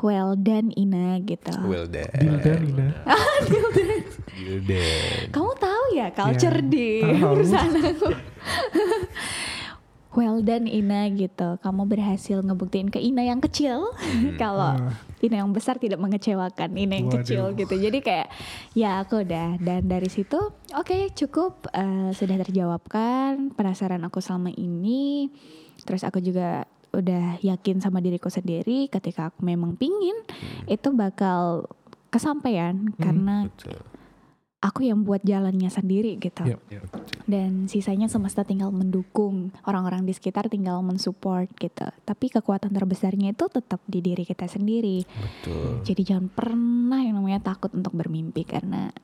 well 0.00 0.32
done 0.32 0.72
Ina 0.72 1.20
gitu. 1.22 1.52
Well 1.62 1.84
done. 1.86 2.12
Dildan 2.12 2.60
Ina. 2.66 2.88
Well 4.36 4.60
done. 4.62 5.32
Kamu 5.32 5.52
tahu 5.86 5.94
ya 5.94 6.06
culture 6.10 6.56
Ya, 6.56 6.64
di 6.64 6.88
perusahaan 7.16 7.70
aku. 7.70 8.06
well 10.16 10.40
done 10.40 10.64
Ina 10.66 11.12
gitu. 11.12 11.60
Kamu 11.60 11.84
berhasil 11.84 12.40
ngebuktiin 12.40 12.88
ke 12.88 12.96
Ina 12.96 13.22
yang 13.22 13.38
kecil 13.38 13.92
kalau 14.40 14.74
Ah. 14.76 14.92
Ina 15.16 15.40
yang 15.40 15.50
besar 15.50 15.76
tidak 15.76 15.96
mengecewakan 15.96 16.74
Ina 16.74 16.92
yang 16.96 17.08
Waduh. 17.08 17.22
kecil 17.22 17.42
gitu. 17.54 17.74
Jadi 17.78 17.98
kayak 18.00 18.28
ya 18.72 18.98
aku 18.98 19.22
udah 19.22 19.54
dan 19.58 19.84
dari 19.84 20.08
situ 20.08 20.36
oke 20.68 20.96
cukup 21.14 21.68
eh, 21.70 22.10
sudah 22.10 22.34
terjawabkan 22.42 23.52
penasaran 23.52 24.02
aku 24.02 24.18
selama 24.18 24.50
ini. 24.50 25.30
Terus 25.78 26.02
aku 26.02 26.18
juga 26.18 26.64
udah 26.90 27.36
yakin 27.38 27.78
sama 27.78 28.00
diriku 28.00 28.26
sendiri 28.26 28.88
ketika 28.88 29.28
aku 29.28 29.44
memang 29.44 29.76
pingin 29.76 30.16
itu 30.64 30.88
bakal 30.90 31.68
kesampaian 32.08 32.88
karena 32.96 33.44
Betul. 33.52 33.76
Aku 34.64 34.88
yang 34.88 35.04
buat 35.04 35.20
jalannya 35.20 35.68
sendiri 35.68 36.16
gitu. 36.16 36.42
Yep. 36.46 36.60
dan 37.28 37.66
sisanya 37.66 38.06
semesta 38.06 38.46
tinggal 38.46 38.70
mendukung 38.70 39.50
orang-orang 39.66 40.06
di 40.06 40.14
sekitar 40.14 40.46
tinggal 40.46 40.78
mensupport 40.80 41.50
gitu 41.58 41.86
tapi 42.06 42.30
kekuatan 42.30 42.70
terbesarnya 42.70 43.34
itu 43.34 43.50
tetap 43.50 43.82
di 43.84 43.98
diri 43.98 44.22
kita 44.22 44.46
sendiri 44.46 45.02
Betul. 45.04 45.82
jadi 45.82 46.02
jangan 46.14 46.26
pernah 46.30 47.00
yang 47.02 47.18
namanya 47.18 47.42
takut 47.42 47.74
untuk 47.74 47.98
bermimpi 47.98 48.46
karena 48.46 48.94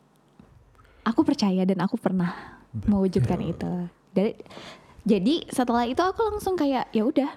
aku 1.03 1.27
percaya 1.27 1.67
dan 1.67 1.83
aku 1.83 1.99
pernah 1.99 2.63
mewujudkan 2.87 3.43
itu 3.43 3.91
dari 4.15 4.39
jadi 5.03 5.51
setelah 5.51 5.85
itu 5.91 5.99
aku 5.99 6.23
langsung 6.23 6.55
kayak 6.55 6.89
ya 6.95 7.03
udah 7.03 7.31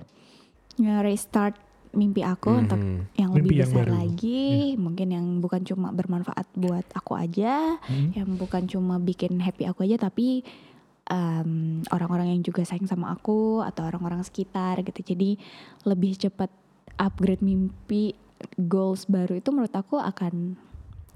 nge-restart 0.78 1.58
mimpi 1.96 2.22
aku 2.22 2.52
untuk 2.54 2.78
Mhm. 2.78 3.00
yang 3.16 3.32
Mimpi 3.32 3.40
lebih 3.42 3.56
yang 3.58 3.72
besar 3.72 3.86
baru. 3.86 3.94
lagi 3.96 4.44
mungkin 4.76 5.08
yang 5.10 5.26
bukan 5.40 5.62
cuma 5.64 5.88
bermanfaat 5.90 6.48
buat 6.54 6.86
aku 6.92 7.16
aja 7.16 7.80
Hmm. 7.82 8.12
yang 8.12 8.30
bukan 8.36 8.64
cuma 8.66 8.96
bikin 8.98 9.40
happy 9.40 9.66
aku 9.66 9.84
aja 9.84 9.98
tapi 9.98 10.44
em, 11.06 11.50
orang-orang 11.88 12.34
yang 12.34 12.42
juga 12.42 12.62
sayang 12.62 12.86
sama 12.86 13.12
aku 13.12 13.62
atau 13.62 13.86
orang-orang 13.86 14.22
sekitar 14.22 14.82
gitu 14.82 15.06
jadi 15.06 15.38
lebih 15.84 16.18
cepat 16.18 16.50
upgrade 16.98 17.40
mimpi 17.40 18.18
goals 18.58 19.06
baru 19.06 19.38
itu 19.38 19.50
menurut 19.50 19.72
aku 19.72 19.96
akan 19.96 20.58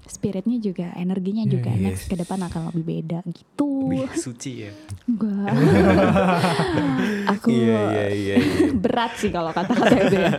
spiritnya 0.02 0.56
juga 0.56 0.92
energinya 0.94 1.42
Iya, 1.42 1.52
juga 1.52 1.70
iya. 1.70 1.82
next 1.86 2.06
ke 2.06 2.14
depan 2.14 2.40
akan 2.42 2.60
lebih 2.70 2.84
beda 2.86 3.18
gitu 3.26 3.68
Lebih 3.90 4.10
suci 4.14 4.52
ya. 4.60 4.72
enggak 5.04 5.50
aku 7.32 7.46
Iya 7.48 7.78
iya 7.90 8.06
iya. 8.08 8.34
iya. 8.36 8.36
berat 8.82 9.12
sih 9.16 9.28
kalau 9.28 9.50
kata-kata 9.50 9.96
itu 9.98 10.16
ya 10.16 10.32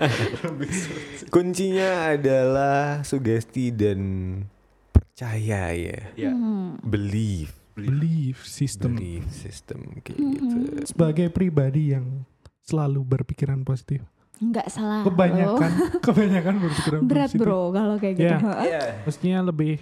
Kuncinya 1.28 1.89
adalah 2.12 2.80
sugesti 3.01 3.72
dan 3.72 3.99
percaya 4.91 5.72
ya. 5.72 5.99
Ya. 6.14 6.32
Hmm. 6.32 6.76
Believe. 6.82 7.55
Belief 7.72 8.43
system. 8.43 8.97
Belief 8.97 9.24
system 9.32 10.01
kayak 10.01 10.20
Hmm. 10.20 10.32
gitu. 10.34 10.57
Sebagai 10.86 11.28
pribadi 11.30 11.93
yang 11.93 12.28
selalu 12.62 12.99
berpikiran 13.01 13.64
positif. 13.64 14.03
Nggak 14.41 14.67
salah 14.67 15.05
Kebanyakan 15.05 15.71
kebanyakan 16.05 16.53
berpikiran 16.57 17.01
berat 17.05 17.31
bro 17.31 17.69
kalau 17.69 17.95
kayak 17.95 18.15
gitu 18.17 18.35
Iya. 18.41 18.61
Iya. 18.63 18.81
Mestinya 19.03 19.39
lebih 19.45 19.77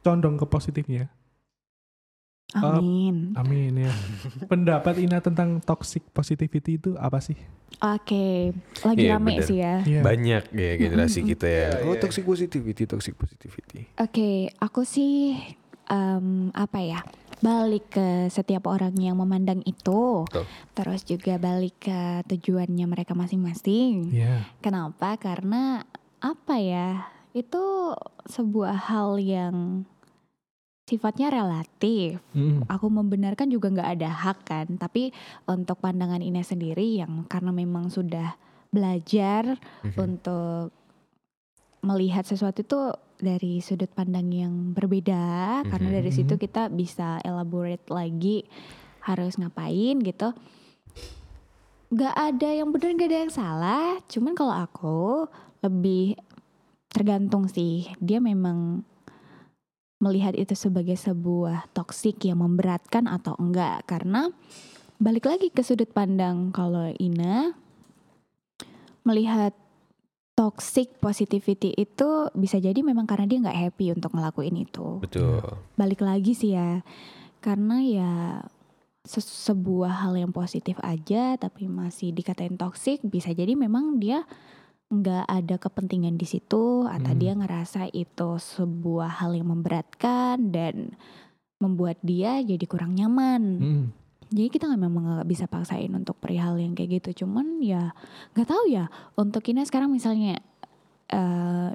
condong 0.00 0.34
ke 0.34 0.46
positifnya. 0.46 1.10
amin 2.52 3.32
Amin 3.32 3.72
ya. 3.80 3.92
Pendapat 4.50 5.00
Ina 5.00 5.18
tentang 5.18 5.56
toxic 5.58 6.04
positivity 6.10 6.76
itu 6.76 6.92
apa 6.94 7.16
sih? 7.16 7.34
Oke, 7.80 8.52
lagi 8.84 9.00
Iya, 9.02 9.16
rame 9.16 9.30
bener. 9.32 9.46
sih 9.48 9.56
ya. 9.56 9.74
Iya. 9.80 10.00
Banyak 10.04 10.42
ya 10.52 10.72
generasi 10.76 11.18
Mm-mm. 11.18 11.30
kita 11.32 11.46
ya. 11.48 11.68
Oh 11.82 11.96
toxic 11.96 12.22
positivity, 12.22 12.84
toxic 12.84 13.16
positivity. 13.16 13.88
Oke, 13.96 14.52
aku 14.54 14.84
sih 14.84 15.32
em, 15.88 16.52
apa 16.52 16.78
ya? 16.78 17.00
Balik 17.42 17.90
ke 17.90 18.08
setiap 18.30 18.70
orang 18.70 18.94
yang 19.02 19.18
memandang 19.18 19.66
itu, 19.66 20.22
Betul. 20.30 20.46
terus 20.78 21.02
juga 21.02 21.42
balik 21.42 21.74
ke 21.82 22.22
tujuannya 22.30 22.86
mereka 22.86 23.18
masing-masing. 23.18 24.14
Iya. 24.14 24.46
Kenapa? 24.62 25.18
Karena 25.18 25.82
apa 26.22 26.54
ya? 26.62 27.10
Itu 27.34 27.98
sebuah 28.30 28.86
hal 28.86 29.18
yang 29.18 29.82
sifatnya 30.86 31.34
relatif. 31.34 32.22
Mm. 32.30 32.68
Aku 32.70 32.86
membenarkan 32.92 33.50
juga 33.50 33.74
nggak 33.74 33.90
ada 33.98 34.10
hak 34.12 34.38
kan, 34.46 34.66
tapi 34.78 35.10
untuk 35.48 35.82
pandangan 35.82 36.22
Ina 36.22 36.46
sendiri 36.46 37.02
yang 37.02 37.26
karena 37.26 37.50
memang 37.50 37.90
sudah 37.90 38.38
belajar 38.72 39.58
Mhm. 39.84 39.96
untuk 40.00 40.72
melihat 41.82 42.24
sesuatu 42.24 42.62
itu 42.62 42.80
dari 43.22 43.62
sudut 43.62 43.88
pandang 43.94 44.34
yang 44.34 44.74
berbeda 44.74 45.62
karena 45.70 45.88
dari 46.02 46.10
Mhm. 46.10 46.16
situ 46.18 46.34
kita 46.34 46.66
bisa 46.74 47.22
elaborate 47.22 47.86
lagi 47.86 48.42
harus 49.06 49.38
ngapain 49.38 50.02
gitu. 50.02 50.34
Nggak 51.94 52.14
ada 52.18 52.48
yang 52.50 52.74
benar 52.74 52.90
nggak 52.98 53.08
ada 53.08 53.20
yang 53.22 53.34
salah 53.34 53.86
cuman 54.10 54.34
kalau 54.34 54.54
aku 54.58 55.00
lebih 55.62 56.18
tergantung 56.90 57.46
sih. 57.46 57.86
Dia 58.02 58.18
memang 58.18 58.82
melihat 60.02 60.34
itu 60.34 60.58
sebagai 60.58 60.98
sebuah 60.98 61.70
toksik 61.70 62.26
yang 62.26 62.42
memberatkan 62.42 63.06
atau 63.06 63.38
enggak. 63.38 63.86
Karena 63.86 64.26
balik 64.98 65.30
lagi 65.30 65.54
ke 65.54 65.62
sudut 65.62 65.88
pandang 65.94 66.50
kalau 66.50 66.90
Ina 66.98 67.54
melihat 69.06 69.54
toxic 70.42 70.98
positivity 70.98 71.70
itu 71.78 72.26
bisa 72.34 72.58
jadi 72.58 72.82
memang 72.82 73.06
karena 73.06 73.30
dia 73.30 73.38
nggak 73.38 73.60
happy 73.62 73.94
untuk 73.94 74.10
ngelakuin 74.10 74.58
itu. 74.58 74.98
Betul. 74.98 75.38
Balik 75.78 76.02
lagi 76.02 76.34
sih 76.34 76.58
ya, 76.58 76.82
karena 77.38 77.78
ya 77.78 78.12
se- 79.06 79.22
sebuah 79.22 80.02
hal 80.02 80.18
yang 80.18 80.34
positif 80.34 80.74
aja 80.82 81.38
tapi 81.38 81.70
masih 81.70 82.10
dikatain 82.10 82.58
toxic 82.58 82.98
bisa 83.02 83.30
jadi 83.30 83.54
memang 83.54 84.02
dia 84.02 84.26
nggak 84.90 85.24
ada 85.24 85.56
kepentingan 85.56 86.18
di 86.18 86.26
situ 86.26 86.84
atau 86.84 87.12
Hmm. 87.14 87.20
dia 87.22 87.32
ngerasa 87.32 87.88
itu 87.94 88.36
sebuah 88.36 89.22
hal 89.22 89.38
yang 89.38 89.48
memberatkan 89.48 90.50
dan 90.50 90.98
membuat 91.62 91.96
dia 92.02 92.42
jadi 92.42 92.66
kurang 92.66 92.98
nyaman. 92.98 93.42
Mm. 93.62 93.84
Jadi 94.32 94.48
kita 94.48 94.64
nggak 94.64 94.82
memang 94.82 95.04
nggak 95.20 95.28
bisa 95.28 95.44
paksain 95.44 95.92
untuk 95.92 96.16
perihal 96.16 96.56
yang 96.56 96.72
kayak 96.72 97.04
gitu. 97.04 97.24
Cuman 97.24 97.60
ya 97.60 97.92
nggak 98.32 98.48
tahu 98.48 98.64
ya. 98.72 98.88
Untuk 99.14 99.44
Ina 99.46 99.62
sekarang 99.62 99.92
misalnya 99.92 100.40
eh, 101.06 101.70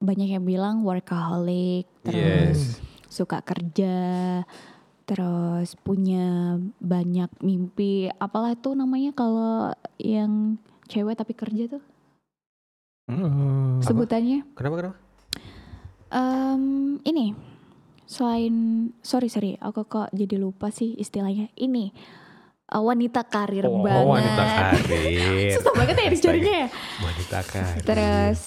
banyak 0.00 0.28
yang 0.32 0.44
bilang 0.48 0.80
workaholic, 0.80 1.84
terus 2.00 2.80
Yes. 2.80 2.80
suka 3.12 3.44
kerja, 3.44 4.40
terus 5.04 5.76
punya 5.76 6.56
banyak 6.80 7.28
mimpi. 7.44 8.08
Apalah 8.16 8.56
itu 8.56 8.72
namanya 8.72 9.12
kalau 9.12 9.76
yang 10.00 10.56
cewek 10.88 11.14
tapi 11.14 11.36
kerja 11.36 11.76
tuh 11.76 11.84
Eh, 13.10 13.82
sebutannya? 13.82 14.46
Kenapa 14.54 14.74
kenapa? 14.78 14.96
Em, 16.10 16.62
ini 17.02 17.34
selain 18.10 18.54
sorry 19.00 19.30
sorry 19.30 19.54
aku 19.56 19.86
kok 19.86 20.10
jadi 20.10 20.34
lupa 20.34 20.74
sih 20.74 20.98
istilahnya 20.98 21.46
ini 21.54 21.94
eh, 22.66 22.82
wanita 22.82 23.22
karir 23.24 23.70
Oh, 23.70 23.86
banget. 23.86 24.02
Oh 24.02 24.10
wanita 24.10 24.42
karir. 24.42 25.50
Susah 25.54 25.72
banget 25.72 25.94
ya 25.96 26.08
dicarinya 26.10 26.54
ya. 26.66 26.68
Wanita 26.98 27.38
karir. 27.46 27.82
Terus 27.86 28.40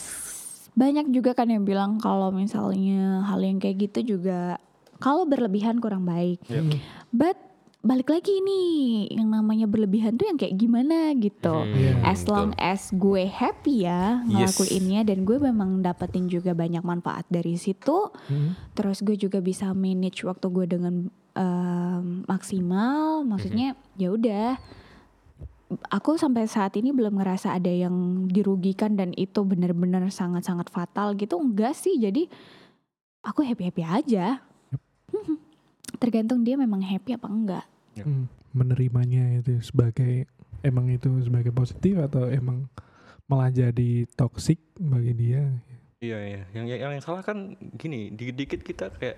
banyak 0.73 1.05
juga 1.09 1.31
kan 1.31 1.47
yang 1.47 1.63
bilang 1.63 1.95
kalau 1.95 2.33
misalnya 2.33 3.23
hal 3.23 3.39
yang 3.39 3.61
kayak 3.61 3.87
gitu 3.87 4.17
juga 4.17 4.59
kalau 4.99 5.23
berlebihan 5.23 5.79
kurang 5.79 6.03
baik. 6.03 6.43
mm. 6.43 6.75
But 7.13 7.39
balik 7.83 8.07
lagi 8.07 8.39
nih 8.39 9.11
yang 9.11 9.27
namanya 9.27 9.67
berlebihan 9.67 10.15
tuh 10.15 10.31
yang 10.31 10.39
kayak 10.39 10.55
gimana 10.55 11.11
gitu. 11.19 11.51
Hmm, 11.51 11.75
Iya. 11.75 11.93
As 12.07 12.23
long 12.25 12.55
betul. 12.55 12.63
as 12.63 12.81
gue 12.89 13.23
happy 13.27 13.83
ya 13.83 14.23
Yes. 14.23 14.55
ngelakuinnya 14.55 15.03
dan 15.03 15.27
gue 15.27 15.35
memang 15.37 15.83
dapetin 15.83 16.31
juga 16.31 16.55
banyak 16.55 16.79
manfaat 16.79 17.27
dari 17.27 17.59
situ. 17.59 18.07
Mm. 18.31 18.55
Terus 18.71 19.03
gue 19.03 19.19
juga 19.19 19.43
bisa 19.43 19.75
manage 19.75 20.23
waktu 20.23 20.47
gue 20.47 20.65
dengan 20.65 20.95
em, 21.35 22.23
maksimal. 22.23 23.27
Maksudnya 23.27 23.75
ya 23.93 24.15
udah. 24.15 24.55
Aku 25.91 26.15
sampai 26.15 26.47
saat 26.47 26.77
ini 26.77 26.95
belum 26.95 27.19
ngerasa 27.19 27.51
ada 27.51 27.67
yang 27.67 28.29
dirugikan 28.29 28.95
dan 28.95 29.11
itu 29.17 29.43
benar-benar 29.43 30.07
sangat-sangat 30.07 30.71
fatal 30.71 31.19
gitu. 31.19 31.35
Enggak 31.35 31.75
sih. 31.75 31.99
Jadi 31.99 32.31
aku 33.19 33.43
happy-happy 33.43 33.83
aja. 33.83 34.39
Tergantung 36.01 36.47
dia 36.47 36.55
memang 36.55 36.79
happy 36.79 37.19
apa 37.19 37.27
enggak. 37.27 37.65
Mm. 37.95 38.25
Menerimanya 38.51 39.23
itu 39.37 39.61
sebagai 39.61 40.25
emang 40.61 40.89
itu 40.89 41.09
sebagai 41.19 41.49
positif 41.49 41.97
atau 41.99 42.25
emang 42.25 42.65
malah 43.23 43.49
jadi 43.49 44.09
toxic 44.09 44.57
bagi 44.75 45.13
dia. 45.13 45.45
Iya 45.99 46.17
iya. 46.19 46.41
Yang 46.51 46.65
yang, 46.73 46.91
yang 46.91 47.03
salah 47.03 47.21
kan 47.21 47.53
gini, 47.73 48.09
dikit-dikit 48.09 48.61
kita 48.61 48.89
kayak 48.91 49.17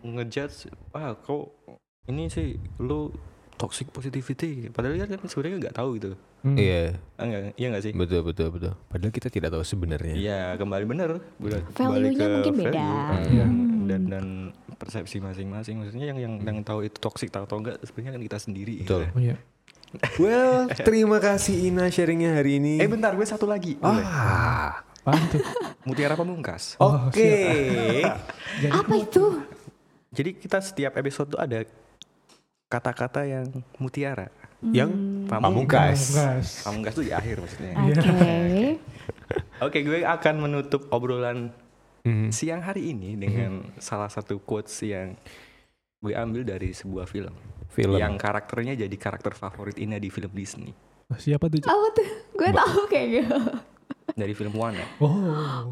ngejudge, 0.00 0.66
ah 0.90 1.14
kok 1.14 1.52
ini 2.04 2.26
sih 2.26 2.54
lu 2.78 3.10
toxic 3.54 3.86
positivity. 3.88 4.66
Padahal 4.68 4.96
dia 4.96 5.06
kan 5.06 5.22
sebenarnya 5.22 5.58
nggak 5.62 5.76
tahu 5.76 5.90
gitu. 5.96 6.10
Mm. 6.42 6.56
Iya, 6.58 6.82
Ah, 7.14 7.22
enggak, 7.22 7.40
iya 7.54 7.66
nggak 7.70 7.84
sih? 7.84 7.92
betul 7.94 8.20
betul 8.24 8.50
betul. 8.50 8.72
Padahal 8.88 9.14
kita 9.14 9.30
tidak 9.30 9.54
tahu 9.54 9.62
sebenarnya. 9.62 10.14
Iya, 10.14 10.40
kembali 10.58 10.84
bener. 10.84 11.10
Balik- 11.38 11.70
Value-nya 11.70 12.26
mungkin 12.32 12.54
beda. 12.58 12.82
value. 12.82 13.30
Iya. 13.30 13.46
Hmm. 13.46 13.86
Dan 13.86 14.00
dan 14.10 14.24
persepsi 14.74 15.18
masing-masing. 15.18 15.78
Maksudnya 15.78 16.06
yang 16.10 16.18
yang 16.18 16.34
yang 16.40 16.58
tahu 16.60 16.84
itu 16.84 16.96
toxic 16.96 17.28
tahu 17.28 17.44
atau 17.44 17.58
enggak 17.58 17.76
sebenarnya 17.82 18.16
kan 18.16 18.22
kita 18.22 18.38
sendiri. 18.38 18.76
Betul. 18.82 19.08
Oh, 19.08 19.20
iya. 19.20 19.36
Well, 20.16 20.72
terima 20.72 21.20
kasih 21.20 21.68
Ina 21.68 21.92
sharingnya 21.92 22.40
hari 22.40 22.56
ini. 22.56 22.80
Eh 22.80 22.88
bentar, 22.88 23.12
gue 23.12 23.26
satu 23.28 23.44
lagi. 23.44 23.76
Ah, 23.84 24.80
Apaan 25.02 25.20
tuh? 25.28 25.42
Mutiara 25.84 26.14
Pamungkas. 26.16 26.80
Oh, 26.80 27.10
oke. 27.10 27.20
Jadi 28.62 28.72
Apa 28.72 28.94
itu? 28.96 29.44
Jadi 30.12 30.30
kita 30.36 30.64
setiap 30.64 30.96
episode 30.96 31.36
tuh 31.36 31.40
ada 31.40 31.64
kata-kata 32.68 33.26
yang 33.26 33.46
mutiara. 33.76 34.32
Yang 34.62 34.94
Hmm. 34.94 35.26
Pamungkas. 35.28 36.14
Pamungkas. 36.14 36.46
Pamungkas 36.62 36.92
tuh 36.94 37.04
di 37.04 37.12
akhir 37.12 37.36
maksudnya. 37.42 37.72
Oke. 37.76 38.36
Oke, 39.66 39.78
gue 39.82 40.04
akan 40.04 40.34
menutup 40.38 40.88
obrolan 40.88 41.50
Mhm. 42.02 42.28
siang 42.30 42.60
hari 42.60 42.90
ini 42.90 43.14
dengan 43.14 43.70
salah 43.78 44.10
satu 44.10 44.42
quotes 44.42 44.74
yang 44.82 45.14
gue 46.02 46.12
ambil 46.12 46.42
dari 46.42 46.74
sebuah 46.74 47.06
film, 47.06 47.30
Film. 47.70 47.94
yang 47.94 48.18
karakternya 48.18 48.74
jadi 48.74 48.96
karakter 48.98 49.32
favorit 49.32 49.78
Ina 49.78 49.96
di 49.96 50.10
film 50.10 50.34
Disney 50.34 50.74
Oh, 51.06 51.14
Siapa 51.14 51.46
tuh? 51.46 51.62
Apa 51.62 51.88
tuh? 51.92 52.08
Gue 52.34 52.48
tahu 52.50 52.80
kayak 52.88 53.08
gitu. 53.12 53.38
dari 54.12 54.32
film 54.32 54.52
Moana. 54.52 54.80
Oh, 54.98 55.12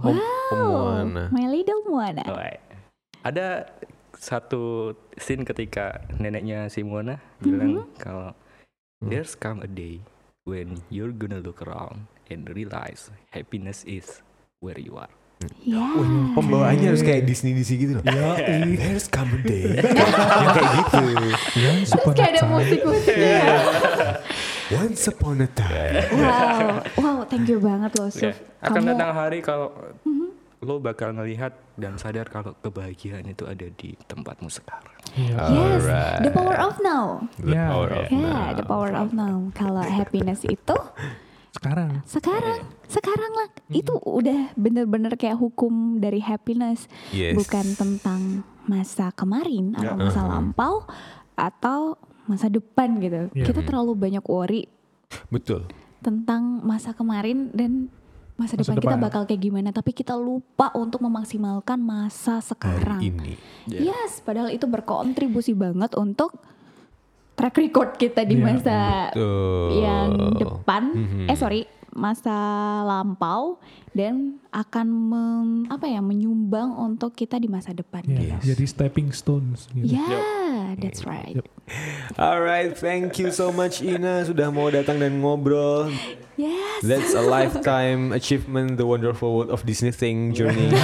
Om, 0.00 0.16
Om 0.52 0.60
Moana. 0.62 1.24
My 1.32 1.48
Little 1.48 1.80
Moana. 1.84 2.22
Alright. 2.24 2.60
Ada 3.20 3.68
satu 4.12 4.92
scene 5.16 5.42
ketika 5.42 6.04
neneknya 6.14 6.68
si 6.68 6.84
Moana 6.84 7.18
bilang 7.36 7.88
kalau 7.96 8.36
there's 9.00 9.32
come 9.32 9.60
a 9.60 9.68
day 9.68 10.04
when 10.44 10.78
you're 10.92 11.12
gonna 11.12 11.40
look 11.40 11.64
around 11.64 12.04
and 12.28 12.46
realize 12.52 13.08
happiness 13.32 13.80
is 13.82 14.20
where 14.60 14.76
you 14.76 14.94
are. 14.94 15.10
Ya. 15.64 15.80
Pembawaannya 16.36 16.93
harus 16.93 17.01
kayak 17.01 17.24
Disney 17.24 17.57
Disney 17.57 17.80
gitu 17.80 17.93
loh. 17.97 18.05
ya. 18.05 18.36
There's 18.68 19.09
come 19.09 19.32
a 19.32 19.41
day. 19.41 19.72
Yang 19.80 20.53
kayak 20.53 20.70
gitu. 20.76 21.05
ya, 21.57 21.70
Terus 21.74 21.88
super 21.88 22.12
kayak 22.12 22.30
ada 22.30 22.43
musik-musiknya. 22.45 23.41
Once 24.70 25.03
upon 25.09 25.41
a 25.41 25.49
time. 25.49 25.95
Wow, 26.12 26.68
wow, 26.95 27.18
thank 27.24 27.49
you 27.49 27.57
banget 27.59 27.91
loh, 27.97 28.12
Ya, 28.12 28.30
Suf. 28.30 28.36
akan 28.61 28.70
Kamu 28.76 28.88
datang 28.93 29.11
hari 29.12 29.38
kalau 29.41 29.72
lo 30.61 30.76
bakal 30.76 31.11
ngelihat 31.11 31.57
dan 31.74 31.97
sadar 31.97 32.28
kalau 32.28 32.53
kebahagiaan 32.55 33.24
itu 33.24 33.49
ada 33.49 33.64
di 33.66 33.97
tempatmu 34.05 34.47
sekarang. 34.47 34.93
Iya. 35.11 35.36
Yes, 35.49 35.82
Alright. 35.82 36.20
the 36.20 36.30
power 36.30 36.55
of 36.55 36.76
now. 36.78 37.24
The 37.34 37.51
Yeah. 37.51 37.68
power 37.72 37.88
of 37.91 38.07
Ya, 38.07 38.20
now. 38.20 38.45
the 38.53 38.62
power 38.62 38.93
of 38.93 39.09
now. 39.11 39.36
Kalau 39.51 39.80
happiness 39.80 40.45
itu 40.45 40.76
Sekarang. 41.51 41.90
sekarang, 42.07 42.61
sekarang 42.86 43.32
lah. 43.34 43.48
Itu 43.68 43.98
udah 43.98 44.55
bener-bener 44.55 45.12
kayak 45.14 45.34
hukum 45.34 45.98
dari 45.98 46.18
happiness. 46.18 46.86
Yes. 47.11 47.34
Bukan 47.34 47.74
tentang 47.74 48.46
masa 48.64 49.11
kemarin 49.11 49.74
atau 49.74 49.98
Ya. 49.98 49.98
masa 49.98 50.22
lampau 50.24 50.86
atau 51.34 51.98
masa 52.24 52.46
depan 52.46 53.01
gitu. 53.01 53.34
Iya. 53.34 53.44
Kita 53.44 53.61
terlalu 53.61 53.98
banyak 53.98 54.22
worry 54.24 54.70
Betul. 55.26 55.66
tentang 55.98 56.62
masa 56.62 56.94
kemarin 56.94 57.51
dan 57.51 57.90
masa, 58.38 58.55
Masa 58.55 58.70
depan, 58.70 58.76
kita 58.78 58.94
depan. 58.94 59.05
bakal 59.05 59.22
kayak 59.26 59.42
gimana. 59.42 59.68
Tapi 59.68 59.90
kita 59.90 60.14
lupa 60.14 60.70
untuk 60.72 61.03
memaksimalkan 61.03 61.76
masa 61.76 62.38
sekarang. 62.38 63.03
Hari 63.03 63.11
ini. 63.11 63.32
Yes, 63.66 64.22
padahal 64.22 64.48
itu 64.48 64.64
berkontribusi 64.64 65.53
banget 65.53 65.92
untuk 65.92 66.38
track 67.41 67.57
record 67.57 67.91
kita 67.97 68.20
di 68.28 68.36
Iya, 68.36 68.45
masa 68.45 68.78
Betul. 69.09 69.68
yang 69.80 70.09
depan. 70.36 70.82
Mhm. 70.93 71.24
Eh 71.24 71.36
sorry, 71.41 71.61
masa 71.97 72.36
lampau 72.84 73.57
dan 73.91 74.38
akan 74.51 74.86
mem- 74.86 75.66
apa 75.66 75.86
ya 75.86 75.99
menyumbang 75.99 76.74
untuk 76.78 77.14
kita 77.14 77.38
di 77.38 77.51
masa 77.51 77.74
depan. 77.74 78.07
Ya, 78.07 78.38
gitu. 78.38 78.55
Jadi 78.55 78.64
stepping 78.66 79.11
stones 79.11 79.66
gitu. 79.74 79.95
Yeah, 79.95 80.78
that's 80.78 81.03
right. 81.03 81.34
Yep. 81.34 81.47
Alright, 82.14 82.74
thank 82.74 83.18
you 83.18 83.30
so 83.30 83.51
much 83.51 83.78
Ina 83.78 84.26
sudah 84.26 84.51
mau 84.51 84.70
datang 84.70 84.99
dan 84.99 85.18
ngobrol. 85.18 85.91
Yes. 86.34 86.80
That's 86.80 87.12
a 87.12 87.20
lifetime 87.20 88.11
achievement, 88.11 88.80
the 88.80 88.86
wonderful 88.88 89.28
world 89.36 89.51
of 89.53 89.62
Disney 89.62 89.93
thing 89.93 90.32
journey. 90.32 90.72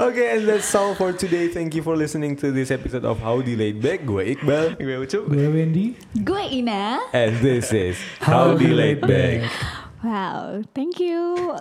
okay, 0.00 0.38
and 0.38 0.46
that's 0.46 0.70
all 0.74 0.94
for 0.94 1.10
today. 1.12 1.48
Thank 1.48 1.74
you 1.74 1.82
for 1.82 1.96
listening 1.96 2.36
to 2.38 2.52
this 2.52 2.70
episode 2.70 3.04
of 3.04 3.18
Howdy 3.18 3.56
Laid 3.56 3.82
Back. 3.82 4.06
Gue 4.06 4.38
Iqbal, 4.38 4.78
Gue 4.78 4.94
ucup. 5.02 5.26
Gue 5.26 5.48
Wendy. 5.50 5.98
Gue 6.14 6.42
Ina. 6.54 7.02
and 7.10 7.34
this 7.42 7.74
is 7.74 7.98
Howdy 8.22 8.70
Laid 8.70 9.00
Back. 9.02 9.42
Wow, 10.02 10.62
thank 10.74 10.98
you. 11.00 11.58